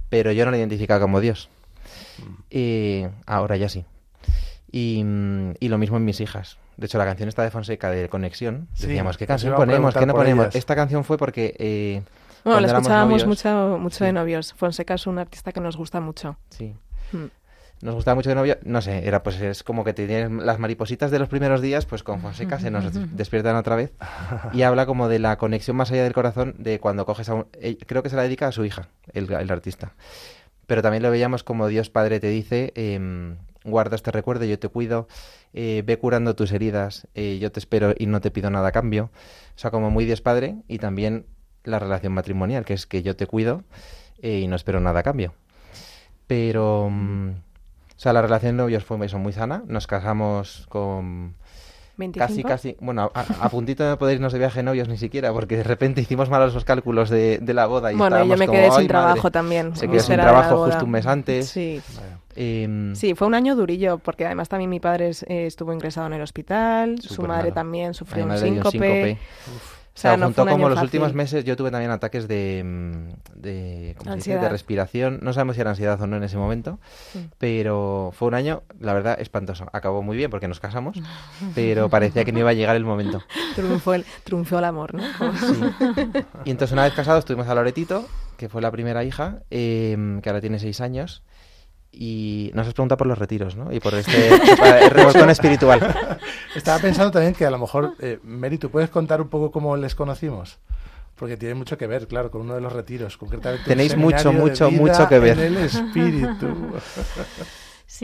pero 0.10 0.32
yo 0.32 0.46
no 0.46 0.52
le 0.52 0.58
identificaba 0.60 1.00
como 1.00 1.20
Dios. 1.22 1.50
Y 2.50 3.04
ahora 3.26 3.58
ya 3.58 3.70
sí. 3.70 3.86
Y, 4.72 5.04
mm, 5.04 5.54
y 5.60 5.70
lo 5.70 5.78
mismo 5.78 5.98
en 5.98 6.06
mis 6.06 6.20
hijas. 6.22 6.58
De 6.78 6.88
hecho, 6.88 6.98
la 6.98 7.06
canción 7.06 7.30
esta 7.30 7.44
de 7.44 7.52
Fonseca 7.52 7.92
de 7.92 8.10
Conexión, 8.10 8.68
Sí, 8.74 8.88
decíamos, 8.88 9.18
¿qué 9.18 9.26
os 9.26 9.28
canción 9.28 9.56
ponemos? 9.56 9.94
¿Qué 9.94 10.06
no 10.06 10.13
ponemos? 10.13 10.46
ellas. 10.46 10.56
Esta 10.56 10.76
canción 10.76 11.04
fue 11.04 11.18
porque... 11.18 11.56
eh, 11.60 12.02
Bueno, 12.44 12.60
la 12.62 12.68
escuchábamos 12.68 13.24
novios- 13.24 13.28
mucho, 13.28 13.78
mucho 13.80 13.98
Sí. 14.00 14.06
de 14.06 14.13
novios. 14.13 14.54
Fonseca 14.54 14.96
es 14.96 15.06
un 15.06 15.20
artista 15.20 15.52
que 15.52 15.60
nos 15.60 15.78
gusta 15.78 16.00
mucho. 16.02 16.38
Sí. 16.50 16.74
Mm. 17.12 17.26
Nos 17.82 17.96
gustaba 17.96 18.16
mucho 18.16 18.30
de 18.30 18.36
novio, 18.36 18.58
no 18.64 18.82
sé, 18.82 19.06
era 19.06 19.24
pues 19.24 19.42
es 19.42 19.62
como 19.64 19.84
que 19.84 19.94
te 19.94 20.08
tienes 20.08 20.32
las 20.32 20.58
maripositas 20.58 21.12
de 21.12 21.20
los 21.20 21.28
primeros 21.28 21.62
días, 21.62 21.86
pues 21.86 22.02
con 22.02 22.22
Fonseca 22.22 22.58
se 22.60 22.72
nos 22.72 22.86
des- 22.94 22.94
despiertan 23.18 23.58
otra 23.58 23.76
vez 23.76 23.92
y 24.54 24.62
habla 24.62 24.86
como 24.86 25.10
de 25.10 25.20
la 25.20 25.38
conexión 25.38 25.76
más 25.76 25.92
allá 25.92 26.04
del 26.04 26.14
corazón 26.14 26.56
de 26.60 26.80
cuando 26.80 27.06
coges 27.06 27.28
a 27.28 27.34
un... 27.34 27.47
eh, 27.54 27.78
Creo 27.86 28.02
que 28.02 28.10
se 28.10 28.16
la 28.16 28.24
dedica 28.24 28.47
a 28.47 28.52
su 28.54 28.64
hija, 28.64 28.88
el, 29.12 29.30
el 29.34 29.52
artista. 29.52 29.93
Pero 30.66 30.82
también 30.82 31.04
lo 31.04 31.12
veíamos 31.12 31.43
como 31.43 31.68
Dios 31.68 31.89
Padre 31.89 32.22
te 32.22 32.28
dice, 32.30 32.72
em, 32.76 33.36
guarda 33.66 33.97
este 33.97 34.12
recuerdo, 34.12 34.45
yo 34.45 34.58
te 34.58 34.70
cuido, 34.70 35.10
eh, 35.52 35.84
ve 35.86 36.00
curando 36.00 36.38
tus 36.38 36.54
heridas, 36.54 37.08
eh, 37.16 37.38
yo 37.41 37.52
te 37.52 37.60
espero 37.60 37.93
y 37.97 38.06
no 38.06 38.22
te 38.22 38.32
pido 38.32 38.50
nada 38.50 38.70
a 38.70 38.72
cambio. 38.72 39.12
O 39.56 39.60
sea, 39.60 39.72
como 39.72 39.89
muy 39.91 40.06
Dios 40.06 40.22
Padre 40.22 40.56
y 40.70 40.78
también 40.80 41.26
la 41.66 41.80
relación 41.80 42.14
matrimonial, 42.14 42.64
que 42.64 42.76
es 42.76 42.86
que 42.88 43.04
yo 43.04 43.18
te 43.18 43.28
cuido 43.28 43.64
y 44.22 44.47
no 44.47 44.56
espero 44.56 44.80
nada 44.80 45.02
a 45.02 45.04
cambio. 45.04 45.34
Pero... 46.28 46.88
mm, 46.89 47.32
sea, 48.04 48.14
la 48.14 48.22
relación 48.22 48.58
de 48.58 48.64
novios 48.64 48.84
fue 48.84 49.04
eso, 49.06 49.18
muy 49.18 49.34
sana. 49.34 49.64
Nos 49.68 49.88
casamos 49.88 50.66
con 50.70 51.34
25. 51.97 52.28
casi, 52.28 52.43
casi... 52.43 52.78
Bueno, 52.80 53.12
a, 53.14 53.26
a 53.41 53.49
puntito 53.49 53.84
de 53.84 53.89
no 53.91 53.97
poder 53.97 54.16
irnos 54.16 54.34
de 54.34 54.39
viaje 54.39 54.62
novios 54.64 54.88
ni 54.88 54.97
siquiera, 54.97 55.32
porque 55.32 55.58
de 55.58 55.64
repente 55.64 56.01
hicimos 56.01 56.30
malos 56.30 56.54
los 56.54 56.66
cálculos 56.66 57.10
de, 57.10 57.38
de 57.39 57.54
la 57.54 57.66
boda 57.68 57.91
y 57.91 57.95
Bueno, 57.95 58.24
yo 58.26 58.36
me 58.38 58.47
quedé 58.47 58.66
"Ay, 58.66 58.72
sin 58.72 58.88
trabajo 58.88 59.18
madre". 59.18 59.32
también. 59.32 59.76
Se 59.76 59.88
quedó 59.88 59.99
sin 60.01 60.16
trabajo 60.16 60.66
justo 60.66 60.86
un 60.86 60.91
mes 60.91 61.06
antes. 61.06 61.47
Sí. 61.49 61.82
Em, 62.36 62.95
Sí, 62.95 63.14
fue 63.14 63.28
un 63.28 63.36
año 63.36 63.56
durillo, 63.56 63.99
porque 63.99 64.26
además 64.26 64.49
también 64.49 64.70
mi 64.72 64.80
padre 64.80 65.12
eh, 65.28 65.45
estuvo 65.45 65.72
ingresado 65.72 66.08
en 66.08 66.14
el 66.14 66.22
hospital, 66.24 66.99
su 66.99 67.22
madre 67.22 67.43
malo. 67.43 67.54
también 67.54 67.93
sufrió 67.93 68.26
un 68.26 68.32
dio 68.32 68.39
un 68.39 68.54
síncope. 68.54 68.72
síncope. 68.72 69.18
O 69.96 70.00
sea, 70.00 70.12
sea, 70.12 70.18
no 70.18 70.28
un 70.30 70.34
como 70.34 70.58
los 70.70 70.76
fácil. 70.76 70.86
últimos 70.88 71.14
meses, 71.14 71.46
yo 71.46 71.56
tuve 71.56 71.70
también 71.70 71.91
ataques 71.91 72.28
de, 72.28 72.64
mm, 72.66 73.39
de, 73.39 73.96
¿cómo 74.00 74.10
se 74.12 74.16
dice? 74.18 74.38
De 74.39 74.50
respiración. 74.50 75.20
No 75.22 75.34
sabemos 75.34 75.56
si 75.56 75.62
era 75.62 75.70
ansiedad 75.70 76.02
o 76.02 76.08
no 76.08 76.18
en 76.18 76.24
ese 76.24 76.36
momento, 76.38 76.80
Mm. 77.14 77.18
pero 77.38 78.10
fue 78.12 78.28
un 78.28 78.34
año, 78.34 78.64
la 78.80 78.94
verdad, 78.96 79.22
espantoso. 79.22 79.68
Acabó 79.72 80.02
muy 80.02 80.18
bien 80.18 80.32
porque 80.32 80.48
nos 80.48 80.60
casamos, 80.60 80.98
pero 81.56 81.89
parecía 81.89 82.26
que 82.26 82.32
no 82.32 82.39
iba 82.39 82.50
a 82.50 82.54
llegar 82.54 82.76
el 82.76 82.86
momento. 82.86 83.22
Triunfó 83.56 83.94
el, 83.94 84.04
triunfó 84.24 84.58
el 84.58 84.66
amor, 84.66 84.96
¿no? 84.96 85.04
Como- 85.18 85.32
Y 86.46 86.50
entonces 86.52 86.74
una 86.74 86.84
vez 86.84 86.94
casados 86.94 87.24
tuvimos 87.26 87.48
a 87.48 87.54
Loretito, 87.54 88.08
que 88.38 88.50
fue 88.50 88.64
la 88.64 88.72
primera 88.72 89.04
hija, 89.04 89.44
em, 89.52 90.22
que 90.22 90.30
ahora 90.30 90.41
tiene 90.41 90.58
seis 90.58 90.82
años. 90.82 91.22
Y 91.96 92.50
nos 92.56 92.68
has 92.68 92.74
preguntado 92.74 92.98
por 92.98 93.08
los 93.08 93.18
retiros, 93.18 93.56
¿no? 93.56 93.72
Y 93.72 93.80
por 93.80 93.94
este 93.94 94.30
el 94.30 94.89
revolcón 94.89 95.30
espiritual. 95.30 95.80
Estaba 96.56 96.80
pensando 96.80 97.12
también 97.12 97.36
que 97.36 97.46
a 97.46 97.52
lo 97.52 97.60
mejor, 97.60 97.94
eh, 98.00 98.20
Mary, 98.24 98.58
¿tú 98.58 98.72
puedes 98.72 98.89
contar 98.89 99.22
un 99.22 99.30
poco 99.30 99.52
cómo 99.52 99.78
les 99.78 99.94
conocimos? 99.94 100.58
Porque 101.16 101.38
tiene 101.38 101.54
mucho 101.54 101.78
que 101.78 101.86
ver, 101.86 102.08
claro, 102.08 102.32
con 102.32 102.41
uno 102.41 102.56
de 102.56 102.62
los 102.62 102.74
retiros. 102.74 103.18
Concretamente 103.18 103.66
Tenéis 103.66 103.96
mucho, 103.96 104.34
mucho, 104.34 104.72
mucho 104.72 105.08
que 105.08 105.20
ver. 105.20 105.38
En 105.39 105.56
el 105.56 105.58
espíritu. 105.66 106.74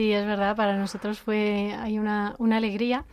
Sí, 0.00 0.14
es 0.14 0.24
verdad, 0.24 0.56
para 0.56 0.78
nosotros 0.78 1.18
fue 1.18 1.76
hay 1.78 1.98
una, 1.98 2.34
una 2.38 2.56
alegría 2.56 3.04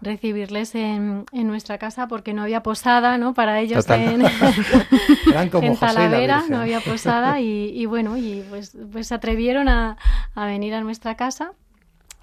recibirles 0.00 0.76
en, 0.76 1.24
en 1.32 1.48
nuestra 1.48 1.76
casa 1.76 2.06
porque 2.06 2.34
no 2.34 2.42
había 2.42 2.62
posada, 2.62 3.18
¿no? 3.18 3.34
Para 3.34 3.58
ellos 3.58 3.84
Total. 3.84 4.00
en, 4.00 5.50
como 5.50 5.66
en 5.66 5.76
Talavera 5.76 6.44
no 6.48 6.58
había 6.58 6.78
posada 6.78 7.40
y, 7.40 7.72
y 7.74 7.86
bueno, 7.86 8.16
y 8.16 8.44
pues, 8.48 8.78
pues 8.92 9.08
se 9.08 9.16
atrevieron 9.16 9.68
a, 9.68 9.96
a 10.36 10.46
venir 10.46 10.74
a 10.74 10.82
nuestra 10.82 11.16
casa 11.16 11.50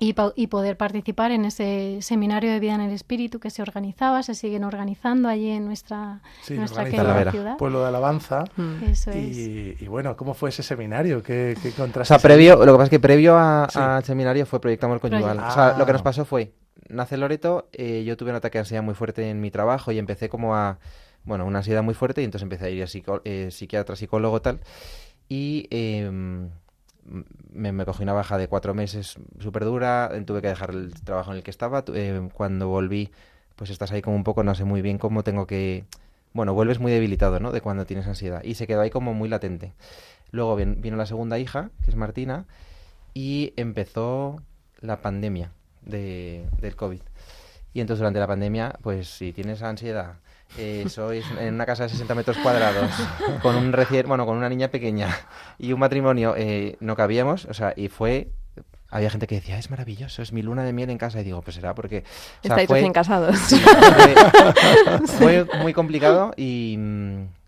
y, 0.04 0.14
pa- 0.14 0.34
y 0.36 0.48
poder 0.48 0.76
participar 0.78 1.32
en 1.32 1.46
ese 1.46 2.00
seminario 2.02 2.52
de 2.52 2.60
vida 2.60 2.76
en 2.76 2.82
el 2.82 2.92
espíritu 2.92 3.40
que 3.40 3.50
se 3.50 3.62
organizaba, 3.62 4.22
se 4.24 4.34
siguen 4.36 4.64
organizando 4.64 5.30
allí 5.30 5.50
en 5.50 5.66
nuestra, 5.66 6.22
Sí, 6.42 6.56
nuestra 6.56 6.84
querida 6.86 7.32
ciudad. 7.32 7.58
Pueblo 7.58 7.82
de 7.82 7.88
Alabanza. 7.88 8.44
Mm. 8.58 8.84
Eso 8.84 9.12
es. 9.12 9.38
Y, 9.38 9.78
y 9.80 9.88
bueno, 9.88 10.16
¿cómo 10.18 10.34
fue 10.34 10.50
ese 10.50 10.64
seminario? 10.64 11.24
¿Qué, 11.24 11.56
qué 11.62 11.70
O 11.70 11.74
contraste? 11.76 12.14
sea, 12.14 12.20
previo, 12.20 12.58
lo 12.66 12.66
que 12.74 12.78
pasa 12.78 12.84
es 12.84 12.90
que 12.90 13.00
previo 13.00 13.38
Sí. 13.70 13.80
al 13.80 14.04
seminario 14.04 14.46
fue 14.46 14.60
Proyecto 14.60 14.86
Amor 14.88 15.00
Conyugal. 15.00 15.38
Proyecto. 15.38 15.48
O 15.50 15.54
sea, 15.54 15.78
lo 15.78 15.86
que 15.86 15.92
Ah. 15.92 15.94
nos 15.94 16.02
pasó 16.02 16.26
fue, 16.26 16.54
nace 16.90 17.16
Loreto, 17.18 17.70
eh, 17.72 18.04
yo 18.06 18.18
tuve 18.18 18.32
un 18.32 18.36
ataque 18.36 18.58
de 18.58 18.62
ansiedad 18.62 18.84
muy 18.84 18.94
fuerte 18.96 19.30
en 19.30 19.40
mi 19.40 19.52
trabajo 19.52 19.92
y 19.92 20.00
empecé 20.00 20.28
como 20.30 20.56
a, 20.56 20.80
bueno, 21.24 21.46
una 21.46 21.60
ansiedad 21.60 21.82
muy 21.84 21.94
fuerte 21.94 22.22
y 22.22 22.26
entonces 22.26 22.44
empecé 22.44 22.66
a 22.66 22.70
ir 22.70 22.84
a 22.84 22.88
psico- 22.88 23.22
eh, 23.24 23.50
psiquiatra, 23.52 23.96
psicólogo, 23.96 24.42
tal. 24.42 24.60
Y 25.30 25.68
em, 25.72 26.50
me, 27.52 27.86
cogí 27.86 28.04
una 28.04 28.14
baja 28.14 28.38
de 28.38 28.48
cuatro 28.48 28.74
meses 28.74 29.16
súper 29.40 29.66
dura, 29.66 30.12
tuve 30.26 30.42
que 30.42 30.48
dejar 30.48 30.72
el 30.72 30.94
trabajo 31.04 31.32
en 31.32 31.38
el 31.38 31.44
que 31.44 31.52
estaba. 31.52 31.84
eh, 31.94 32.30
cuando 32.34 32.68
volví, 32.68 33.12
pues 33.56 33.70
estás 33.70 33.92
ahí 33.92 34.02
como 34.02 34.16
un 34.16 34.24
poco, 34.24 34.44
no 34.44 34.56
sé 34.56 34.64
muy 34.64 34.82
bien 34.82 34.98
cómo 34.98 35.24
tengo 35.24 35.48
que... 35.48 35.86
Bueno, 36.34 36.54
vuelves 36.54 36.80
muy 36.80 36.92
debilitado, 36.92 37.40
¿no? 37.40 37.52
De 37.52 37.62
cuando 37.62 37.86
tienes 37.86 38.08
ansiedad. 38.08 38.44
Y 38.44 38.56
se 38.56 38.66
quedó 38.68 38.82
ahí 38.82 38.90
como 38.90 39.14
muy 39.14 39.30
latente. 39.30 39.74
Luego 40.32 40.58
vin- 40.58 40.82
vino 40.82 40.98
la 40.98 41.06
segunda 41.06 41.38
hija, 41.38 41.70
que 41.84 41.92
es 41.92 41.96
Martina, 41.96 42.46
y 43.14 43.54
empezó 43.56 44.42
la 44.82 45.02
pandemia 45.02 45.52
de, 45.84 46.48
del 46.60 46.76
COVID. 46.76 47.02
Y 47.74 47.82
entonces 47.82 48.00
durante 48.00 48.20
la 48.20 48.28
pandemia, 48.28 48.78
pues 48.82 49.08
si 49.10 49.34
tienes 49.34 49.62
ansiedad, 49.62 50.16
eh, 50.58 50.86
sois 50.90 51.26
en 51.40 51.56
una 51.56 51.66
casa 51.66 51.84
de 51.84 51.90
60 51.90 52.16
metros 52.16 52.38
cuadrados, 52.38 52.90
con 53.42 53.56
un 53.56 53.72
recién, 53.74 54.08
bueno, 54.08 54.26
con 54.26 54.38
una 54.38 54.50
niña 54.50 54.68
pequeña 54.70 55.10
y 55.58 55.74
un 55.74 55.80
matrimonio, 55.80 56.36
eh, 56.38 56.78
no 56.80 56.96
cabíamos, 56.96 57.46
o 57.46 57.54
sea, 57.54 57.74
y 57.76 57.88
fue... 57.90 58.30
Había 58.90 59.10
gente 59.10 59.26
que 59.26 59.34
decía, 59.34 59.58
es 59.58 59.72
maravilloso, 59.72 60.22
es 60.22 60.32
mi 60.34 60.44
luna 60.44 60.64
de 60.64 60.72
miel 60.72 60.92
en 60.92 61.00
casa. 61.00 61.20
Y 61.20 61.24
digo, 61.24 61.42
pues 61.42 61.56
será 61.56 61.74
porque... 61.74 62.04
o 62.04 62.04
sea, 62.04 62.52
Estáis 62.52 62.68
fue- 62.68 62.78
recién 62.78 62.94
casados. 62.94 63.36
fue, 65.18 65.46
fue 65.46 65.48
muy 65.62 65.74
complicado 65.74 66.34
y 66.38 66.78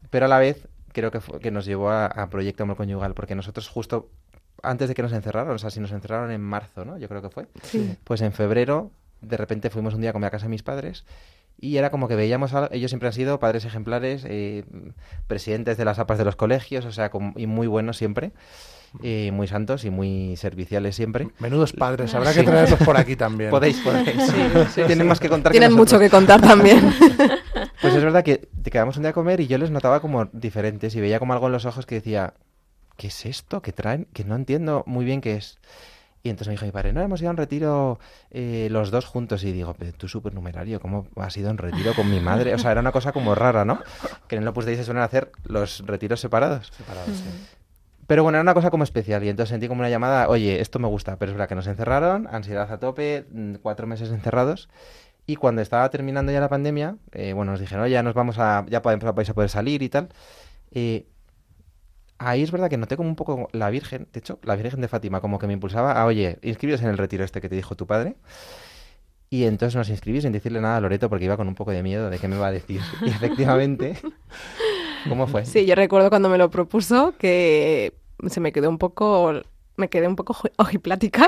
pero 0.10 0.26
a 0.26 0.30
la 0.30 0.40
vez 0.40 0.68
creo 0.92 1.12
que, 1.12 1.20
fue- 1.20 1.40
que 1.40 1.52
nos 1.52 1.66
llevó 1.66 1.90
a, 1.90 2.08
a 2.08 2.30
Proyecto 2.30 2.64
Amor 2.64 2.78
Conyugal 2.78 3.14
porque 3.14 3.36
nosotros 3.36 3.68
justo 3.70 4.10
antes 4.64 4.88
de 4.88 4.96
que 4.96 5.04
nos 5.04 5.12
encerraron, 5.14 5.54
o 5.56 5.60
sea, 5.60 5.70
si 5.70 5.80
nos 5.80 5.92
encerraron 5.92 6.32
en 6.32 6.42
marzo, 6.42 6.86
¿no? 6.86 6.98
Yo 6.98 7.08
creo 7.10 7.22
que 7.22 7.30
fue. 7.30 7.46
Sí. 7.64 7.96
Pues 8.04 8.22
en 8.22 8.32
febrero 8.34 8.90
de 9.22 9.38
repente 9.38 9.70
fuimos 9.70 9.94
un 9.94 10.02
día 10.02 10.12
a 10.12 10.14
comer 10.14 10.28
a 10.30 10.32
casa 10.32 10.46
de 10.46 10.50
mis 10.50 10.64
padres 10.64 11.06
y 11.60 11.78
era 11.78 11.90
como 11.90 12.08
que 12.08 12.16
veíamos 12.16 12.54
a, 12.54 12.70
ellos 12.72 12.92
siempre 12.92 13.08
han 13.08 13.14
sido 13.14 13.40
padres 13.40 13.66
ejemplares, 13.66 14.24
eh, 14.28 14.64
presidentes 15.28 15.78
de 15.78 15.86
las 15.86 16.00
APAs 16.00 16.18
de 16.18 16.26
los 16.26 16.36
colegios, 16.36 16.86
o 16.86 16.92
sea, 16.92 17.10
com- 17.10 17.34
y 17.38 17.48
muy 17.48 17.68
buenos 17.68 17.98
siempre, 17.98 18.32
eh, 19.04 19.32
muy 19.34 19.48
santos 19.48 19.84
y 19.86 19.90
muy 19.90 20.36
serviciales 20.38 20.96
siempre. 20.96 21.28
Menudos 21.40 21.74
padres, 21.74 22.14
habrá 22.16 22.32
Sí. 22.34 22.40
que 22.42 22.46
traerlos 22.46 22.80
por 22.84 22.98
aquí 22.98 23.16
también. 23.16 23.50
Podéis, 23.50 23.80
podéis. 23.80 24.16
Tienen 24.88 25.08
más 25.08 25.20
que 25.20 25.30
contar 25.30 25.52
que 25.52 25.60
Tienen 25.60 25.76
mucho 25.76 26.00
que 26.00 26.10
contar 26.10 26.42
también. 26.42 26.94
Pues 27.82 27.94
es 27.94 28.04
verdad 28.04 28.24
que 28.24 28.48
te 28.64 28.72
quedamos 28.72 28.96
un 28.98 29.04
día 29.04 29.10
a 29.12 29.14
comer 29.14 29.40
y 29.42 29.48
yo 29.48 29.58
les 29.58 29.70
notaba 29.70 30.00
como 30.00 30.26
diferentes 30.32 30.96
y 30.96 31.02
veía 31.02 31.20
como 31.20 31.34
algo 31.34 31.46
en 31.48 31.52
los 31.52 31.66
ojos 31.66 31.86
que 31.86 31.96
decía, 31.96 32.34
¿qué 32.98 33.08
es 33.08 33.26
esto? 33.26 33.62
que 33.62 33.74
traen? 33.74 34.08
Que 34.14 34.24
no 34.24 34.36
entiendo 34.36 34.84
muy 34.88 35.04
bien 35.06 35.22
qué 35.22 35.36
es. 35.36 35.60
Y 36.26 36.30
entonces 36.30 36.48
me 36.48 36.54
dijo 36.54 36.66
mi 36.66 36.72
padre, 36.72 36.92
no, 36.92 37.04
hemos 37.04 37.22
ido 37.22 37.30
a 37.30 37.34
un 37.34 37.38
retiro 37.38 38.00
eh, 38.32 38.68
los 38.72 38.90
dos 38.90 39.06
juntos. 39.06 39.44
Y 39.44 39.52
digo, 39.52 39.76
pero 39.78 39.94
tú 39.94 40.08
supernumerario, 40.08 40.80
¿cómo 40.80 41.06
has 41.18 41.38
ido 41.38 41.50
a 41.50 41.52
un 41.52 41.60
retiro 41.60 41.94
con 41.94 42.10
mi 42.10 42.20
madre? 42.20 42.56
O 42.56 42.58
sea, 42.58 42.72
era 42.72 42.82
una 42.82 42.92
cosa 42.92 43.12
como 43.12 43.36
rara, 43.36 43.64
¿no? 43.64 43.80
Que 44.28 44.36
en 44.36 44.42
el 44.42 44.48
Opus 44.48 44.66
Dei 44.66 44.76
se 44.76 44.84
suelen 44.84 45.04
hacer 45.04 45.32
los 45.44 45.86
retiros 45.86 46.20
separados. 46.20 46.72
Separados, 46.76 47.16
sí. 47.16 47.26
Pero 48.08 48.24
bueno, 48.24 48.38
era 48.38 48.42
una 48.42 48.56
cosa 48.56 48.72
como 48.72 48.84
especial 48.84 49.24
y 49.24 49.30
entonces 49.30 49.52
sentí 49.52 49.68
como 49.68 49.82
una 49.82 49.90
llamada, 49.92 50.28
oye, 50.28 50.62
esto 50.62 50.80
me 50.80 50.88
gusta, 50.88 51.18
pero 51.18 51.32
es 51.32 51.38
verdad 51.38 51.48
que 51.48 51.54
nos 51.54 51.68
encerraron, 51.68 52.28
ansiedad 52.32 52.72
a 52.72 52.80
tope, 52.80 53.28
mm, 53.32 53.56
cuatro 53.62 53.86
meses 53.86 54.10
encerrados 54.10 54.68
y 55.28 55.36
cuando 55.36 55.62
estaba 55.62 55.88
terminando 55.92 56.32
ya 56.32 56.40
la 56.40 56.50
pandemia, 56.50 56.98
eh, 57.12 57.34
bueno, 57.34 57.52
nos 57.52 57.60
dijeron, 57.60 57.84
oye, 57.84 57.94
ya 57.94 58.02
nos 58.02 58.16
vamos 58.16 58.40
a, 58.40 58.66
ya 58.68 58.82
podemos, 58.82 59.14
vais 59.14 59.30
a 59.30 59.34
poder 59.36 59.52
salir 59.52 59.84
y 59.84 59.90
tal. 59.90 60.10
Eh, 60.72 61.06
ahí 62.18 62.44
es 62.44 62.52
verdad 62.52 62.70
que 62.70 62.78
noté 62.78 62.98
como 62.98 63.10
un 63.10 63.16
poco 63.16 63.50
la 63.52 63.70
Virgen, 63.70 64.08
de 64.12 64.20
hecho, 64.20 64.40
la 64.44 64.56
Virgen 64.56 64.82
de 64.82 64.88
Fátima, 64.88 65.22
como 65.22 65.40
que 65.40 65.48
me 65.48 65.54
impulsaba 65.54 65.94
a, 65.94 66.06
oye, 66.06 66.40
inscribíos 66.42 66.82
en 66.82 66.90
el 66.90 66.98
retiro 66.98 67.24
este 67.24 67.42
que 67.42 67.50
te 67.50 67.56
dijo 67.56 67.76
tu 67.76 67.88
padre. 67.88 68.16
Y 69.30 69.46
entonces 69.46 69.76
nos 69.76 69.90
inscribí 69.90 70.22
sin 70.22 70.32
decirle 70.32 70.62
nada 70.62 70.78
a 70.78 70.82
Loreto 70.82 71.10
porque 71.10 71.26
iba 71.26 71.36
con 71.36 71.48
un 71.48 71.56
poco 71.56 71.72
de 71.72 71.84
miedo 71.84 72.10
de 72.10 72.20
qué 72.20 72.28
me 72.28 72.38
va 72.38 72.48
a 72.48 72.52
decir. 72.52 72.82
Y 73.06 73.10
efectivamente, 73.10 73.98
¿cómo 75.10 75.28
fue? 75.28 75.46
Sí, 75.46 75.66
yo 75.66 75.76
recuerdo 75.76 76.10
cuando 76.10 76.30
me 76.30 76.38
lo 76.38 76.50
propuso 76.50 77.16
que 77.18 77.94
se 78.28 78.40
me 78.40 78.52
quedó 78.52 78.70
un 78.70 78.78
poco 78.78 79.42
me 79.78 79.90
quedé 79.90 80.08
un 80.08 80.16
poco 80.16 80.38
ojiplática. 80.58 81.28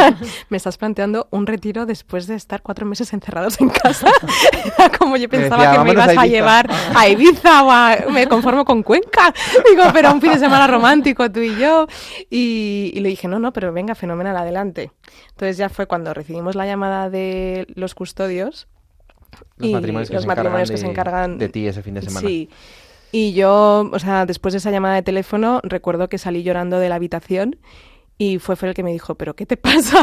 Me 0.50 0.56
estás 0.56 0.76
planteando 0.78 1.26
un 1.30 1.46
retiro 1.46 1.84
después 1.86 2.26
de 2.26 2.34
estar 2.36 2.62
cuatro 2.62 2.86
meses 2.86 3.12
encerrados 3.12 3.60
en 3.60 3.68
casa. 3.70 4.08
Como 4.98 5.16
yo 5.16 5.28
pensaba 5.28 5.62
decía, 5.64 5.72
que 5.72 5.78
me 5.84 5.94
"Vámonos 5.94 6.04
ibas 6.04 6.08
a 6.16 6.20
a, 6.20 6.26
Ibiza". 6.26 6.26
llevar 6.36 6.70
a 6.94 7.08
Ibiza 7.08 7.62
o 7.64 7.70
a... 7.70 7.96
Me 8.10 8.26
conformo 8.28 8.64
con 8.64 8.82
Cuenca. 8.82 9.34
Digo, 9.68 9.82
pero 9.92 10.12
un 10.12 10.20
fin 10.20 10.32
de 10.32 10.38
semana 10.38 10.66
romántico 10.68 11.30
tú 11.30 11.40
y 11.40 11.56
yo. 11.56 11.86
Y, 12.30 12.92
y 12.94 13.00
le 13.00 13.08
dije, 13.08 13.26
no, 13.28 13.38
no, 13.38 13.52
pero 13.52 13.72
venga, 13.72 13.94
fenomenal, 13.94 14.36
adelante. 14.36 14.92
Entonces 15.30 15.56
ya 15.56 15.68
fue 15.68 15.86
cuando 15.86 16.14
recibimos 16.14 16.54
la 16.54 16.66
llamada 16.66 17.10
de 17.10 17.66
los 17.74 17.94
custodios. 17.94 18.68
Los 19.56 19.68
y 19.70 19.72
matrimonios 19.72 20.08
que, 20.08 20.14
los 20.14 20.22
se, 20.22 20.28
matrimonios 20.28 20.70
encargan 20.70 20.74
que 20.74 20.78
se 20.78 20.84
de- 20.84 20.90
encargan 20.90 21.38
de 21.38 21.48
ti 21.48 21.66
ese 21.66 21.82
fin 21.82 21.94
de 21.94 22.02
semana. 22.02 22.26
Sí. 22.28 22.48
Y 23.10 23.32
yo, 23.32 23.88
o 23.90 23.98
sea, 23.98 24.26
después 24.26 24.52
de 24.52 24.58
esa 24.58 24.70
llamada 24.70 24.94
de 24.96 25.02
teléfono, 25.02 25.60
recuerdo 25.64 26.08
que 26.10 26.18
salí 26.18 26.42
llorando 26.42 26.78
de 26.78 26.88
la 26.90 26.96
habitación 26.96 27.56
y 28.18 28.38
fue 28.38 28.56
Fer 28.56 28.70
el 28.70 28.74
que 28.74 28.82
me 28.82 28.92
dijo, 28.92 29.14
¿pero 29.14 29.34
qué 29.36 29.46
te 29.46 29.56
pasa? 29.56 30.02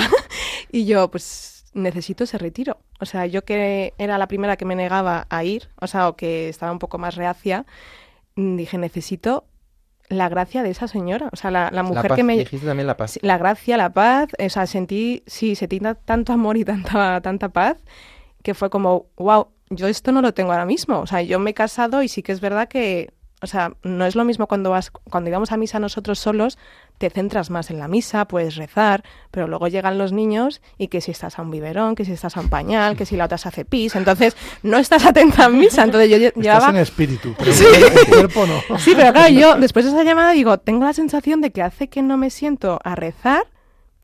y 0.72 0.86
yo, 0.86 1.11
pues 1.11 1.66
necesito 1.74 2.24
ese 2.24 2.38
retiro. 2.38 2.78
O 2.99 3.05
sea, 3.05 3.26
yo 3.26 3.43
que 3.43 3.93
era 3.97 4.18
la 4.18 4.28
primera 4.28 4.55
que 4.57 4.66
me 4.66 4.76
negaba 4.76 5.28
a 5.30 5.43
ir, 5.43 5.70
o 5.80 5.88
sea, 5.88 6.07
o 6.07 6.16
que 6.16 6.47
estaba 6.49 6.72
un 6.72 6.80
poco 6.80 6.97
más 6.97 7.16
reacia, 7.16 7.66
mm, 8.36 8.55
dije, 8.55 8.78
necesito 8.78 9.45
la 10.07 10.30
gracia 10.30 10.63
de 10.63 10.70
esa 10.70 10.88
señora. 10.88 11.30
O 11.34 11.36
sea, 11.36 11.51
la, 11.51 11.70
la 11.72 11.84
mujer 11.84 12.03
la 12.03 12.09
paz, 12.09 12.16
que 12.16 12.24
me... 12.24 12.38
dijiste 12.38 12.66
también 12.66 12.88
la 12.88 12.95
paz. 12.95 13.20
La 13.22 13.38
gracia, 13.38 13.76
la 13.76 13.91
paz, 13.91 14.30
o 14.39 14.49
sea, 14.49 14.68
sentí, 14.68 15.24
sí, 15.28 15.55
sentí 15.55 15.80
ta- 15.80 15.95
tanto 15.95 16.32
amor 16.32 16.55
y 16.57 16.63
tanta, 16.63 17.20
tanta 17.22 17.49
paz 17.49 17.78
que 18.43 18.53
fue 18.53 18.70
como, 18.70 19.07
wow, 19.18 19.47
yo 19.72 19.88
esto 19.88 20.11
no 20.11 20.22
lo 20.22 20.34
tengo 20.34 20.51
ahora 20.51 20.66
mismo. 20.66 20.99
O 20.99 21.07
sea, 21.07 21.22
yo 21.24 21.39
me 21.39 21.49
he 21.51 21.53
casado 21.55 22.03
y 22.03 22.07
sí 22.07 22.22
que 22.22 22.32
es 22.32 22.39
verdad 22.39 22.68
que, 22.68 23.11
o 23.41 23.47
sea, 23.47 23.74
no 23.84 24.05
es 24.05 24.16
lo 24.16 24.24
mismo 24.24 24.45
cuando 24.47 24.70
vas, 24.70 24.91
cuando 24.91 25.30
íbamos 25.32 25.51
a 25.51 25.57
misa 25.57 25.80
nosotros 25.80 26.20
solos, 26.20 26.57
te 26.98 27.10
centras 27.10 27.50
más 27.50 27.70
en 27.72 27.80
la 27.80 27.88
misa, 27.88 28.26
puedes 28.26 28.56
rezar, 28.56 29.04
pero 29.32 29.48
luego 29.48 29.68
llegan 29.68 29.98
los 29.98 30.12
niños 30.12 30.62
y 30.78 30.88
que 30.88 31.02
si 31.02 31.12
estás 31.12 31.38
a 31.38 31.41
un 31.41 31.52
biberón, 31.52 31.96
que 31.96 32.06
si 32.06 32.14
estás 32.14 32.38
a 32.38 32.41
un 32.41 32.50
pañal, 32.50 32.96
que 32.96 33.06
si 33.06 33.18
la 33.18 33.26
otra 33.26 33.38
se 33.38 33.50
hace 33.50 33.66
pis, 33.66 33.96
entonces 33.96 34.36
no 34.64 34.78
estás 34.78 35.06
atenta 35.06 35.46
en 35.46 35.60
misa. 35.60 35.84
Entonces 35.84 36.10
yo 36.10 36.18
Estás 36.18 36.43
llevaba 36.43 36.70
en 36.70 36.78
espíritu, 36.78 37.36
pero 37.38 37.52
el 37.52 38.08
cuerpo 38.08 38.46
no. 38.46 38.78
Sí, 38.80 38.93
pero 38.96 39.12
claro, 39.12 39.34
yo 39.34 39.56
después 39.56 39.86
de 39.86 39.91
esa 39.91 40.04
llamada 40.04 40.32
digo, 40.32 40.58
tengo 40.60 40.86
la 40.86 40.93
sensación 40.93 41.41
de 41.41 41.52
que 41.52 41.62
hace 41.62 41.89
que 41.89 42.02
no 42.02 42.18
me 42.18 42.30
siento 42.30 42.80
a 42.84 42.96
rezar 42.96 43.48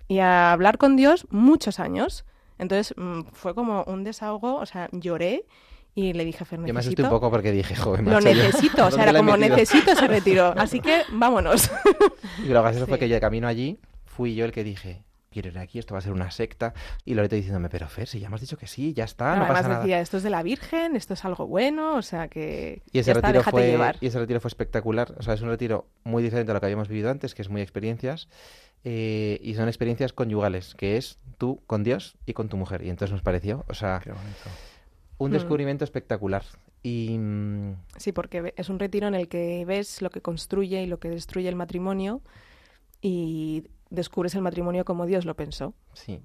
y 0.08 0.20
a 0.20 0.52
hablar 0.52 0.78
con 0.78 0.96
Dios 0.96 1.28
muchos 1.30 1.80
años. 1.80 2.26
Entonces 2.58 2.94
mm, 2.98 3.22
fue 3.32 3.56
como 3.56 3.84
un 3.86 4.04
desahogo, 4.04 4.56
o 4.56 4.66
sea, 4.66 4.90
lloré 4.92 5.46
y 5.96 6.14
le 6.14 6.24
dije 6.26 6.44
a 6.44 6.46
Fer, 6.46 6.60
Yo 6.66 6.74
me 6.74 6.80
asusté 6.80 7.04
un 7.04 7.10
poco 7.10 7.30
porque 7.30 7.52
dije, 7.52 7.76
joder, 7.76 8.04
Lo 8.08 8.20
necesito, 8.22 8.86
o 8.88 8.92
sea, 8.92 9.06
¿dónde 9.06 9.10
era 9.10 9.14
como 9.20 9.38
necesito 9.38 9.92
ese 9.92 10.08
retiro. 10.08 10.54
Así 10.58 10.80
que 10.80 11.02
vámonos. 11.12 11.70
Y 12.44 12.48
lo 12.50 12.62
gracioso 12.62 12.88
fue 12.88 12.98
Sí. 12.98 13.00
que 13.02 13.10
yo 13.10 13.16
de 13.16 13.22
camino 13.22 13.48
allí 13.48 13.78
fui 14.06 14.36
yo 14.36 14.46
el 14.46 14.52
que 14.52 14.64
dije, 14.64 15.04
quiero 15.32 15.50
ir 15.50 15.58
aquí, 15.60 15.80
esto 15.80 15.94
va 15.94 16.00
a 16.00 16.02
ser 16.02 16.12
una 16.12 16.30
secta. 16.32 16.74
Y 17.06 17.14
Loreto 17.14 17.36
diciéndome, 17.36 17.70
pero 17.70 17.88
Fer, 17.88 18.08
si 18.08 18.20
ya 18.20 18.28
hemos 18.28 18.42
dicho 18.42 18.58
que 18.58 18.68
sí, 18.68 18.94
ya 18.94 19.06
está, 19.06 19.28
no 19.36 19.44
Además 19.44 19.50
pasa 19.60 19.68
nada. 19.70 19.80
decía, 19.82 20.00
esto 20.02 20.18
es 20.18 20.24
de 20.24 20.30
la 20.30 20.44
Virgen, 20.44 20.96
esto 20.96 21.14
es 21.14 21.24
algo 21.26 21.48
bueno, 21.48 21.96
o 21.96 22.02
sea 22.02 22.28
que 22.28 22.82
Y 22.92 23.00
ese, 23.00 23.08
ya 23.08 23.12
está, 23.14 23.28
retiro 23.28 23.40
déjate 23.40 23.52
fue, 23.52 23.68
llevar. 23.68 23.98
y 24.02 24.08
ese 24.08 24.20
retiro 24.20 24.40
fue 24.42 24.50
espectacular. 24.50 25.14
O 25.18 25.24
sea, 25.24 25.34
es 25.34 25.42
un 25.42 25.50
retiro 25.50 25.88
muy 26.04 26.22
diferente 26.24 26.52
a 26.52 26.54
lo 26.54 26.60
que 26.60 26.66
habíamos 26.66 26.88
vivido 26.90 27.10
antes, 27.10 27.34
que 27.36 27.42
es 27.42 27.50
muy 27.50 27.62
experiencias. 27.62 28.28
eh, 28.84 29.40
y 29.44 29.54
son 29.56 29.68
experiencias 29.68 30.12
conyugales, 30.12 30.74
que 30.76 30.98
es 30.98 31.20
tú 31.38 31.62
con 31.68 31.84
Dios 31.84 32.18
y 32.26 32.34
con 32.34 32.50
tu 32.50 32.58
mujer. 32.58 32.84
Y 32.84 32.90
entonces 32.90 33.12
nos 33.14 33.22
pareció, 33.22 33.64
o 33.70 33.74
sea, 33.74 34.00
Qué 34.04 34.12
bonito. 34.12 34.50
Un 35.24 35.30
Mm. 35.30 35.34
descubrimiento 35.34 35.84
espectacular. 35.84 36.44
Y 36.84 37.18
mm, 37.18 37.76
Sí, 37.98 38.12
porque 38.12 38.54
es 38.58 38.70
un 38.70 38.80
retiro 38.80 39.08
en 39.08 39.14
el 39.16 39.28
que 39.28 39.64
ves 39.66 40.02
lo 40.02 40.10
que 40.10 40.22
construye 40.22 40.82
y 40.82 40.88
lo 40.88 41.00
que 41.00 41.10
destruye 41.10 41.48
el 41.48 41.56
matrimonio 41.56 42.22
y 43.02 43.64
descubres 43.90 44.36
el 44.36 44.42
matrimonio 44.42 44.86
como 44.86 45.06
Dios 45.06 45.26
lo 45.26 45.36
pensó. 45.36 45.74
sí. 45.94 46.22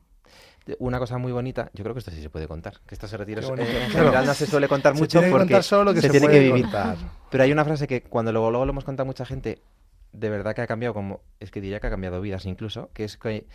Una 0.81 0.99
cosa 0.99 1.17
muy 1.17 1.31
bonita, 1.31 1.71
yo 1.75 1.85
creo 1.85 1.95
que 1.95 2.01
esto 2.01 2.11
sí 2.11 2.21
se 2.21 2.29
puede 2.29 2.49
contar, 2.49 2.81
que 2.89 2.97
estos 2.97 3.13
retiros 3.13 3.45
eh, 3.57 3.85
en 3.85 3.91
general 3.93 4.27
no 4.27 4.35
se 4.35 4.47
suele 4.47 4.67
contar 4.67 4.95
Se 4.95 5.01
mucho 5.01 5.19
tiene 5.21 5.27
que 5.29 5.31
porque 5.31 5.45
contar 5.45 5.63
solo 5.63 5.95
que 5.95 6.01
se, 6.01 6.11
tiene 6.11 6.27
que 6.27 6.41
vivir. 6.41 6.63
contar. 6.65 6.97
Pero 7.31 7.45
hay 7.45 7.53
una 7.53 7.65
frase 7.65 7.87
que 7.87 8.03
cuando 8.03 8.33
luego, 8.33 8.51
luego 8.51 8.65
lo 8.67 8.73
hemos 8.73 8.83
contado 8.83 9.05
a 9.05 9.07
mucha 9.07 9.25
gente, 9.25 9.61
de 10.13 10.29
verdad 10.29 10.57
que 10.57 10.63
ha 10.63 10.67
cambiado, 10.67 10.93
como 10.93 11.21
es 11.39 11.53
que 11.53 11.61
diría 11.61 11.79
que 11.79 11.87
ha 11.87 11.91
cambiado 11.91 12.21
vidas 12.21 12.47
incluso, 12.47 12.91
que 12.95 13.05
es 13.05 13.17
que 13.17 13.47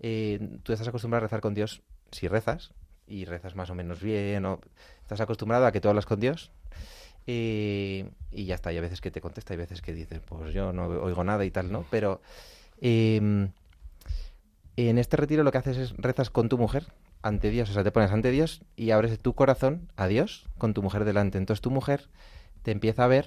eh, 0.00 0.58
tú 0.62 0.74
estás 0.74 0.86
acostumbrado 0.86 1.20
a 1.24 1.26
rezar 1.28 1.40
con 1.40 1.54
Dios 1.54 1.80
si 2.10 2.28
rezas, 2.28 2.74
y 3.10 3.24
rezas 3.24 3.56
más 3.56 3.68
o 3.68 3.74
menos 3.74 4.00
bien, 4.00 4.46
o 4.46 4.60
estás 5.02 5.20
acostumbrado 5.20 5.66
a 5.66 5.72
que 5.72 5.80
tú 5.80 5.88
hablas 5.88 6.06
con 6.06 6.20
Dios, 6.20 6.50
eh, 7.26 8.08
y 8.30 8.44
ya 8.46 8.54
está, 8.54 8.70
hay 8.70 8.78
a 8.78 8.80
veces 8.80 9.00
que 9.00 9.10
te 9.10 9.20
contesta, 9.20 9.52
hay 9.52 9.58
veces 9.58 9.82
que 9.82 9.92
dices, 9.92 10.20
pues 10.20 10.54
yo 10.54 10.72
no 10.72 10.86
oigo 10.86 11.24
nada 11.24 11.44
y 11.44 11.50
tal, 11.50 11.70
¿no? 11.70 11.84
Pero 11.90 12.22
eh, 12.80 13.48
en 14.76 14.98
este 14.98 15.16
retiro 15.16 15.42
lo 15.42 15.52
que 15.52 15.58
haces 15.58 15.76
es 15.76 15.94
rezas 15.98 16.30
con 16.30 16.48
tu 16.48 16.56
mujer 16.56 16.86
ante 17.22 17.50
Dios, 17.50 17.68
o 17.70 17.72
sea, 17.72 17.84
te 17.84 17.92
pones 17.92 18.10
ante 18.12 18.30
Dios 18.30 18.62
y 18.76 18.92
abres 18.92 19.18
tu 19.18 19.34
corazón 19.34 19.90
a 19.96 20.06
Dios 20.06 20.48
con 20.56 20.72
tu 20.72 20.82
mujer 20.82 21.04
delante. 21.04 21.38
Entonces 21.38 21.60
tu 21.60 21.70
mujer 21.70 22.08
te 22.62 22.70
empieza 22.70 23.04
a 23.04 23.08
ver 23.08 23.26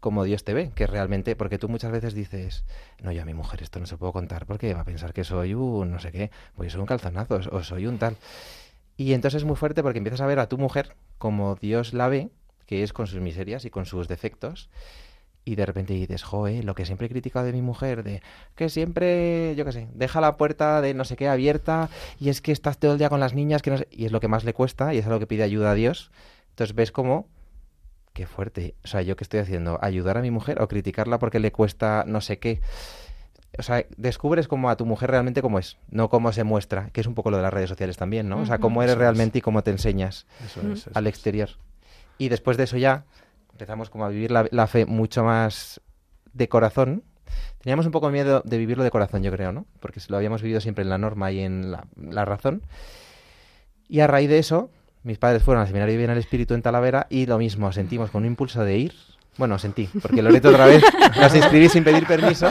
como 0.00 0.24
Dios 0.24 0.44
te 0.44 0.54
ve, 0.54 0.70
que 0.74 0.86
realmente, 0.86 1.34
porque 1.34 1.58
tú 1.58 1.68
muchas 1.68 1.90
veces 1.90 2.14
dices, 2.14 2.64
no, 3.02 3.10
yo 3.10 3.22
a 3.22 3.24
mi 3.24 3.34
mujer 3.34 3.62
esto 3.62 3.80
no 3.80 3.86
se 3.86 3.96
puedo 3.96 4.12
contar 4.12 4.46
porque 4.46 4.72
va 4.74 4.80
a 4.80 4.84
pensar 4.84 5.12
que 5.12 5.24
soy 5.24 5.54
un 5.54 5.90
no 5.90 5.98
sé 5.98 6.12
qué, 6.12 6.30
pues 6.56 6.72
soy 6.72 6.80
un 6.80 6.86
calzonazo 6.86 7.40
o 7.50 7.62
soy 7.62 7.86
un 7.86 7.98
tal. 7.98 8.16
Y 8.98 9.14
entonces 9.14 9.38
es 9.38 9.44
muy 9.46 9.56
fuerte 9.56 9.82
porque 9.82 9.98
empiezas 9.98 10.20
a 10.20 10.26
ver 10.26 10.40
a 10.40 10.48
tu 10.48 10.58
mujer 10.58 10.96
como 11.16 11.54
Dios 11.54 11.94
la 11.94 12.08
ve, 12.08 12.28
que 12.66 12.82
es 12.82 12.92
con 12.92 13.06
sus 13.06 13.20
miserias 13.20 13.64
y 13.64 13.70
con 13.70 13.86
sus 13.86 14.08
defectos, 14.08 14.68
y 15.44 15.54
de 15.54 15.64
repente 15.64 15.94
dices, 15.94 16.24
joe, 16.24 16.62
lo 16.64 16.74
que 16.74 16.84
siempre 16.84 17.06
he 17.06 17.10
criticado 17.10 17.46
de 17.46 17.52
mi 17.52 17.62
mujer, 17.62 18.02
de 18.02 18.22
que 18.56 18.68
siempre, 18.68 19.54
yo 19.56 19.64
qué 19.64 19.72
sé, 19.72 19.88
deja 19.94 20.20
la 20.20 20.36
puerta 20.36 20.82
de 20.82 20.92
no 20.94 21.04
sé 21.04 21.16
qué 21.16 21.28
abierta 21.28 21.88
y 22.20 22.28
es 22.28 22.42
que 22.42 22.52
estás 22.52 22.78
todo 22.78 22.92
el 22.92 22.98
día 22.98 23.08
con 23.08 23.20
las 23.20 23.34
niñas, 23.34 23.62
que 23.62 23.70
no 23.70 23.78
sé- 23.78 23.88
y 23.90 24.04
es 24.04 24.12
lo 24.12 24.20
que 24.20 24.28
más 24.28 24.44
le 24.44 24.52
cuesta 24.52 24.92
y 24.92 24.98
es 24.98 25.06
a 25.06 25.10
lo 25.10 25.20
que 25.20 25.26
pide 25.28 25.44
ayuda 25.44 25.70
a 25.70 25.74
Dios. 25.74 26.10
Entonces 26.50 26.74
ves 26.74 26.92
como, 26.92 27.28
qué 28.12 28.26
fuerte, 28.26 28.74
o 28.84 28.88
sea, 28.88 29.00
yo 29.02 29.16
qué 29.16 29.24
estoy 29.24 29.40
haciendo, 29.40 29.78
ayudar 29.80 30.18
a 30.18 30.22
mi 30.22 30.30
mujer 30.32 30.60
o 30.60 30.68
criticarla 30.68 31.18
porque 31.18 31.38
le 31.38 31.52
cuesta 31.52 32.04
no 32.06 32.20
sé 32.20 32.38
qué. 32.40 32.60
O 33.58 33.62
sea, 33.62 33.84
descubres 33.96 34.46
como 34.46 34.70
a 34.70 34.76
tu 34.76 34.86
mujer 34.86 35.10
realmente 35.10 35.42
cómo 35.42 35.58
es, 35.58 35.78
no 35.90 36.08
cómo 36.08 36.32
se 36.32 36.44
muestra, 36.44 36.90
que 36.90 37.00
es 37.00 37.06
un 37.06 37.14
poco 37.14 37.30
lo 37.30 37.38
de 37.38 37.42
las 37.42 37.52
redes 37.52 37.68
sociales 37.68 37.96
también, 37.96 38.28
¿no? 38.28 38.38
O 38.38 38.46
sea, 38.46 38.58
cómo 38.58 38.82
eres 38.82 38.92
Eso 38.92 39.00
es. 39.00 39.00
realmente 39.00 39.38
y 39.38 39.40
cómo 39.40 39.62
te 39.62 39.72
enseñas 39.72 40.26
Eso 40.44 40.60
es, 40.60 40.86
eso 40.86 40.90
al 40.94 41.06
exterior. 41.06 41.50
Y 42.18 42.28
después 42.28 42.56
de 42.56 42.64
eso 42.64 42.76
ya 42.76 43.04
empezamos 43.52 43.90
como 43.90 44.04
a 44.04 44.08
vivir 44.08 44.30
la, 44.30 44.46
la 44.52 44.66
fe 44.68 44.86
mucho 44.86 45.24
más 45.24 45.80
de 46.32 46.48
corazón. 46.48 47.02
Teníamos 47.60 47.84
un 47.86 47.92
poco 47.92 48.10
miedo 48.10 48.42
de 48.44 48.58
vivirlo 48.58 48.84
de 48.84 48.90
corazón, 48.90 49.22
yo 49.22 49.32
creo, 49.32 49.52
¿no? 49.52 49.66
Porque 49.80 50.00
lo 50.08 50.16
habíamos 50.16 50.40
vivido 50.40 50.60
siempre 50.60 50.82
en 50.82 50.90
la 50.90 50.98
norma 50.98 51.32
y 51.32 51.40
en 51.40 51.72
la, 51.72 51.84
la 52.00 52.24
razón. 52.24 52.62
Y 53.88 54.00
a 54.00 54.06
raíz 54.06 54.28
de 54.28 54.38
eso, 54.38 54.70
mis 55.02 55.18
padres 55.18 55.42
fueron 55.42 55.62
al 55.62 55.66
seminario 55.66 55.92
de 55.92 55.98
Bien 55.98 56.10
al 56.10 56.18
Espíritu 56.18 56.54
en 56.54 56.62
Talavera 56.62 57.06
y 57.10 57.26
lo 57.26 57.38
mismo, 57.38 57.72
sentimos 57.72 58.10
con 58.10 58.22
un 58.22 58.28
impulso 58.28 58.62
de 58.62 58.78
ir. 58.78 58.94
Bueno, 59.38 59.58
sentí, 59.58 59.88
porque 60.02 60.20
Loreto 60.20 60.48
otra 60.50 60.66
vez 60.66 60.82
nos 61.16 61.34
inscribí 61.34 61.68
sin 61.68 61.84
pedir 61.84 62.06
permiso. 62.06 62.48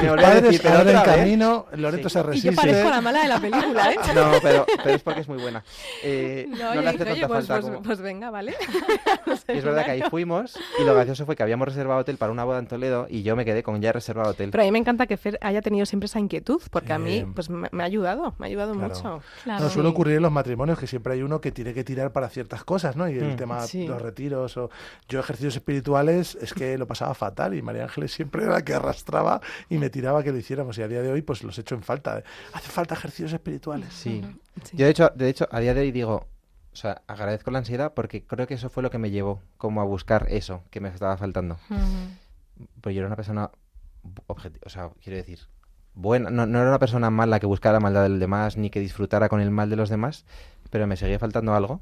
Y 0.00 0.04
me 0.04 0.10
volvió 0.10 0.26
a 0.28 0.40
decir, 0.40 0.60
pero 0.62 0.74
en 0.76 0.80
otra 0.88 1.02
vez". 1.02 1.16
camino, 1.16 1.66
Loreto 1.72 2.08
Sí. 2.08 2.12
se 2.14 2.18
Y 2.20 2.22
resiste. 2.22 2.50
yo 2.50 2.56
parezco 2.56 2.90
la 2.90 3.00
mala 3.00 3.22
de 3.22 3.28
la 3.28 3.40
película, 3.40 3.92
¿eh? 3.92 3.96
No, 4.14 4.30
pero, 4.40 4.64
pero 4.84 4.94
es 4.94 5.02
porque 5.02 5.20
es 5.22 5.28
muy 5.28 5.38
buena. 5.42 5.64
Eh, 6.04 6.46
No, 6.48 6.74
no 6.76 6.80
le 6.80 6.88
hace 6.88 6.98
dije, 6.98 7.10
oye, 7.12 7.20
tanta 7.22 7.26
pues, 7.34 7.46
falta 7.48 7.54
pues- 7.60 7.64
como- 7.74 7.82
pues 7.82 8.00
venga, 8.00 8.30
¿vale? 8.30 8.54
Y 9.48 9.58
es 9.58 9.64
verdad 9.64 9.84
que 9.84 9.90
ahí 9.92 10.02
fuimos 10.10 10.56
y 10.80 10.84
lo 10.84 10.94
gracioso 10.94 11.26
fue 11.26 11.34
que 11.34 11.42
habíamos 11.42 11.66
reservado 11.68 12.00
hotel 12.00 12.16
para 12.16 12.30
una 12.32 12.44
boda 12.44 12.58
en 12.58 12.66
Toledo 12.66 13.06
y 13.10 13.22
yo 13.22 13.34
me 13.34 13.44
quedé 13.44 13.62
con 13.62 13.80
ya 13.80 13.92
reservado 13.92 14.30
hotel. 14.30 14.50
Pero 14.50 14.62
a 14.62 14.66
mí 14.66 14.70
me 14.72 14.78
encanta 14.78 15.06
que 15.06 15.16
Fer 15.16 15.38
haya 15.42 15.60
tenido 15.62 15.86
siempre 15.86 16.06
esa 16.06 16.20
inquietud, 16.20 16.60
porque 16.70 16.92
a 16.92 16.98
mí 16.98 17.20
Sí. 17.20 17.26
pues 17.34 17.50
me, 17.50 17.68
me 17.72 17.82
ha 17.82 17.86
ayudado, 17.86 18.34
me 18.38 18.46
ha 18.46 18.48
ayudado 18.48 18.74
Claro. 18.74 18.94
mucho. 18.94 19.22
Claro. 19.44 19.64
No 19.64 19.70
suele 19.70 19.88
ocurrir 19.88 20.16
en 20.16 20.22
los 20.22 20.32
matrimonios 20.32 20.78
que 20.78 20.86
siempre 20.86 21.14
hay 21.14 21.22
uno 21.22 21.40
que 21.40 21.50
tiene 21.50 21.74
que 21.74 21.82
tirar 21.82 22.12
para 22.12 22.28
ciertas 22.28 22.62
cosas, 22.64 22.94
¿no? 22.96 23.08
Y 23.08 23.18
el 23.18 23.32
Mm. 23.32 23.36
tema 23.36 23.60
Sí. 23.66 23.86
los 23.86 24.00
retiros 24.00 24.56
o 24.56 24.70
yo 25.08 25.18
ejercicios 25.20 25.56
espirituales 25.56 26.27
es 26.36 26.52
que 26.54 26.76
lo 26.78 26.86
pasaba 26.86 27.14
fatal 27.14 27.54
y 27.54 27.62
María 27.62 27.84
Ángeles 27.84 28.12
siempre 28.12 28.42
era 28.44 28.52
la 28.52 28.62
que 28.64 28.74
arrastraba 28.74 29.40
y 29.68 29.78
me 29.78 29.90
tiraba 29.90 30.22
que 30.22 30.32
lo 30.32 30.38
hiciéramos 30.38 30.76
y 30.78 30.82
a 30.82 30.88
día 30.88 31.02
de 31.02 31.10
hoy 31.10 31.22
pues 31.22 31.42
los 31.44 31.58
echo 31.58 31.74
en 31.74 31.82
falta. 31.82 32.22
Hace 32.52 32.70
falta 32.70 32.94
ejercicios 32.94 33.32
espirituales. 33.32 33.92
Sí. 33.92 34.22
Sí. 34.64 34.76
Yo 34.76 34.84
de 34.86 34.90
hecho, 34.90 35.10
de 35.14 35.28
hecho, 35.28 35.48
a 35.50 35.60
día 35.60 35.74
de 35.74 35.80
hoy 35.82 35.92
digo, 35.92 36.26
o 36.72 36.76
sea, 36.76 37.02
agradezco 37.06 37.50
la 37.50 37.58
ansiedad 37.58 37.92
porque 37.94 38.24
creo 38.24 38.46
que 38.46 38.54
eso 38.54 38.70
fue 38.70 38.82
lo 38.82 38.90
que 38.90 38.98
me 38.98 39.10
llevó 39.10 39.40
como 39.56 39.80
a 39.80 39.84
buscar 39.84 40.26
eso 40.30 40.62
que 40.70 40.80
me 40.80 40.88
estaba 40.88 41.16
faltando. 41.16 41.58
Ujú. 41.70 42.66
Pues 42.80 42.94
yo 42.94 43.00
era 43.00 43.06
una 43.06 43.16
persona 43.16 43.50
objeti- 44.26 44.60
o 44.64 44.68
sea, 44.68 44.90
quiero 45.02 45.16
decir, 45.16 45.40
buena, 45.94 46.30
no, 46.30 46.46
no 46.46 46.60
era 46.60 46.68
una 46.68 46.78
persona 46.78 47.10
mala 47.10 47.40
que 47.40 47.46
buscara 47.46 47.74
la 47.74 47.80
maldad 47.80 48.02
del 48.04 48.18
demás 48.20 48.56
ni 48.56 48.70
que 48.70 48.80
disfrutara 48.80 49.28
con 49.28 49.40
el 49.40 49.50
mal 49.50 49.70
de 49.70 49.76
los 49.76 49.88
demás, 49.88 50.24
pero 50.70 50.86
me 50.86 50.96
seguía 50.96 51.18
faltando 51.18 51.54
algo. 51.54 51.80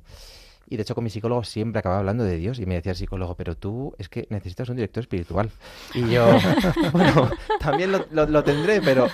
Y 0.68 0.76
de 0.76 0.82
hecho 0.82 0.94
con 0.94 1.04
mi 1.04 1.10
psicólogo 1.10 1.44
siempre 1.44 1.78
acababa 1.78 2.00
hablando 2.00 2.24
de 2.24 2.36
Dios 2.36 2.58
y 2.58 2.66
me 2.66 2.74
decía 2.74 2.92
el 2.92 2.96
psicólogo, 2.98 3.34
pero 3.36 3.56
tú 3.56 3.94
es 3.98 4.08
que 4.08 4.26
necesitas 4.30 4.68
un 4.68 4.76
director 4.76 5.02
espiritual. 5.02 5.50
Y 5.94 6.10
yo, 6.10 6.26
bueno, 6.92 7.30
también 7.60 7.92
lo, 7.92 8.04
lo- 8.10 8.26
lo 8.26 8.42
tendré, 8.44 8.80
pero... 8.80 9.06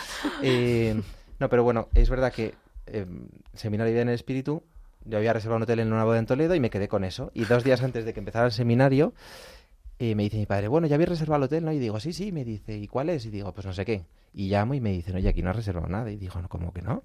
eh, 0.43 1.01
no, 1.39 1.49
pero 1.49 1.63
bueno, 1.65 1.89
es 1.95 2.09
verdad 2.09 2.33
que 2.33 2.55
eh, 2.87 3.07
seminario 3.55 3.95
de 3.95 4.01
en 4.01 4.09
el 4.09 4.15
espíritu, 4.15 4.63
yo 5.05 5.19
había 5.19 5.33
reservado 5.33 5.57
un 5.57 5.63
hotel 5.65 5.81
en 5.81 5.93
una 5.93 6.05
boda 6.05 6.19
en 6.19 6.27
Toledo 6.27 6.55
y 6.55 6.61
me 6.61 6.71
quedé 6.71 6.89
con 6.89 7.05
eso. 7.05 7.31
Y 7.35 7.45
dos 7.45 7.65
días 7.65 7.83
antes 7.83 8.05
de 8.05 8.13
que 8.15 8.21
empezara 8.21 8.47
el 8.47 8.53
seminario, 8.53 9.13
eh, 9.99 10.15
me 10.15 10.23
dice 10.25 10.37
mi 10.39 10.47
padre, 10.47 10.69
bueno, 10.69 10.87
ya 10.87 10.95
habéis 10.95 11.11
reservado 11.11 11.39
el 11.39 11.43
hotel, 11.45 11.65
¿no? 11.65 11.73
Y 11.73 11.79
digo, 11.79 11.99
sí, 12.01 12.13
sí, 12.13 12.33
me 12.33 12.45
dice, 12.45 12.77
¿y 12.79 12.87
cuál 12.89 13.11
es? 13.11 13.27
Y 13.27 13.31
digo, 13.31 13.53
pues 13.53 13.67
no 13.67 13.73
sé 13.73 13.85
qué. 13.85 14.05
Y 14.35 14.49
llamo 14.49 14.75
y 14.75 14.81
me 14.81 14.91
dicen, 14.93 15.17
oye, 15.17 15.29
aquí 15.29 15.43
no 15.43 15.51
has 15.51 15.57
reservado 15.57 15.87
nada. 15.89 16.11
Y 16.11 16.17
digo, 16.17 16.41
no, 16.41 16.49
¿cómo 16.49 16.73
que 16.73 16.81
no? 16.83 17.03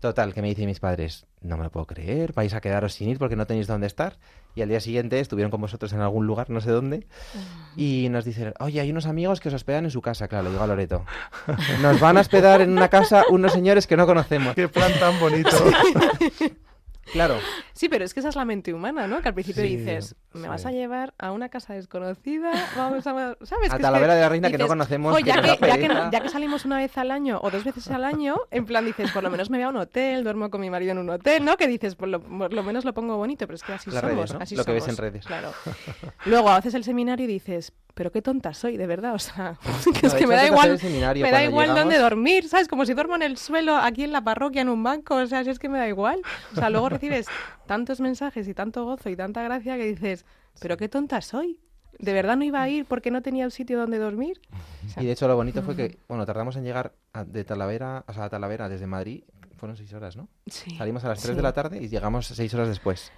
Total, 0.00 0.34
que 0.34 0.42
me 0.42 0.48
dicen 0.48 0.66
mis 0.66 0.78
padres, 0.78 1.26
no 1.40 1.56
me 1.56 1.64
lo 1.64 1.70
puedo 1.70 1.86
creer, 1.86 2.32
vais 2.34 2.52
a 2.52 2.60
quedaros 2.60 2.92
sin 2.92 3.08
ir 3.08 3.18
porque 3.18 3.34
no 3.34 3.46
tenéis 3.46 3.66
dónde 3.66 3.86
estar. 3.86 4.18
Y 4.54 4.62
al 4.62 4.68
día 4.68 4.80
siguiente 4.80 5.20
estuvieron 5.20 5.50
con 5.50 5.60
vosotros 5.60 5.92
en 5.92 6.00
algún 6.00 6.26
lugar, 6.26 6.48
no 6.48 6.60
sé 6.60 6.70
dónde, 6.70 7.06
y 7.76 8.08
nos 8.10 8.24
dicen, 8.24 8.54
oye, 8.58 8.80
hay 8.80 8.90
unos 8.90 9.06
amigos 9.06 9.40
que 9.40 9.48
os 9.48 9.54
hospedan 9.54 9.84
en 9.84 9.90
su 9.90 10.00
casa, 10.00 10.28
claro, 10.28 10.44
le 10.44 10.50
digo 10.50 10.62
a 10.62 10.66
Loreto. 10.66 11.04
Nos 11.82 12.00
van 12.00 12.16
a 12.16 12.20
hospedar 12.20 12.62
en 12.62 12.70
una 12.70 12.88
casa 12.88 13.24
unos 13.30 13.52
señores 13.52 13.86
que 13.86 13.96
no 13.96 14.06
conocemos. 14.06 14.54
Qué 14.54 14.68
plan 14.68 14.92
tan 14.98 15.18
bonito. 15.20 15.50
Claro, 17.12 17.38
Sí, 17.72 17.88
pero 17.88 18.04
es 18.04 18.12
que 18.14 18.20
esa 18.20 18.30
es 18.30 18.36
la 18.36 18.44
mente 18.44 18.72
humana, 18.74 19.06
¿no? 19.06 19.20
Que 19.22 19.28
al 19.28 19.34
principio 19.34 19.62
Sí, 19.62 19.76
dices, 19.76 20.16
me 20.32 20.42
sí. 20.42 20.48
vas 20.48 20.66
a 20.66 20.70
llevar 20.72 21.14
a 21.18 21.30
una 21.32 21.48
casa 21.48 21.74
desconocida, 21.74 22.50
vamos 22.76 23.06
a... 23.06 23.12
¿Sabes? 23.12 23.48
A 23.50 23.58
Que 23.58 23.64
es 23.76 23.82
Talavera 23.82 24.12
que 24.12 24.16
de 24.16 24.20
la 24.22 24.28
Reina, 24.28 24.50
que 24.50 24.58
no 24.58 24.66
conocemos, 24.66 25.12
"Jo, 25.12 25.18
que 25.18 25.24
ya, 25.24 25.40
que, 25.40 25.46
ya, 25.48 25.54
que, 25.56 25.60
pereza". 25.88 26.10
ya 26.10 26.20
que 26.20 26.28
salimos 26.28 26.64
una 26.64 26.78
vez 26.78 26.96
al 26.98 27.10
año 27.10 27.38
o 27.42 27.50
dos 27.50 27.64
veces 27.64 27.88
al 27.90 28.04
año, 28.04 28.36
en 28.50 28.64
plan 28.66 28.84
dices, 28.84 29.10
por 29.12 29.22
lo 29.22 29.30
menos 29.30 29.50
me 29.50 29.58
voy 29.58 29.64
a 29.64 29.68
un 29.68 29.76
hotel, 29.76 30.24
duermo 30.24 30.50
con 30.50 30.60
mi 30.60 30.70
marido 30.70 30.92
en 30.92 30.98
un 30.98 31.10
hotel, 31.10 31.44
¿no? 31.44 31.56
Que 31.56 31.68
dices, 31.68 31.94
por 31.94 32.08
lo, 32.08 32.20
por 32.20 32.52
lo 32.52 32.62
menos 32.62 32.84
lo 32.84 32.92
pongo 32.94 33.16
bonito, 33.16 33.46
pero 33.46 33.56
es 33.56 33.62
que 33.62 33.72
así 33.74 33.90
Las 33.90 34.00
somos, 34.00 34.16
redes, 34.16 34.32
¿no? 34.34 34.38
así 34.40 34.56
Lo 34.56 34.64
que 34.64 34.72
ves 34.72 34.88
en 34.88 34.96
redes. 34.96 35.26
Claro. 35.26 35.52
Luego 36.24 36.50
haces 36.50 36.74
el 36.74 36.84
seminario 36.84 37.24
y 37.24 37.28
dices, 37.28 37.72
pero 37.96 38.12
qué 38.12 38.20
tonta 38.20 38.52
soy, 38.52 38.76
de 38.76 38.86
verdad, 38.86 39.14
o 39.14 39.18
sea, 39.18 39.58
que 40.00 40.06
es 40.06 40.12
que 40.12 40.26
me 40.26 40.34
da 40.36 40.46
igual, 40.46 40.78
me 41.14 41.30
da 41.30 41.42
igual 41.42 41.74
dónde 41.74 41.96
dormir, 41.98 42.46
¿sabes? 42.46 42.68
Como 42.68 42.84
si 42.84 42.92
duermo 42.92 43.16
en 43.16 43.22
el 43.22 43.38
suelo 43.38 43.74
aquí 43.74 44.04
en 44.04 44.12
la 44.12 44.22
parroquia, 44.22 44.60
en 44.60 44.68
un 44.68 44.82
banco, 44.82 45.16
o 45.16 45.26
sea, 45.26 45.42
si 45.44 45.48
es 45.50 45.58
que 45.58 45.70
me 45.70 45.78
da 45.78 45.88
igual. 45.88 46.20
O 46.52 46.56
sea, 46.56 46.68
luego 46.68 46.90
recibes 46.90 47.26
tantos 47.66 48.00
mensajes 48.00 48.46
y 48.48 48.52
tanto 48.52 48.84
gozo 48.84 49.08
y 49.08 49.16
tanta 49.16 49.42
gracia 49.42 49.78
que 49.78 49.86
dices, 49.86 50.26
pero 50.60 50.76
qué 50.76 50.90
tonta 50.90 51.22
soy. 51.22 51.58
¿De 51.98 52.12
verdad 52.12 52.36
no 52.36 52.44
iba 52.44 52.60
a 52.62 52.68
ir 52.68 52.84
porque 52.84 53.10
no 53.10 53.22
tenía 53.22 53.46
un 53.46 53.50
sitio 53.50 53.78
donde 53.78 53.96
dormir? 53.96 54.38
O 54.84 54.88
sea, 54.90 55.02
Y 55.02 55.06
de 55.06 55.12
hecho 55.12 55.26
lo 55.26 55.34
bonito 55.34 55.62
fue 55.62 55.74
que, 55.74 55.96
bueno, 56.06 56.26
tardamos 56.26 56.54
en 56.56 56.64
llegar 56.64 56.92
a- 57.14 57.24
de 57.24 57.44
Talavera, 57.44 58.04
o 58.06 58.12
sea, 58.12 58.24
a 58.24 58.28
Talavera 58.28 58.68
desde 58.68 58.86
Madrid, 58.86 59.24
fueron 59.56 59.78
seis 59.78 59.94
horas, 59.94 60.14
¿no? 60.16 60.28
sí, 60.46 60.76
Salimos 60.76 61.02
a 61.06 61.08
las 61.08 61.20
3 61.20 61.30
sí. 61.30 61.36
de 61.36 61.42
la 61.42 61.54
tarde 61.54 61.82
y 61.82 61.88
llegamos 61.88 62.26
seis 62.26 62.52
horas 62.52 62.68
después. 62.68 63.10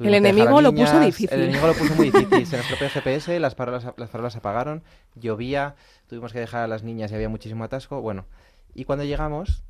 El 0.00 0.14
enemigo 0.14 0.60
lo 0.60 0.72
puso 0.74 0.98
difícil. 1.00 1.28
El 1.32 1.42
enemigo 1.42 1.66
lo 1.66 1.74
puso 1.74 1.94
muy 1.94 2.10
difícil. 2.10 2.46
Se 2.46 2.56
nos 2.56 2.64
estropeó 2.66 2.86
el 2.86 2.92
GPS, 2.92 3.40
las 3.40 3.54
farolas, 3.54 3.86
las 3.96 4.10
farolas 4.10 4.36
apagaron, 4.36 4.82
llovía, 5.14 5.74
tuvimos 6.08 6.32
que 6.32 6.40
dejar 6.40 6.62
a 6.62 6.66
las 6.66 6.82
niñas 6.82 7.12
y 7.12 7.14
había 7.14 7.28
muchísimo 7.28 7.64
atasco. 7.64 8.00
Bueno, 8.00 8.24
y 8.74 8.84
cuando 8.84 9.04
llegamos, 9.04 9.62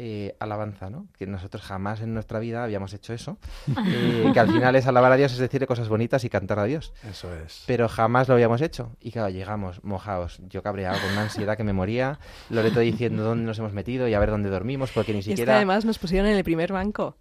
eh, 0.00 0.36
alabanza, 0.38 0.90
¿no? 0.90 1.08
Que 1.18 1.26
nosotros 1.26 1.62
jamás 1.62 2.00
en 2.02 2.14
nuestra 2.14 2.38
vida 2.38 2.62
habíamos 2.62 2.92
hecho 2.92 3.12
eso. 3.14 3.36
Eh, 3.90 4.30
que 4.32 4.40
al 4.40 4.50
final 4.50 4.76
es 4.76 4.86
alabar 4.86 5.12
a 5.12 5.16
Dios, 5.16 5.32
es 5.32 5.38
decirle 5.38 5.66
cosas 5.66 5.88
bonitas 5.88 6.22
y 6.24 6.28
cantar 6.28 6.58
a 6.58 6.64
Dios. 6.64 6.92
Eso 7.08 7.34
es. 7.34 7.64
Pero 7.66 7.88
jamás 7.88 8.28
lo 8.28 8.34
habíamos 8.34 8.60
hecho. 8.60 8.92
Y 9.00 9.10
claro, 9.12 9.28
llegamos 9.30 9.82
mojados. 9.82 10.40
Yo 10.48 10.62
cabreado 10.62 11.00
con 11.00 11.10
una 11.12 11.22
ansiedad 11.22 11.56
que 11.56 11.64
me 11.64 11.72
moría. 11.72 12.18
Loreto 12.50 12.80
diciendo 12.80 13.24
dónde 13.24 13.44
nos 13.44 13.58
hemos 13.58 13.72
metido 13.72 14.06
y 14.08 14.14
a 14.14 14.18
ver 14.20 14.30
dónde 14.30 14.50
dormimos, 14.50 14.90
porque 14.92 15.12
ni 15.12 15.18
Y 15.18 15.20
es 15.20 15.26
que 15.26 15.32
siquiera. 15.32 15.56
además 15.56 15.84
nos 15.84 15.98
pusieron 15.98 16.28
en 16.28 16.36
el 16.36 16.44
primer 16.44 16.72
banco. 16.72 17.16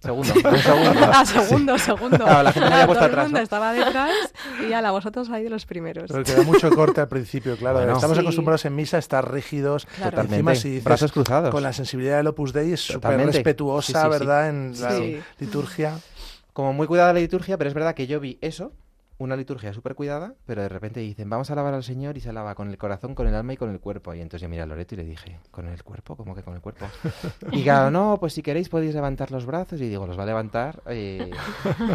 Segundo, 0.00 0.32
un 0.50 0.58
segundo. 0.58 1.10
ah, 1.12 1.24
segundo, 1.26 1.78
segundo. 1.78 2.16
Claro, 2.18 2.42
la 2.44 2.52
gente 2.52 2.68
se 2.68 2.74
había 2.74 2.86
puesto 2.86 3.04
todo 3.04 3.06
el 3.06 3.10
atrás, 3.12 3.24
mundo 3.26 3.38
¿no? 3.38 3.42
estaba 3.44 3.72
detrás 3.72 4.10
y 4.68 4.72
a 4.72 4.80
la 4.80 4.90
vosotros 4.92 5.28
ahí 5.30 5.44
de 5.44 5.50
los 5.50 5.66
primeros. 5.66 6.10
Pero 6.10 6.24
que 6.24 6.32
da 6.32 6.42
mucho 6.42 6.70
corte 6.70 7.00
al 7.02 7.08
principio, 7.08 7.56
claro. 7.56 7.78
Bueno. 7.78 7.92
Estamos 7.94 8.16
Sí. 8.16 8.22
acostumbrados 8.22 8.64
en 8.64 8.74
misa 8.76 8.96
a 8.96 9.00
estar 9.00 9.30
rígidos. 9.30 9.84
Claro. 9.84 10.10
Totalmente. 10.12 10.36
Encima, 10.36 10.54
si 10.54 10.68
dices 10.70 10.84
Brazos 10.84 11.12
cruzados. 11.12 11.50
Con 11.50 11.62
la 11.62 11.72
sensibilidad 11.74 12.16
del 12.16 12.26
Opus 12.28 12.52
Dei 12.54 12.72
es 12.72 12.80
súper 12.80 13.18
respetuosa, 13.26 13.86
Sí, 13.86 13.92
sí, 13.92 14.02
sí. 14.04 14.08
¿verdad? 14.08 14.48
En 14.48 14.80
la 14.80 14.90
Sí. 14.96 15.20
liturgia. 15.38 15.98
Como 16.54 16.72
muy 16.72 16.86
cuidada 16.86 17.12
la 17.12 17.20
liturgia, 17.20 17.58
pero 17.58 17.68
es 17.68 17.74
verdad 17.74 17.94
que 17.94 18.06
yo 18.06 18.20
vi 18.20 18.38
eso, 18.40 18.72
una 19.20 19.36
liturgia 19.36 19.72
súper 19.74 19.94
cuidada, 19.94 20.34
pero 20.46 20.62
de 20.62 20.68
repente 20.68 20.98
dicen, 21.00 21.28
vamos 21.28 21.50
a 21.50 21.52
alabar 21.52 21.74
al 21.74 21.84
Señor 21.84 22.16
y 22.16 22.20
se 22.20 22.30
alaba 22.30 22.54
con 22.54 22.68
el 22.70 22.78
corazón, 22.78 23.14
con 23.14 23.26
el 23.28 23.34
alma 23.34 23.52
y 23.52 23.56
con 23.58 23.70
el 23.70 23.78
cuerpo. 23.78 24.14
Y 24.14 24.20
entonces 24.20 24.42
yo 24.42 24.48
miré 24.48 24.62
a 24.62 24.66
Loreto 24.66 24.94
y 24.94 24.98
le 24.98 25.04
dije, 25.04 25.38
¿con 25.50 25.68
el 25.68 25.82
cuerpo? 25.84 26.16
¿Cómo 26.16 26.34
que 26.34 26.42
con 26.42 26.54
el 26.54 26.60
cuerpo? 26.60 26.86
Y 27.52 27.62
claro, 27.62 27.90
no, 27.90 28.16
pues 28.18 28.32
si 28.32 28.42
queréis 28.42 28.68
podéis 28.68 28.94
levantar 28.94 29.30
los 29.30 29.44
brazos. 29.46 29.80
Y 29.80 29.88
digo, 29.88 30.06
los 30.06 30.18
va 30.18 30.22
a 30.22 30.26
levantar 30.26 30.82
eh, 30.86 31.30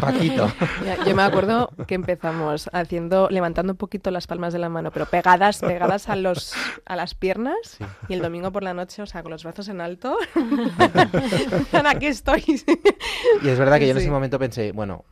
Paquito. 0.00 0.48
Ya, 0.84 1.04
Yo 1.04 1.16
me 1.16 1.22
acuerdo 1.22 1.68
que 1.86 1.94
empezamos 1.96 2.70
haciendo, 2.72 3.28
levantando 3.30 3.72
un 3.72 3.76
poquito 3.76 4.10
las 4.10 4.26
palmas 4.26 4.52
de 4.52 4.58
la 4.60 4.68
mano, 4.68 4.90
pero 4.92 5.06
pegadas, 5.06 5.58
pegadas 5.60 6.08
a 6.08 6.16
los 6.16 6.54
a 6.86 6.94
las 6.96 7.14
piernas. 7.14 7.56
Sí. 7.64 7.84
Y 8.08 8.14
el 8.14 8.22
domingo 8.22 8.52
por 8.52 8.62
la 8.62 8.72
noche, 8.74 9.02
o 9.02 9.06
sea, 9.06 9.22
con 9.22 9.32
los 9.32 9.42
brazos 9.42 9.68
en 9.68 9.80
alto. 9.80 10.16
Aquí 11.72 12.06
estoy. 12.06 12.44
Y 13.42 13.48
es 13.48 13.58
verdad 13.58 13.78
que 13.78 13.86
yo 13.86 13.92
en 13.92 13.96
Sí. 13.98 14.02
ese 14.04 14.10
momento 14.10 14.38
pensé, 14.38 14.72
bueno, 14.72 15.04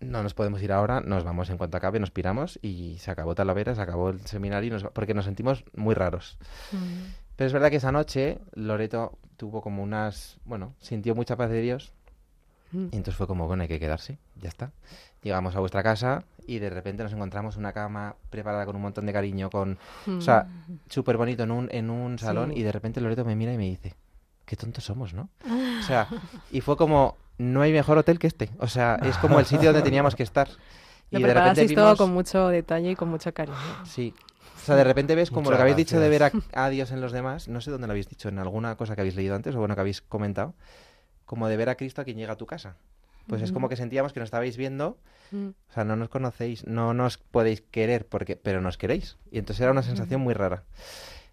no 0.00 0.22
nos 0.22 0.34
podemos 0.34 0.62
ir 0.62 0.72
ahora, 0.72 1.00
nos 1.00 1.24
vamos 1.24 1.50
en 1.50 1.58
cuanto 1.58 1.76
acabe, 1.76 2.00
nos 2.00 2.10
piramos 2.10 2.58
y 2.62 2.96
se 2.98 3.10
acabó 3.10 3.34
Talavera, 3.34 3.74
se 3.74 3.80
acabó 3.82 4.10
el 4.10 4.20
seminario, 4.26 4.68
y 4.68 4.70
nos 4.70 4.84
porque 4.92 5.14
nos 5.14 5.24
sentimos 5.26 5.64
muy 5.74 5.94
raros. 5.94 6.38
Pero 7.36 7.46
es 7.46 7.52
verdad 7.52 7.70
que 7.70 7.76
esa 7.76 7.92
noche 7.92 8.38
Loreto 8.54 9.18
tuvo 9.36 9.62
como 9.62 9.82
unas, 9.82 10.38
bueno, 10.44 10.74
sintió 10.80 11.14
mucha 11.14 11.36
paz 11.36 11.50
de 11.50 11.60
Dios 11.62 11.92
Mm. 12.72 12.84
y 12.92 12.96
entonces 12.98 13.16
fue 13.16 13.26
como, 13.26 13.48
bueno, 13.48 13.62
hay 13.62 13.68
que 13.68 13.80
quedarse, 13.80 14.16
ya 14.40 14.48
está. 14.48 14.70
Llegamos 15.24 15.56
a 15.56 15.58
vuestra 15.58 15.82
casa 15.82 16.22
y 16.46 16.60
de 16.60 16.70
repente 16.70 17.02
nos 17.02 17.12
encontramos 17.12 17.56
una 17.56 17.72
cama 17.72 18.14
preparada 18.30 18.64
con 18.64 18.76
un 18.76 18.82
montón 18.82 19.06
de 19.06 19.12
cariño, 19.12 19.50
con, 19.50 19.76
o 20.06 20.20
sea, 20.20 20.46
súper 20.88 21.16
bonito 21.16 21.42
en 21.42 21.50
un, 21.50 21.68
en 21.72 21.90
un 21.90 22.16
salón 22.20 22.50
Mm. 22.50 22.52
Sí. 22.52 22.60
y 22.60 22.62
de 22.62 22.70
repente 22.70 23.00
Loreto 23.00 23.24
me 23.24 23.34
mira 23.34 23.52
y 23.52 23.56
me 23.58 23.64
dice, 23.64 23.96
qué 24.44 24.54
tontos 24.54 24.84
somos, 24.84 25.14
¿no? 25.14 25.30
O 25.80 25.82
sea, 25.82 26.06
y 26.52 26.60
fue 26.60 26.76
como, 26.76 27.16
no 27.40 27.62
hay 27.62 27.72
mejor 27.72 27.98
hotel 27.98 28.18
que 28.18 28.26
este. 28.26 28.50
O 28.58 28.68
sea, 28.68 28.98
es 29.02 29.16
como 29.18 29.38
el 29.40 29.46
sitio 29.46 29.72
donde 29.72 29.82
teníamos 29.82 30.14
que 30.14 30.22
estar. 30.22 30.48
Lo 31.10 31.18
Y 31.18 31.22
de 31.22 31.28
repente 31.28 31.32
preparasteis 31.32 31.74
todo 31.74 31.84
vimos... 31.86 31.98
con 31.98 32.12
mucho 32.12 32.48
detalle 32.48 32.90
y 32.92 32.96
con 32.96 33.08
mucho 33.08 33.32
cariño. 33.34 33.56
Sí. 33.84 34.14
O 34.56 34.64
sea, 34.64 34.76
de 34.76 34.84
repente 34.84 35.14
ves 35.14 35.30
como 35.30 35.44
Muchas 35.44 35.52
lo 35.52 35.56
que 35.56 35.62
habéis 35.62 35.76
dicho 35.76 35.98
de 35.98 36.08
ver 36.10 36.22
a, 36.22 36.28
gracias. 36.28 36.52
a 36.54 36.68
Dios 36.68 36.90
en 36.92 37.00
los 37.00 37.12
demás, 37.12 37.48
no 37.48 37.60
sé 37.62 37.70
dónde 37.70 37.86
lo 37.86 37.92
habéis 37.92 38.08
dicho, 38.08 38.28
en 38.28 38.38
alguna 38.38 38.76
cosa 38.76 38.94
que 38.94 39.00
habéis 39.00 39.16
leído 39.16 39.34
antes 39.34 39.54
o 39.54 39.58
bueno, 39.58 39.74
que 39.74 39.80
habéis 39.80 40.02
comentado, 40.02 40.54
como 41.24 41.48
de 41.48 41.56
ver 41.56 41.70
a 41.70 41.76
Cristo 41.76 42.02
a 42.02 42.04
quien 42.04 42.18
llega 42.18 42.34
a 42.34 42.36
tu 42.36 42.46
casa. 42.46 42.76
Pues 43.26 43.42
es 43.42 43.52
como 43.52 43.68
que 43.68 43.76
sentíamos 43.76 44.12
que 44.12 44.20
nos 44.20 44.26
estabais 44.26 44.56
viendo, 44.56 44.98
Mm. 45.30 45.48
o 45.50 45.72
sea, 45.72 45.84
no 45.84 45.94
nos 45.94 46.08
conocéis, 46.08 46.66
no 46.66 46.92
nos 46.92 47.16
podéis 47.16 47.60
querer, 47.62 48.04
porque, 48.06 48.34
pero 48.36 48.60
nos 48.60 48.76
queréis. 48.76 49.16
Y 49.30 49.38
entonces 49.38 49.60
era 49.62 49.70
una 49.70 49.82
sensación 49.84 50.20
muy 50.20 50.34
rara 50.34 50.64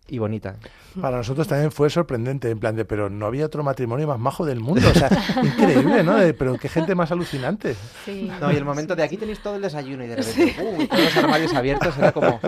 y 0.07 0.19
bonita. 0.19 0.55
Para 0.99 1.17
nosotros 1.17 1.47
también 1.47 1.71
fue 1.71 1.89
sorprendente, 1.89 2.49
en 2.49 2.59
plan 2.59 2.75
de, 2.75 2.85
pero 2.85 3.09
no 3.09 3.25
había 3.25 3.45
otro 3.45 3.63
matrimonio 3.63 4.07
más 4.07 4.19
majo 4.19 4.45
del 4.45 4.59
mundo. 4.59 4.87
O 4.89 4.93
sea, 4.93 5.09
increíble, 5.43 6.03
¿no? 6.03 6.17
De, 6.17 6.33
pero 6.33 6.57
qué 6.57 6.69
gente 6.69 6.95
más 6.95 7.11
alucinante. 7.11 7.75
Sí. 8.05 8.31
No, 8.39 8.51
y 8.51 8.55
el 8.55 8.65
momento 8.65 8.95
de 8.95 9.03
aquí 9.03 9.17
tenéis 9.17 9.41
todo 9.41 9.55
el 9.55 9.61
desayuno 9.61 10.03
y 10.03 10.07
de 10.07 10.15
repente, 10.15 10.55
¡uh! 10.61 10.81
y 10.81 10.87
todos 10.87 11.03
los 11.03 11.17
armarios 11.17 11.53
abiertos, 11.53 11.97
era 11.97 12.11
como, 12.11 12.39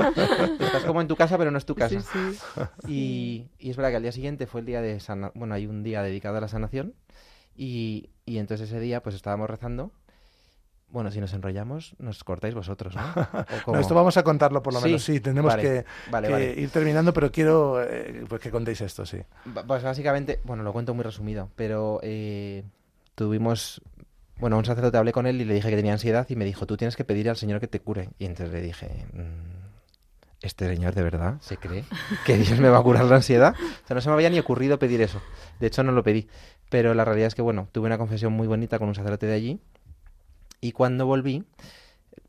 estás 0.60 0.84
como 0.86 1.02
en 1.02 1.08
tu 1.08 1.16
casa, 1.16 1.38
pero 1.38 1.52
no 1.52 1.58
es 1.58 1.66
tu 1.66 1.76
casa. 1.76 2.00
Sí, 2.00 2.08
sí. 2.12 2.62
Y, 2.88 3.50
y 3.60 3.70
es 3.70 3.78
verdad 3.78 3.92
que 3.92 3.98
al 3.98 4.04
día 4.04 4.12
siguiente 4.12 4.48
fue 4.48 4.62
el 4.62 4.66
día 4.66 4.82
de 4.82 5.00
sana... 5.00 5.32
bueno, 5.36 5.54
hay 5.54 5.68
un 5.68 5.84
día 5.84 6.02
dedicado 6.02 6.38
a 6.38 6.42
la 6.42 6.48
sanación 6.48 6.94
y, 7.56 8.10
y 8.26 8.38
entonces 8.38 8.70
ese 8.70 8.80
día 8.80 9.04
pues 9.04 9.16
estábamos 9.16 9.50
rezando. 9.50 9.92
Bueno, 10.92 11.12
si 11.12 11.20
nos 11.20 11.32
enrollamos, 11.34 11.96
nos 12.00 12.24
cortáis 12.24 12.56
vosotros, 12.56 12.96
¿no? 12.96 13.02
¿O 13.68 13.74
No, 13.74 13.80
esto 13.80 13.94
vamos 13.94 14.18
a 14.18 14.24
contarlo 14.24 14.64
por 14.64 14.74
lo 14.74 14.80
Sí, 14.80 14.86
menos. 14.86 15.04
Sí, 15.04 15.20
tenemos 15.20 15.52
vale, 15.52 15.62
que, 15.62 15.86
vale, 16.12 16.28
que 16.28 16.34
vale. 16.34 16.54
ir 16.60 16.70
terminando, 16.72 17.14
pero 17.14 17.32
quiero 17.32 17.82
eh, 17.84 18.26
pues 18.28 18.42
que 18.42 18.50
contéis 18.50 18.82
esto, 18.82 19.06
sí. 19.06 19.20
Pues 19.68 19.84
básicamente, 19.84 20.40
bueno, 20.44 20.64
lo 20.64 20.74
cuento 20.74 20.94
muy 20.96 21.04
resumido, 21.04 21.50
pero 21.56 22.00
eh, 22.02 22.64
tuvimos, 23.16 23.82
bueno, 24.38 24.58
un 24.58 24.66
sacerdote 24.66 24.98
hablé 24.98 25.12
con 25.12 25.28
él 25.28 25.40
y 25.42 25.46
le 25.46 25.54
dije 25.54 25.70
que 25.70 25.76
tenía 25.76 25.94
ansiedad 25.94 26.26
y 26.30 26.36
me 26.36 26.46
dijo, 26.46 26.66
tú 26.66 26.76
tienes 26.76 26.96
que 26.96 27.04
pedir 27.04 27.30
al 27.30 27.38
Señor 27.38 27.60
que 27.60 27.68
te 27.68 27.80
cure. 27.80 28.10
Y 28.18 28.26
entonces 28.26 28.52
le 28.54 28.62
dije, 28.62 29.06
"Mm, 29.14 29.60
¿este 30.42 30.68
señor 30.68 30.96
de 30.96 31.04
verdad 31.04 31.36
se 31.42 31.58
cree 31.58 31.84
que 32.26 32.38
Dios 32.38 32.60
me 32.60 32.70
va 32.70 32.80
a 32.80 32.82
curar 32.84 33.06
la 33.06 33.18
ansiedad? 33.18 33.54
O 33.84 33.88
sea, 33.88 33.94
no 33.96 34.02
se 34.02 34.10
me 34.10 34.16
había 34.16 34.30
ni 34.30 34.40
ocurrido 34.40 34.80
pedir 34.80 35.02
eso. 35.02 35.22
De 35.60 35.68
hecho, 35.68 35.84
no 35.84 35.92
lo 35.92 36.02
pedí. 36.04 36.28
Pero 36.70 36.94
la 36.94 37.04
realidad 37.04 37.28
es 37.28 37.36
que, 37.36 37.42
bueno, 37.42 37.68
tuve 37.72 37.88
una 37.88 37.98
confesión 37.98 38.32
muy 38.34 38.48
bonita 38.48 38.80
con 38.80 38.88
un 38.88 38.96
sacerdote 38.96 39.26
de 39.26 39.34
allí 39.34 39.60
y 40.62 40.72
cuando 40.72 41.06
volví, 41.06 41.44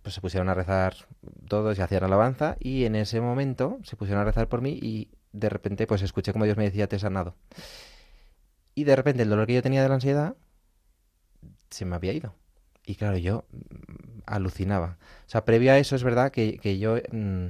pues 0.03 0.15
se 0.15 0.21
pusieron 0.21 0.49
a 0.49 0.55
rezar 0.55 0.95
todos 1.49 1.79
y 1.79 1.83
hacían 1.83 2.05
alabanza 2.05 2.57
y 2.61 2.85
en 2.85 2.95
ese 2.97 3.21
momento 3.21 3.79
se 3.83 3.97
pusieron 3.97 4.23
a 4.23 4.25
rezar 4.25 4.49
por 4.49 4.63
mí 4.63 4.79
y 4.81 5.09
de 5.33 5.49
repente 5.49 5.87
pues 5.87 6.03
escuché 6.03 6.33
como 6.33 6.45
Dios 6.45 6.57
me 6.57 6.65
decía 6.65 6.89
te 6.89 6.97
he 6.97 6.99
sanado. 6.99 7.35
Y 8.75 8.85
de 8.85 8.97
repente 8.97 9.23
el 9.23 9.31
dolor 9.31 9.47
que 9.47 9.55
yo 9.55 9.63
tenía 9.63 9.83
de 9.83 9.89
la 9.89 9.95
ansiedad 9.95 10.37
se 11.71 11.85
me 11.85 11.97
había 11.97 12.13
ido. 12.13 12.35
Y 12.87 12.97
claro, 12.97 13.17
yo 13.19 13.45
mm, 13.51 14.21
alucinaba. 14.27 14.99
O 15.27 15.31
sea, 15.31 15.45
previo 15.45 15.73
a 15.73 15.79
eso 15.79 15.97
es 15.97 16.03
verdad 16.03 16.33
que, 16.33 16.59
que 16.59 16.79
yo... 16.79 16.97
mm, 17.13 17.47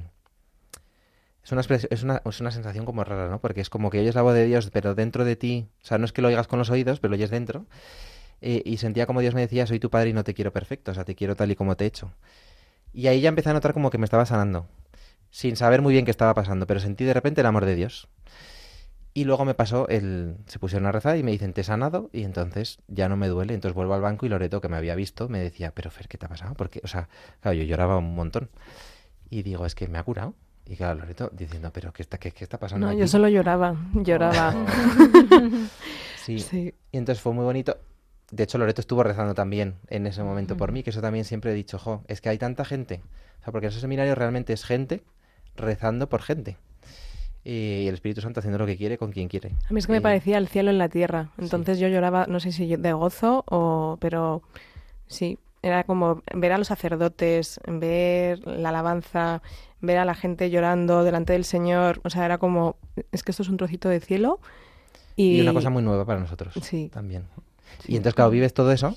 es 1.43 1.51
una, 1.51 1.61
es, 1.61 2.03
una, 2.03 2.21
es 2.23 2.39
una 2.39 2.51
sensación 2.51 2.85
como 2.85 3.03
rara, 3.03 3.27
¿no? 3.27 3.39
Porque 3.39 3.61
es 3.61 3.69
como 3.69 3.89
que 3.89 3.99
oyes 3.99 4.13
la 4.13 4.21
voz 4.21 4.35
de 4.35 4.45
Dios, 4.45 4.69
pero 4.71 4.93
dentro 4.93 5.25
de 5.25 5.35
ti, 5.35 5.67
o 5.81 5.85
sea, 5.85 5.97
no 5.97 6.05
es 6.05 6.13
que 6.13 6.21
lo 6.21 6.27
oigas 6.27 6.47
con 6.47 6.59
los 6.59 6.69
oídos, 6.69 6.99
pero 6.99 7.09
lo 7.09 7.15
oyes 7.15 7.31
dentro. 7.31 7.65
Eh, 8.41 8.61
y 8.65 8.77
sentía 8.77 9.05
como 9.05 9.21
Dios 9.21 9.33
me 9.35 9.41
decía, 9.41 9.67
soy 9.67 9.79
tu 9.79 9.89
padre 9.89 10.09
y 10.09 10.13
no 10.13 10.23
te 10.23 10.33
quiero 10.33 10.51
perfecto, 10.51 10.91
o 10.91 10.93
sea, 10.93 11.05
te 11.05 11.15
quiero 11.15 11.35
tal 11.35 11.51
y 11.51 11.55
como 11.55 11.75
te 11.77 11.83
he 11.83 11.87
hecho. 11.87 12.11
Y 12.93 13.07
ahí 13.07 13.21
ya 13.21 13.29
empecé 13.29 13.49
a 13.49 13.53
notar 13.53 13.73
como 13.73 13.89
que 13.91 13.97
me 13.97 14.05
estaba 14.05 14.25
sanando, 14.25 14.67
sin 15.29 15.55
saber 15.55 15.81
muy 15.81 15.93
bien 15.93 16.05
qué 16.05 16.11
estaba 16.11 16.33
pasando, 16.33 16.65
pero 16.67 16.79
sentí 16.79 17.05
de 17.05 17.13
repente 17.13 17.41
el 17.41 17.47
amor 17.47 17.65
de 17.65 17.75
Dios. 17.75 18.07
Y 19.13 19.25
luego 19.25 19.43
me 19.43 19.53
pasó 19.53 19.89
el... 19.89 20.37
Se 20.47 20.57
pusieron 20.57 20.87
a 20.87 20.91
rezar 20.93 21.17
y 21.17 21.23
me 21.23 21.31
dicen, 21.31 21.51
te 21.51 21.61
he 21.61 21.63
sanado, 21.65 22.09
y 22.13 22.23
entonces 22.23 22.79
ya 22.87 23.09
no 23.09 23.17
me 23.17 23.27
duele. 23.27 23.53
Entonces 23.53 23.75
vuelvo 23.75 23.93
al 23.93 23.99
banco 23.99 24.25
y 24.25 24.29
Loreto, 24.29 24.61
que 24.61 24.69
me 24.69 24.77
había 24.77 24.95
visto, 24.95 25.27
me 25.27 25.39
decía, 25.39 25.73
pero 25.75 25.91
Fer, 25.91 26.07
¿qué 26.07 26.17
te 26.17 26.27
ha 26.27 26.29
pasado? 26.29 26.53
Porque, 26.55 26.79
o 26.81 26.87
sea, 26.87 27.09
claro, 27.41 27.57
yo 27.57 27.63
lloraba 27.65 27.97
un 27.97 28.15
montón. 28.15 28.49
Y 29.29 29.43
digo, 29.43 29.65
es 29.65 29.75
que 29.75 29.89
me 29.89 29.97
ha 29.97 30.03
curado. 30.03 30.33
Y 30.65 30.77
claro, 30.77 30.99
Loreto 31.01 31.29
diciendo, 31.33 31.71
pero 31.73 31.91
¿qué 31.91 32.01
está, 32.03 32.17
qué, 32.19 32.31
qué 32.31 32.45
está 32.45 32.57
pasando 32.57 32.85
No, 32.87 32.91
aquí?". 32.93 33.01
yo 33.01 33.07
solo 33.07 33.27
lloraba, 33.27 33.75
lloraba. 33.93 34.55
Sí. 36.23 36.39
Sí. 36.39 36.73
Y 36.91 36.97
entonces 36.97 37.21
fue 37.21 37.33
muy 37.33 37.43
bonito. 37.43 37.77
De 38.31 38.43
hecho, 38.43 38.57
Loreto 38.57 38.81
estuvo 38.81 39.03
rezando 39.03 39.33
también 39.33 39.75
en 39.89 40.07
ese 40.07 40.23
momento 40.23 40.55
por 40.57 40.71
mí, 40.71 40.83
que 40.83 40.89
eso 40.91 41.01
también 41.01 41.25
siempre 41.25 41.51
he 41.51 41.53
dicho, 41.53 41.77
jo, 41.77 42.03
es 42.07 42.21
que 42.21 42.29
hay 42.29 42.37
tanta 42.37 42.63
gente. 42.65 43.01
O 43.41 43.43
sea, 43.43 43.51
porque 43.51 43.67
en 43.67 43.69
esos 43.71 43.81
seminarios 43.81 44.17
realmente 44.17 44.53
es 44.53 44.63
gente 44.63 45.03
rezando 45.55 46.07
por 46.07 46.21
gente. 46.21 46.57
Y 47.43 47.87
el 47.87 47.93
Espíritu 47.95 48.21
Santo 48.21 48.39
haciendo 48.39 48.59
lo 48.59 48.65
que 48.67 48.77
quiere 48.77 48.97
con 48.97 49.11
quien 49.11 49.27
quiere. 49.27 49.51
A 49.69 49.73
mí 49.73 49.79
es 49.79 49.87
que 49.87 49.93
me 49.93 50.01
parecía 50.01 50.37
el 50.37 50.47
cielo 50.47 50.69
en 50.69 50.77
la 50.77 50.89
tierra. 50.89 51.31
Entonces 51.37 51.79
yo 51.79 51.87
lloraba, 51.87 52.25
no 52.27 52.39
sé 52.39 52.51
si 52.51 52.75
de 52.75 52.93
gozo 52.93 53.43
o... 53.47 53.97
Pero 53.99 54.43
sí, 55.07 55.39
era 55.63 55.83
como 55.83 56.21
ver 56.35 56.51
a 56.51 56.57
los 56.59 56.67
sacerdotes, 56.67 57.59
ver 57.67 58.45
la 58.47 58.69
alabanza, 58.69 59.41
ver 59.81 59.97
a 59.97 60.05
la 60.05 60.13
gente 60.13 60.51
llorando 60.51 61.03
delante 61.03 61.33
del 61.33 61.43
Señor. 61.43 61.99
O 62.03 62.11
sea, 62.11 62.25
era 62.25 62.37
como, 62.37 62.77
es 63.11 63.23
que 63.23 63.31
esto 63.31 63.41
es 63.43 63.49
un 63.49 63.57
trocito 63.57 63.89
de 63.89 63.99
cielo. 63.99 64.39
Y, 65.15 65.37
Y 65.39 65.41
una 65.41 65.53
cosa 65.53 65.71
muy 65.71 65.81
nueva 65.81 66.05
para 66.05 66.19
nosotros 66.19 66.53
Sí. 66.61 66.89
también. 66.93 67.25
Y 67.87 67.95
entonces, 67.97 68.15
claro, 68.15 68.31
vives 68.31 68.53
todo 68.53 68.71
eso 68.71 68.95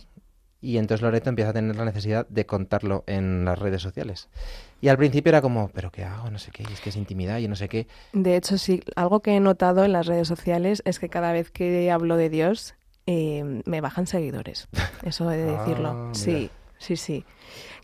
y 0.65 0.79
entonces 0.79 1.03
Loreto 1.03 1.29
empieza 1.29 1.51
a 1.51 1.53
tener 1.53 1.77
la 1.77 1.85
necesidad 1.85 2.27
de 2.29 2.47
contarlo 2.47 3.05
en 3.07 3.45
las 3.45 3.59
redes 3.59 3.83
sociales. 3.83 4.29
Y 4.81 4.89
al 4.89 4.97
principio 4.97 5.29
era 5.29 5.43
como, 5.43 5.69
¿pero 5.69 5.91
qué 5.91 6.05
hago? 6.05 6.31
No 6.31 6.39
sé 6.39 6.51
qué, 6.53 6.63
es 6.63 6.81
que 6.81 6.89
es 6.89 6.97
intimidad 6.97 7.39
y 7.39 7.49
no 7.49 7.55
sé 7.55 7.69
qué. 7.69 7.87
De 8.15 8.35
hecho, 8.35 8.57
sí, 8.57 8.83
algo 8.97 9.21
que 9.21 9.37
he 9.37 9.41
notado 9.41 9.85
en 9.85 9.93
las 9.93 10.07
redes 10.07 10.27
sociales 10.27 10.81
es 10.87 10.99
que 10.99 11.11
cada 11.11 11.33
vez 11.33 11.51
que 11.51 11.91
hablo 11.91 12.17
de 12.17 12.31
Dios 12.31 12.75
eh, 13.07 13.63
me 13.67 13.83
bajan 13.83 14.07
seguidores. 14.07 14.69
Eso 15.05 15.31
he 15.31 15.37
de 15.37 15.45
Ah, 15.55 15.59
decirlo. 15.59 16.15
Sí, 16.15 16.51
sí, 16.79 16.97
sí. 16.97 17.25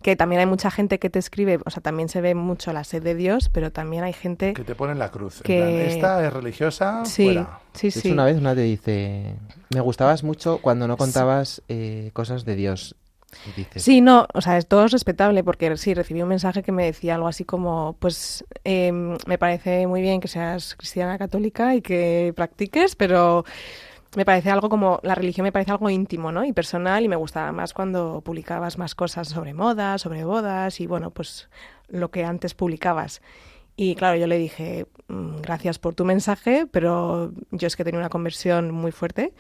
Que 0.03 0.16
también 0.16 0.40
hay 0.40 0.46
mucha 0.46 0.70
gente 0.70 0.98
que 0.98 1.11
te 1.11 1.18
escribe, 1.18 1.59
o 1.64 1.70
sea, 1.70 1.82
también 1.82 2.09
se 2.09 2.20
ve 2.22 2.34
mucho 2.34 2.72
la 2.72 2.84
sed 2.84 3.03
de 3.03 3.14
Dios, 3.14 3.51
pero 3.51 3.70
también 3.70 4.03
hay 4.03 4.12
gente 4.14 4.55
Que 4.55 4.64
te 4.64 4.74
ponen 4.74 4.98
la 4.98 5.11
cruz. 5.11 5.36
en 5.38 5.42
Que- 5.42 5.57
plan, 5.59 5.68
Esta 5.70 6.26
es 6.26 6.32
religiosa, 6.32 7.05
Sí, 7.05 7.24
fuera. 7.24 7.61
sí, 7.74 7.88
De 7.88 7.90
hecho, 7.90 8.01
sí. 8.01 8.11
una 8.12 8.24
vez 8.24 8.38
una 8.38 8.55
te 8.55 8.62
dice, 8.62 9.34
me 9.74 9.80
gustabas 9.80 10.22
mucho 10.24 10.59
cuando 10.62 10.88
no 10.88 10.96
contabas 10.96 11.62
eh, 11.68 12.11
cosas 12.14 12.44
de 12.46 12.57
Dios. 12.57 12.94
Dices, 13.57 13.84
Sí, 13.84 14.01
no, 14.01 14.26
o 14.34 14.40
sea, 14.40 14.57
es 14.59 14.66
todo 14.66 14.86
es 14.86 14.90
respetable 14.90 15.44
porque 15.44 15.76
sí, 15.76 15.94
recibí 15.94 16.20
un 16.20 16.28
mensaje 16.28 16.64
que 16.64 16.72
me 16.72 16.84
decía 16.86 17.14
algo 17.14 17.28
así 17.28 17.44
como, 17.44 17.94
pues 18.01 18.44
em, 18.64 19.16
me 19.26 19.38
parece 19.38 19.86
muy 19.86 20.01
bien 20.01 20.20
que 20.20 20.26
seas 20.26 20.74
cristiana 20.74 21.16
católica 21.16 21.76
y 21.76 21.80
que 21.80 22.32
practiques, 22.34 22.96
pero 22.96 23.44
me 24.16 24.24
parece 24.24 24.50
algo 24.50 24.68
como, 24.68 24.98
la 25.02 25.14
religión 25.14 25.44
me 25.44 25.52
parece 25.52 25.70
algo 25.70 25.88
íntimo, 25.90 26.32
¿no? 26.32 26.44
Y 26.44 26.52
personal 26.52 27.04
y 27.04 27.08
me 27.08 27.16
gustaba 27.16 27.52
más 27.52 27.72
cuando 27.72 28.20
publicabas 28.22 28.76
más 28.78 28.94
cosas 28.94 29.28
sobre 29.28 29.54
moda, 29.54 29.98
sobre 29.98 30.24
bodas 30.24 30.80
y 30.80 30.86
bueno, 30.86 31.11
pues 31.11 31.48
lo 31.88 32.11
que 32.11 32.24
antes 32.24 32.54
publicabas. 32.54 33.22
Y 33.76 33.94
claro, 33.94 34.16
yo 34.16 34.26
le 34.26 34.36
dije, 34.38 34.86
"Mm, 35.08 35.40
gracias 35.42 35.78
por 35.78 35.94
tu 35.94 36.04
mensaje, 36.04 36.66
pero 36.70 37.32
yo 37.52 37.66
es 37.68 37.76
que 37.76 37.84
tenía 37.84 38.00
una 38.00 38.08
conversión 38.11 38.72
muy 38.72 38.90
fuerte 38.92 39.32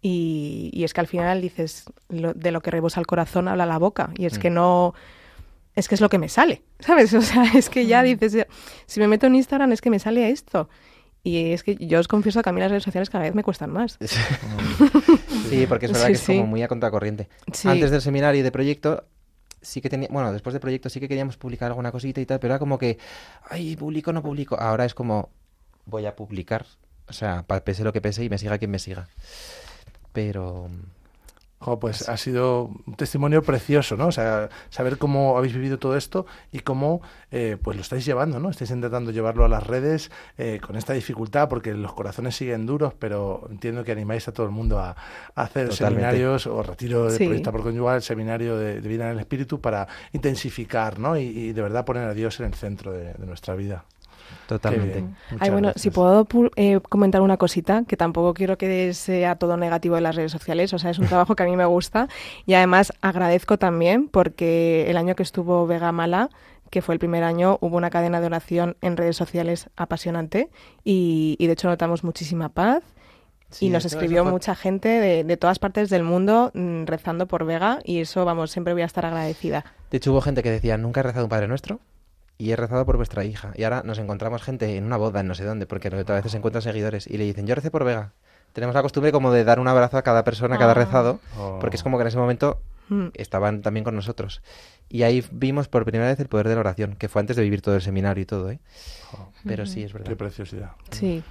y, 0.00 0.70
y 0.72 0.84
es 0.84 0.94
que 0.94 1.00
al 1.00 1.06
final 1.08 1.40
dices, 1.40 1.84
lo- 2.08 2.32
de 2.34 2.52
lo 2.52 2.60
que 2.60 2.70
rebosa 2.70 3.00
el 3.00 3.06
corazón 3.06 3.48
habla 3.48 3.66
la 3.66 3.78
boca 3.78 4.10
y 4.16 4.26
es 4.26 4.38
Mm. 4.38 4.40
que 4.40 4.50
no, 4.50 4.94
es 5.74 5.88
que 5.88 5.94
es 5.94 6.00
lo 6.00 6.08
que 6.08 6.18
me 6.18 6.28
sale, 6.28 6.62
¿sabes? 6.80 7.12
O 7.14 7.22
sea, 7.22 7.44
es 7.54 7.68
que 7.68 7.86
ya 7.86 8.02
dices, 8.02 8.46
si 8.86 9.00
me 9.00 9.08
meto 9.08 9.26
en 9.26 9.34
Instagram 9.34 9.72
es 9.72 9.80
que 9.80 9.90
me 9.90 9.98
sale 9.98 10.30
esto. 10.30 10.68
Y 11.24 11.52
es 11.52 11.62
que 11.62 11.76
yo 11.76 12.00
os 12.00 12.08
confieso 12.08 12.42
que 12.42 12.50
a 12.50 12.52
mí 12.52 12.60
las 12.60 12.70
redes 12.70 12.82
sociales 12.82 13.08
cada 13.08 13.24
vez 13.24 13.34
me 13.34 13.44
cuestan 13.44 13.70
más. 13.70 13.96
Sí, 14.00 15.66
porque 15.68 15.86
es 15.86 15.92
verdad 15.92 16.06
Sí, 16.06 16.12
que 16.12 16.12
es 16.14 16.20
sí. 16.20 16.32
como 16.36 16.46
muy 16.48 16.62
a 16.62 16.68
contracorriente. 16.68 17.28
Sí. 17.52 17.68
Antes 17.68 17.90
del 17.92 18.00
seminario 18.00 18.40
y 18.40 18.42
de 18.42 18.50
proyecto, 18.50 19.04
sí 19.60 19.80
que 19.80 19.88
tenía, 19.88 20.08
bueno, 20.10 20.32
después 20.32 20.52
de 20.52 20.58
proyecto 20.60 20.88
sí 20.88 20.98
que 20.98 21.06
queríamos 21.08 21.36
publicar 21.36 21.68
alguna 21.68 21.92
cosita 21.92 22.20
y 22.20 22.26
tal, 22.26 22.40
pero 22.40 22.54
era 22.54 22.58
como 22.58 22.76
que, 22.78 22.98
ay, 23.48 23.76
publico 23.76 24.10
o 24.10 24.12
no 24.12 24.22
publico. 24.22 24.56
Ahora 24.58 24.84
es 24.84 24.94
como, 24.94 25.30
voy 25.86 26.06
a 26.06 26.16
publicar, 26.16 26.66
o 27.08 27.12
sea, 27.12 27.44
pese 27.64 27.84
lo 27.84 27.92
que 27.92 28.00
pese 28.00 28.24
y 28.24 28.28
me 28.28 28.38
siga 28.38 28.58
quien 28.58 28.72
me 28.72 28.80
siga. 28.80 29.08
Pero, 30.12 30.68
Jo, 31.62 31.78
pues 31.78 32.08
ha 32.08 32.16
sido 32.16 32.64
un 32.86 32.94
testimonio 32.96 33.42
precioso, 33.42 33.96
¿no? 33.96 34.08
O 34.08 34.12
sea, 34.12 34.48
saber 34.68 34.98
cómo 34.98 35.38
habéis 35.38 35.54
vivido 35.54 35.78
todo 35.78 35.96
esto 35.96 36.26
y 36.50 36.58
cómo 36.58 37.00
eh, 37.30 37.56
pues 37.62 37.76
lo 37.76 37.82
estáis 37.82 38.04
llevando, 38.04 38.40
¿no? 38.40 38.50
Estáis 38.50 38.70
intentando 38.72 39.12
llevarlo 39.12 39.44
a 39.44 39.48
las 39.48 39.64
redes 39.66 40.10
eh, 40.38 40.60
con 40.60 40.76
esta 40.76 40.92
dificultad 40.92 41.48
porque 41.48 41.72
los 41.74 41.92
corazones 41.92 42.34
siguen 42.34 42.66
duros, 42.66 42.94
pero 42.98 43.46
entiendo 43.50 43.84
que 43.84 43.92
animáis 43.92 44.26
a 44.26 44.32
todo 44.32 44.44
el 44.46 44.52
mundo 44.52 44.80
a, 44.80 44.90
a 44.90 45.42
hacer 45.42 45.68
Totalmente. 45.68 45.76
seminarios 45.76 46.46
o 46.48 46.62
retiro 46.62 47.04
de 47.10 47.16
Sí. 47.18 47.26
proyecto 47.26 47.52
por 47.52 47.62
conyugal, 47.62 48.02
seminario 48.02 48.56
de, 48.56 48.80
de 48.80 48.88
vida 48.88 49.04
en 49.06 49.12
el 49.12 49.20
espíritu 49.20 49.60
para 49.60 49.86
intensificar, 50.12 50.98
¿no? 50.98 51.16
Y, 51.16 51.22
y 51.22 51.52
de 51.52 51.62
verdad 51.62 51.84
poner 51.84 52.08
a 52.08 52.14
Dios 52.14 52.40
en 52.40 52.46
el 52.46 52.54
centro 52.54 52.92
de, 52.92 53.12
de 53.14 53.26
nuestra 53.26 53.54
vida. 53.54 53.84
Totalmente. 54.52 55.04
Ay, 55.40 55.50
bueno, 55.50 55.68
gracias. 55.68 55.82
si 55.82 55.90
puedo 55.90 56.26
pu- 56.26 56.50
eh, 56.56 56.80
comentar 56.88 57.20
una 57.20 57.36
cosita, 57.36 57.84
que 57.86 57.96
tampoco 57.96 58.34
quiero 58.34 58.56
que 58.58 58.92
sea 58.94 59.36
todo 59.36 59.56
negativo 59.56 59.96
en 59.96 60.02
las 60.04 60.14
redes 60.16 60.32
sociales, 60.32 60.72
o 60.72 60.78
sea, 60.78 60.90
es 60.90 60.98
un 60.98 61.06
trabajo 61.06 61.34
que 61.36 61.42
a 61.42 61.46
mí 61.46 61.56
me 61.56 61.64
gusta 61.66 62.08
y 62.46 62.54
además 62.54 62.92
agradezco 63.00 63.58
también 63.58 64.08
porque 64.08 64.90
el 64.90 64.96
año 64.96 65.14
que 65.14 65.22
estuvo 65.22 65.66
Vega 65.66 65.92
Mala, 65.92 66.30
que 66.70 66.80
fue 66.82 66.94
el 66.94 66.98
primer 66.98 67.22
año, 67.24 67.58
hubo 67.60 67.76
una 67.76 67.90
cadena 67.90 68.20
de 68.20 68.26
oración 68.26 68.76
en 68.80 68.96
redes 68.96 69.16
sociales 69.16 69.68
apasionante 69.76 70.48
y, 70.84 71.36
y 71.38 71.46
de 71.46 71.52
hecho 71.52 71.68
notamos 71.68 72.02
muchísima 72.04 72.48
paz. 72.48 72.82
Sí, 73.50 73.66
y 73.66 73.68
nos 73.68 73.84
escribió 73.84 74.22
fue- 74.22 74.32
mucha 74.32 74.54
gente 74.54 74.88
de, 74.88 75.24
de 75.24 75.36
todas 75.36 75.58
partes 75.58 75.90
del 75.90 76.02
mundo 76.04 76.50
mm, 76.54 76.84
rezando 76.86 77.26
por 77.28 77.44
Vega 77.44 77.80
y 77.84 78.00
eso, 78.00 78.24
vamos, 78.24 78.50
siempre 78.50 78.72
voy 78.72 78.80
a 78.80 78.86
estar 78.86 79.04
agradecida. 79.04 79.66
De 79.90 79.98
hecho, 79.98 80.10
hubo 80.12 80.22
gente 80.22 80.42
que 80.42 80.50
decía, 80.50 80.78
nunca 80.78 81.00
he 81.00 81.02
rezado 81.02 81.26
un 81.26 81.28
Padre 81.28 81.48
Nuestro 81.48 81.78
y 82.38 82.50
he 82.50 82.56
rezado 82.56 82.84
por 82.86 82.96
vuestra 82.96 83.24
hija. 83.24 83.52
Y 83.56 83.64
ahora 83.64 83.82
nos 83.84 83.98
encontramos 83.98 84.42
gente 84.42 84.76
en 84.76 84.84
una 84.84 84.96
boda, 84.96 85.20
en 85.20 85.28
no 85.28 85.34
sé 85.34 85.44
dónde, 85.44 85.66
porque 85.66 85.88
a 85.88 85.90
veces 85.90 86.32
se 86.32 86.38
encuentran 86.38 86.62
seguidores 86.62 87.06
y 87.06 87.16
le 87.18 87.24
dicen, 87.24 87.46
yo 87.46 87.54
recé 87.54 87.70
por 87.70 87.84
Vega. 87.84 88.12
Tenemos 88.52 88.74
la 88.74 88.82
costumbre 88.82 89.12
como 89.12 89.32
de 89.32 89.44
dar 89.44 89.60
un 89.60 89.68
abrazo 89.68 89.96
a 89.96 90.02
cada 90.02 90.24
persona, 90.24 90.56
a 90.56 90.58
cada 90.58 90.72
Ah. 90.72 90.74
rezado, 90.74 91.20
Oh. 91.38 91.58
porque 91.60 91.76
es 91.76 91.82
como 91.82 91.96
que 91.96 92.02
en 92.02 92.08
ese 92.08 92.18
momento 92.18 92.60
Mm. 92.88 93.08
estaban 93.14 93.62
también 93.62 93.84
con 93.84 93.94
nosotros. 93.94 94.42
Y 94.90 95.04
ahí 95.04 95.24
vimos 95.30 95.68
por 95.68 95.84
primera 95.84 96.10
vez 96.10 96.20
el 96.20 96.28
poder 96.28 96.48
de 96.48 96.54
la 96.54 96.60
oración, 96.60 96.96
que 96.96 97.08
fue 97.08 97.20
antes 97.20 97.36
de 97.36 97.42
vivir 97.42 97.62
todo 97.62 97.74
el 97.76 97.80
seminario 97.80 98.22
y 98.22 98.26
todo, 98.26 98.50
¿eh? 98.50 98.58
Jo, 99.10 99.32
Pero 99.46 99.64
sí, 99.64 99.82
es 99.84 99.92
qué 99.92 99.98
verdad. 100.00 100.16
preciosidad. 100.16 100.70
Sí. 100.90 101.22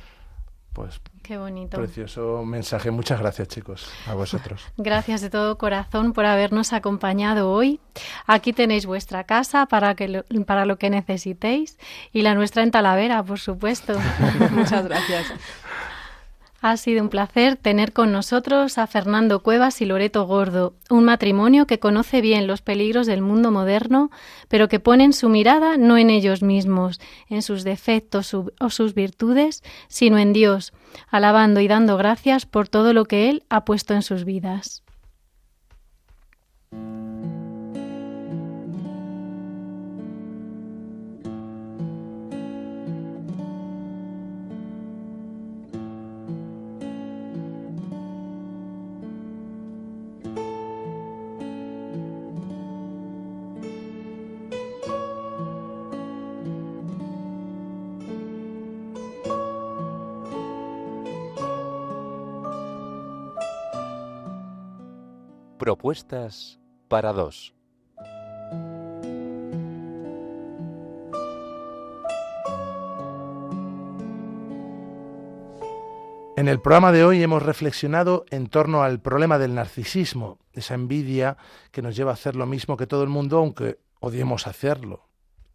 Pues 0.74 1.02
Qué 1.22 1.38
bonito. 1.38 1.78
precioso 1.78 2.44
mensaje. 2.46 2.92
Muchas 2.92 3.20
gracias, 3.20 3.48
chicos. 3.50 3.92
A 4.08 4.14
vosotros. 4.14 4.64
Gracias 4.78 5.22
de 5.22 5.30
todo 5.30 5.58
corazón 5.58 6.14
por 6.14 6.26
habernos 6.26 6.72
acompañado 6.74 7.52
hoy. 7.52 7.80
Aquí 8.26 8.54
tenéis 8.54 8.86
vuestra 8.86 9.26
casa 9.26 9.66
para, 9.66 9.96
que 9.96 10.08
lo, 10.08 10.24
para 10.46 10.66
lo 10.66 10.78
que 10.78 10.90
necesitéis 10.90 11.78
y 12.14 12.22
la 12.22 12.36
nuestra 12.36 12.64
en 12.64 12.72
Talavera, 12.72 13.22
por 13.24 13.40
supuesto. 13.40 13.94
Muchas 14.52 14.86
gracias. 14.86 15.34
Ha 16.64 16.78
sido 16.78 17.02
un 17.02 17.10
placer 17.10 17.56
tener 17.56 17.92
con 17.92 18.12
nosotros 18.12 18.78
a 18.78 18.86
Fernando 18.86 19.42
Cuevas 19.42 19.82
y 19.82 19.86
Loreto 19.86 20.28
Gordo, 20.28 20.76
un 20.92 21.04
matrimonio 21.04 21.66
que 21.66 21.80
conoce 21.80 22.22
bien 22.22 22.46
los 22.46 22.62
peligros 22.62 23.08
del 23.08 23.24
mundo 23.24 23.50
moderno, 23.50 24.12
pero 24.48 24.68
que 24.68 24.80
ponen 24.80 25.12
su 25.14 25.28
mirada 25.28 25.78
no 25.78 25.98
en 25.98 26.12
ellos 26.12 26.44
mismos, 26.44 27.02
en 27.30 27.42
sus 27.42 27.64
defectos 27.64 28.36
o 28.36 28.70
sus 28.70 28.94
virtudes, 28.94 29.64
sino 29.88 30.20
en 30.20 30.34
Dios, 30.34 30.72
alabando 31.10 31.62
y 31.62 31.68
dando 31.68 31.98
gracias 31.98 32.46
por 32.46 32.68
todo 32.70 32.94
lo 32.94 33.06
que 33.06 33.32
Él 33.32 33.44
ha 33.50 33.66
puesto 33.66 33.96
en 33.96 34.04
sus 34.04 34.24
vidas. 34.24 34.84
Propuestas 65.62 66.60
para 66.88 67.14
dos. 67.14 67.54
En 76.36 76.48
el 76.48 76.60
programa 76.60 76.92
de 76.92 77.06
hoy 77.06 77.22
hemos 77.22 77.44
reflexionado 77.44 78.26
en 78.32 78.48
torno 78.48 78.82
al 78.82 79.02
problema 79.02 79.38
del 79.38 79.54
narcisismo, 79.54 80.40
esa 80.54 80.74
envidia 80.74 81.38
que 81.72 81.84
nos 81.84 81.96
lleva 81.96 82.10
a 82.10 82.16
hacer 82.16 82.36
lo 82.36 82.48
mismo 82.48 82.76
que 82.76 82.88
todo 82.88 83.04
el 83.04 83.10
mundo, 83.10 83.38
aunque 83.38 83.78
odiemos 84.00 84.48
hacerlo, 84.48 85.10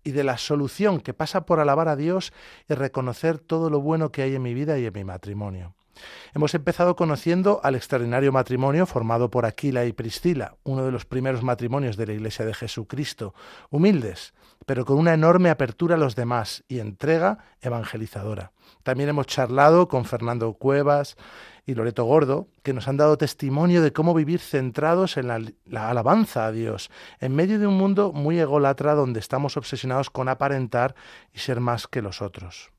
y 0.05 0.13
de 0.13 0.23
la 0.23 0.39
solución 0.39 1.01
que 1.01 1.15
pasa 1.15 1.47
por 1.47 1.59
alabar 1.59 1.89
a 1.89 1.97
Dios 1.97 2.33
y 2.69 2.75
reconocer 2.75 3.41
todo 3.41 3.71
lo 3.71 3.81
bueno 3.81 4.13
que 4.13 4.23
hay 4.23 4.37
en 4.37 4.43
mi 4.43 4.55
vida 4.55 4.79
y 4.79 4.87
en 4.87 4.93
mi 4.93 5.03
matrimonio. 5.03 5.76
Hemos 6.35 6.55
empezado 6.55 6.97
conociendo 6.97 7.61
al 7.63 7.75
extraordinario 7.75 8.33
matrimonio 8.33 8.87
formado 8.87 9.31
por 9.31 9.47
Aquila 9.47 9.85
y 9.85 9.93
Priscila, 9.93 10.57
uno 10.65 10.85
de 10.85 10.93
los 10.93 11.05
primeros 11.05 11.43
matrimonios 11.43 11.97
de 11.97 12.07
la 12.07 12.13
Iglesia 12.13 12.45
de 12.45 12.55
Jesucristo, 12.55 13.35
humildes, 13.71 14.35
pero 14.67 14.85
con 14.85 14.99
una 14.99 15.15
enorme 15.15 15.51
apertura 15.51 15.95
a 15.95 15.99
los 15.99 16.17
demás 16.17 16.65
y 16.69 16.81
entrega 16.81 17.39
evangelizadora. 17.61 18.53
También 18.83 19.09
hemos 19.09 19.27
charlado 19.27 19.89
con 19.89 20.05
Fernando 20.05 20.53
Cuevas 20.55 21.17
y 21.65 21.75
Loreto 21.75 22.05
Gordo, 22.05 22.49
que 22.63 22.73
nos 22.73 22.87
han 22.89 22.97
dado 22.97 23.19
testimonio 23.19 23.83
de 23.83 23.93
cómo 23.93 24.15
vivir 24.15 24.41
centrados 24.41 25.17
en 25.17 25.29
la, 25.29 25.41
la 25.65 25.91
alabanza 25.91 26.47
a 26.47 26.53
Dios, 26.53 26.91
en 27.19 27.35
medio 27.35 27.59
de 27.59 27.67
un 27.67 27.77
mundo 27.77 28.13
muy 28.13 28.39
ególatra 28.39 28.95
donde 28.95 29.21
estamos 29.21 29.57
obsesionados 29.57 30.11
con 30.11 30.29
aparentar 30.29 30.95
y 31.33 31.41
ser 31.41 31.61
más 31.61 31.89
que 31.89 32.03
los 32.03 32.23
otros. 32.23 32.76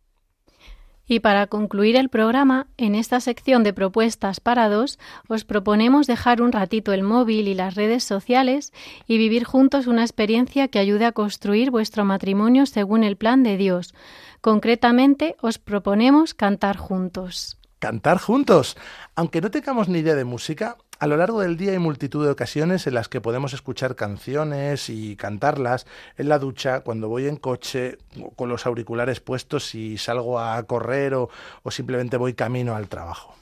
Y 1.08 1.22
para 1.22 1.48
concluir 1.48 1.96
el 1.96 2.10
programa, 2.10 2.68
en 2.78 2.94
esta 2.94 3.22
sección 3.22 3.64
de 3.64 3.72
propuestas 3.72 4.42
para 4.42 4.68
dos, 4.68 5.00
os 5.30 5.46
proponemos 5.46 6.06
dejar 6.06 6.42
un 6.42 6.52
ratito 6.52 6.92
el 6.92 7.02
móvil 7.02 7.48
y 7.48 7.54
las 7.54 7.76
redes 7.76 8.04
sociales 8.04 8.74
y 9.08 9.18
vivir 9.18 9.46
juntos 9.46 9.88
una 9.88 10.04
experiencia 10.04 10.68
que 10.68 10.80
ayude 10.80 11.06
a 11.06 11.14
construir 11.14 11.72
vuestro 11.72 12.04
matrimonio 12.04 12.66
según 12.66 13.06
el 13.06 13.16
plan 13.16 13.42
de 13.44 13.56
Dios. 13.56 13.96
Concretamente, 14.42 15.38
os 15.42 15.60
proponemos 15.60 16.34
cantar 16.34 16.76
juntos. 16.76 17.58
Cantar 17.80 18.18
juntos. 18.18 18.76
Aunque 19.16 19.40
no 19.40 19.50
tengamos 19.50 19.88
ni 19.88 20.00
idea 20.00 20.16
de 20.16 20.26
música, 20.26 20.78
a 21.00 21.08
lo 21.08 21.18
largo 21.18 21.42
del 21.42 21.58
día 21.58 21.72
hay 21.72 21.80
multitud 21.80 22.26
de 22.26 22.32
ocasiones 22.32 22.88
en 22.88 22.94
las 22.94 23.08
que 23.08 23.22
podemos 23.22 23.54
escuchar 23.54 23.96
canciones 23.96 24.90
y 24.90 25.16
cantarlas 25.16 25.86
en 26.18 26.30
la 26.30 26.40
ducha, 26.40 26.82
cuando 26.82 27.08
voy 27.08 27.28
en 27.28 27.38
coche, 27.38 27.98
con 28.36 28.50
los 28.50 28.66
auriculares 28.66 29.20
puestos 29.20 29.76
y 29.76 29.98
salgo 29.98 30.40
a 30.40 30.62
correr 30.64 31.14
o, 31.14 31.30
o 31.64 31.72
simplemente 31.72 32.18
voy 32.18 32.34
camino 32.34 32.76
al 32.76 32.88
trabajo. 32.88 33.36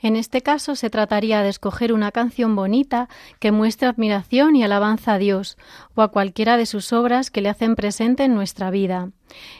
En 0.00 0.16
este 0.16 0.42
caso 0.42 0.76
se 0.76 0.90
trataría 0.90 1.42
de 1.42 1.48
escoger 1.48 1.92
una 1.92 2.12
canción 2.12 2.56
bonita 2.56 3.08
que 3.38 3.52
muestre 3.52 3.88
admiración 3.88 4.56
y 4.56 4.64
alabanza 4.64 5.14
a 5.14 5.18
Dios 5.18 5.56
o 5.94 6.02
a 6.02 6.08
cualquiera 6.08 6.56
de 6.56 6.66
sus 6.66 6.92
obras 6.92 7.30
que 7.30 7.40
le 7.40 7.48
hacen 7.48 7.76
presente 7.76 8.24
en 8.24 8.34
nuestra 8.34 8.70
vida. 8.70 9.10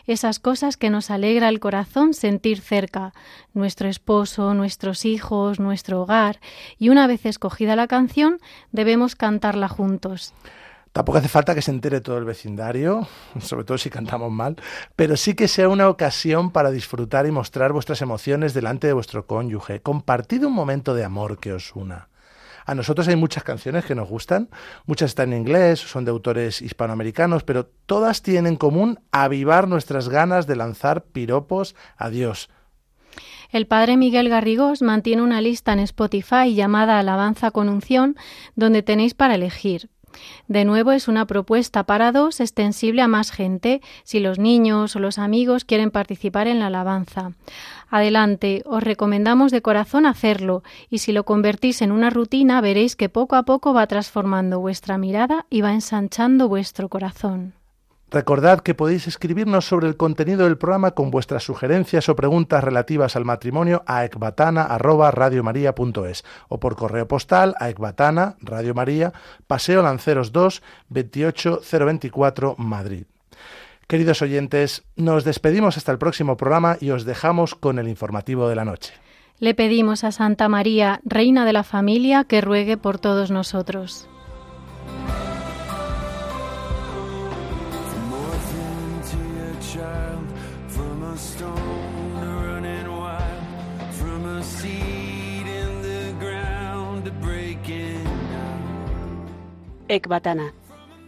Esas 0.07 0.39
cosas 0.39 0.77
que 0.77 0.91
nos 0.91 1.11
alegra 1.11 1.49
el 1.49 1.61
corazón 1.61 2.15
sentir 2.15 2.61
cerca, 2.61 3.13
nuestro 3.53 3.89
esposo, 3.89 4.55
nuestros 4.55 5.05
hijos, 5.05 5.59
nuestro 5.59 6.03
hogar, 6.03 6.41
y 6.79 6.89
una 6.89 7.07
vez 7.07 7.27
escogida 7.27 7.77
la 7.77 7.89
canción 7.89 8.39
debemos 8.73 9.17
cantarla 9.17 9.69
juntos. 9.69 10.33
Tampoco 10.97 11.19
hace 11.19 11.29
falta 11.29 11.55
que 11.55 11.61
se 11.61 11.71
entere 11.71 12.01
todo 12.01 12.17
el 12.17 12.25
vecindario, 12.25 13.07
sobre 13.39 13.65
todo 13.65 13.77
si 13.77 13.91
cantamos 13.91 14.33
mal, 14.33 14.57
pero 14.97 15.19
sí 15.19 15.35
que 15.35 15.47
sea 15.47 15.69
una 15.69 15.91
ocasión 15.91 16.51
para 16.51 16.71
disfrutar 16.71 17.27
y 17.27 17.31
mostrar 17.31 17.75
vuestras 17.75 18.01
emociones 18.01 18.55
delante 18.55 18.87
de 18.87 18.95
vuestro 18.95 19.27
cónyuge. 19.27 19.83
Compartid 19.83 20.47
un 20.47 20.55
momento 20.55 20.95
de 20.95 21.05
amor 21.05 21.39
que 21.39 21.53
os 21.53 21.77
una. 21.77 22.09
A 22.65 22.75
nosotros 22.75 23.09
hay 23.09 23.17
muchas 23.17 23.45
canciones 23.45 23.85
que 23.85 23.95
nos 23.95 24.09
gustan, 24.09 24.49
muchas 24.87 25.11
están 25.11 25.35
en 25.35 25.41
inglés, 25.41 25.81
son 25.81 26.07
de 26.07 26.13
autores 26.13 26.63
hispanoamericanos, 26.63 27.45
pero 27.45 27.67
todas 27.85 28.23
tienen 28.23 28.55
en 28.55 28.57
común 28.57 28.99
avivar 29.13 29.69
nuestras 29.69 30.09
ganas 30.09 30.47
de 30.47 30.57
lanzar 30.57 31.05
piropos 31.05 31.77
a 31.99 32.09
Dios. 32.09 32.49
El 33.51 33.67
padre 33.67 33.97
Miguel 33.97 34.29
Garrigós 34.29 34.83
mantiene 34.83 35.23
una 35.23 35.41
lista 35.41 35.73
en 35.73 35.81
Spotify 35.81 36.55
llamada 36.55 36.99
Alabanza 36.99 37.51
con 37.51 37.69
unción, 37.69 38.17
donde 38.55 38.83
tenéis 38.83 39.15
para 39.15 39.35
elegir. 39.35 39.91
De 40.49 40.65
nuevo 40.65 40.93
es 40.93 41.09
una 41.09 41.27
propuesta 41.27 41.85
para 41.85 42.13
dos 42.13 42.41
extensible 42.41 43.03
a 43.03 43.09
más 43.09 43.31
gente 43.31 43.81
si 44.05 44.21
los 44.21 44.39
niños 44.39 44.97
o 44.97 45.01
los 45.01 45.19
amigos 45.19 45.65
quieren 45.65 45.91
participar 45.91 46.47
en 46.47 46.59
la 46.59 46.67
alabanza. 46.67 47.33
Adelante, 47.91 48.63
os 48.67 48.83
recomendamos 48.83 49.53
de 49.53 49.63
corazón 49.63 50.07
hacerlo 50.07 50.63
y 50.91 50.99
si 50.99 51.13
lo 51.13 51.25
convertís 51.25 51.83
en 51.83 51.93
una 51.93 52.11
rutina 52.11 52.61
veréis 52.61 52.97
que 52.97 53.09
poco 53.09 53.37
a 53.37 53.45
poco 53.45 53.75
va 53.75 53.87
transformando 53.87 54.61
vuestra 54.61 54.99
mirada 54.99 55.47
y 55.51 55.61
va 55.61 55.73
ensanchando 55.73 56.49
vuestro 56.49 56.89
corazón. 56.89 57.55
Recordad 58.17 58.61
que 58.61 58.75
podéis 58.75 59.07
escribirnos 59.09 59.69
sobre 59.69 59.89
el 59.89 59.99
contenido 59.99 60.45
del 60.45 60.57
programa 60.57 60.93
con 60.93 61.11
vuestras 61.11 61.43
sugerencias 61.43 62.09
o 62.09 62.17
preguntas 62.17 62.65
relativas 62.65 63.15
al 63.15 63.27
matrimonio 63.27 63.83
a 63.87 64.07
ecbatana@radiomaria.es 64.07 66.25
o 66.49 66.59
por 66.59 66.77
correo 66.77 67.07
postal 67.07 67.55
a 67.61 67.69
ecbatana, 67.69 68.37
Radio 68.41 68.73
María, 68.73 69.13
Paseo 69.47 69.83
Lanceros 69.83 70.33
2, 70.33 70.63
28024, 70.89 72.55
Madrid. 72.57 73.05
Queridos 73.87 74.23
oyentes, 74.23 74.85
nos 74.97 75.25
despedimos 75.25 75.77
hasta 75.77 75.93
el 75.93 75.99
próximo 75.99 76.39
programa 76.39 76.79
y 76.81 76.93
os 76.93 77.05
dejamos 77.05 77.55
con 77.55 77.79
el 77.79 77.87
informativo 77.87 78.49
de 78.49 78.55
la 78.55 78.65
noche. 78.65 78.95
Le 79.41 79.55
pedimos 79.55 80.05
a 80.05 80.13
Santa 80.13 80.49
María, 80.49 81.03
Reina 81.05 81.45
de 81.45 81.53
la 81.53 81.65
Familia, 81.65 82.25
que 82.25 82.41
ruegue 82.41 82.79
por 82.79 82.99
todos 82.99 83.31
nosotros. 83.31 84.09
Ecbatana, 99.89 100.53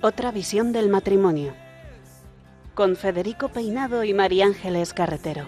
otra 0.02 0.30
visión 0.30 0.72
del 0.72 0.88
matrimonio. 0.88 1.52
Con 2.74 2.94
Federico 2.94 3.48
Peinado 3.48 4.04
y 4.04 4.14
María 4.14 4.46
Ángeles 4.46 4.92
Carretero. 4.92 5.46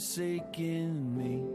Forsaken 0.00 1.14
me. 1.14 1.49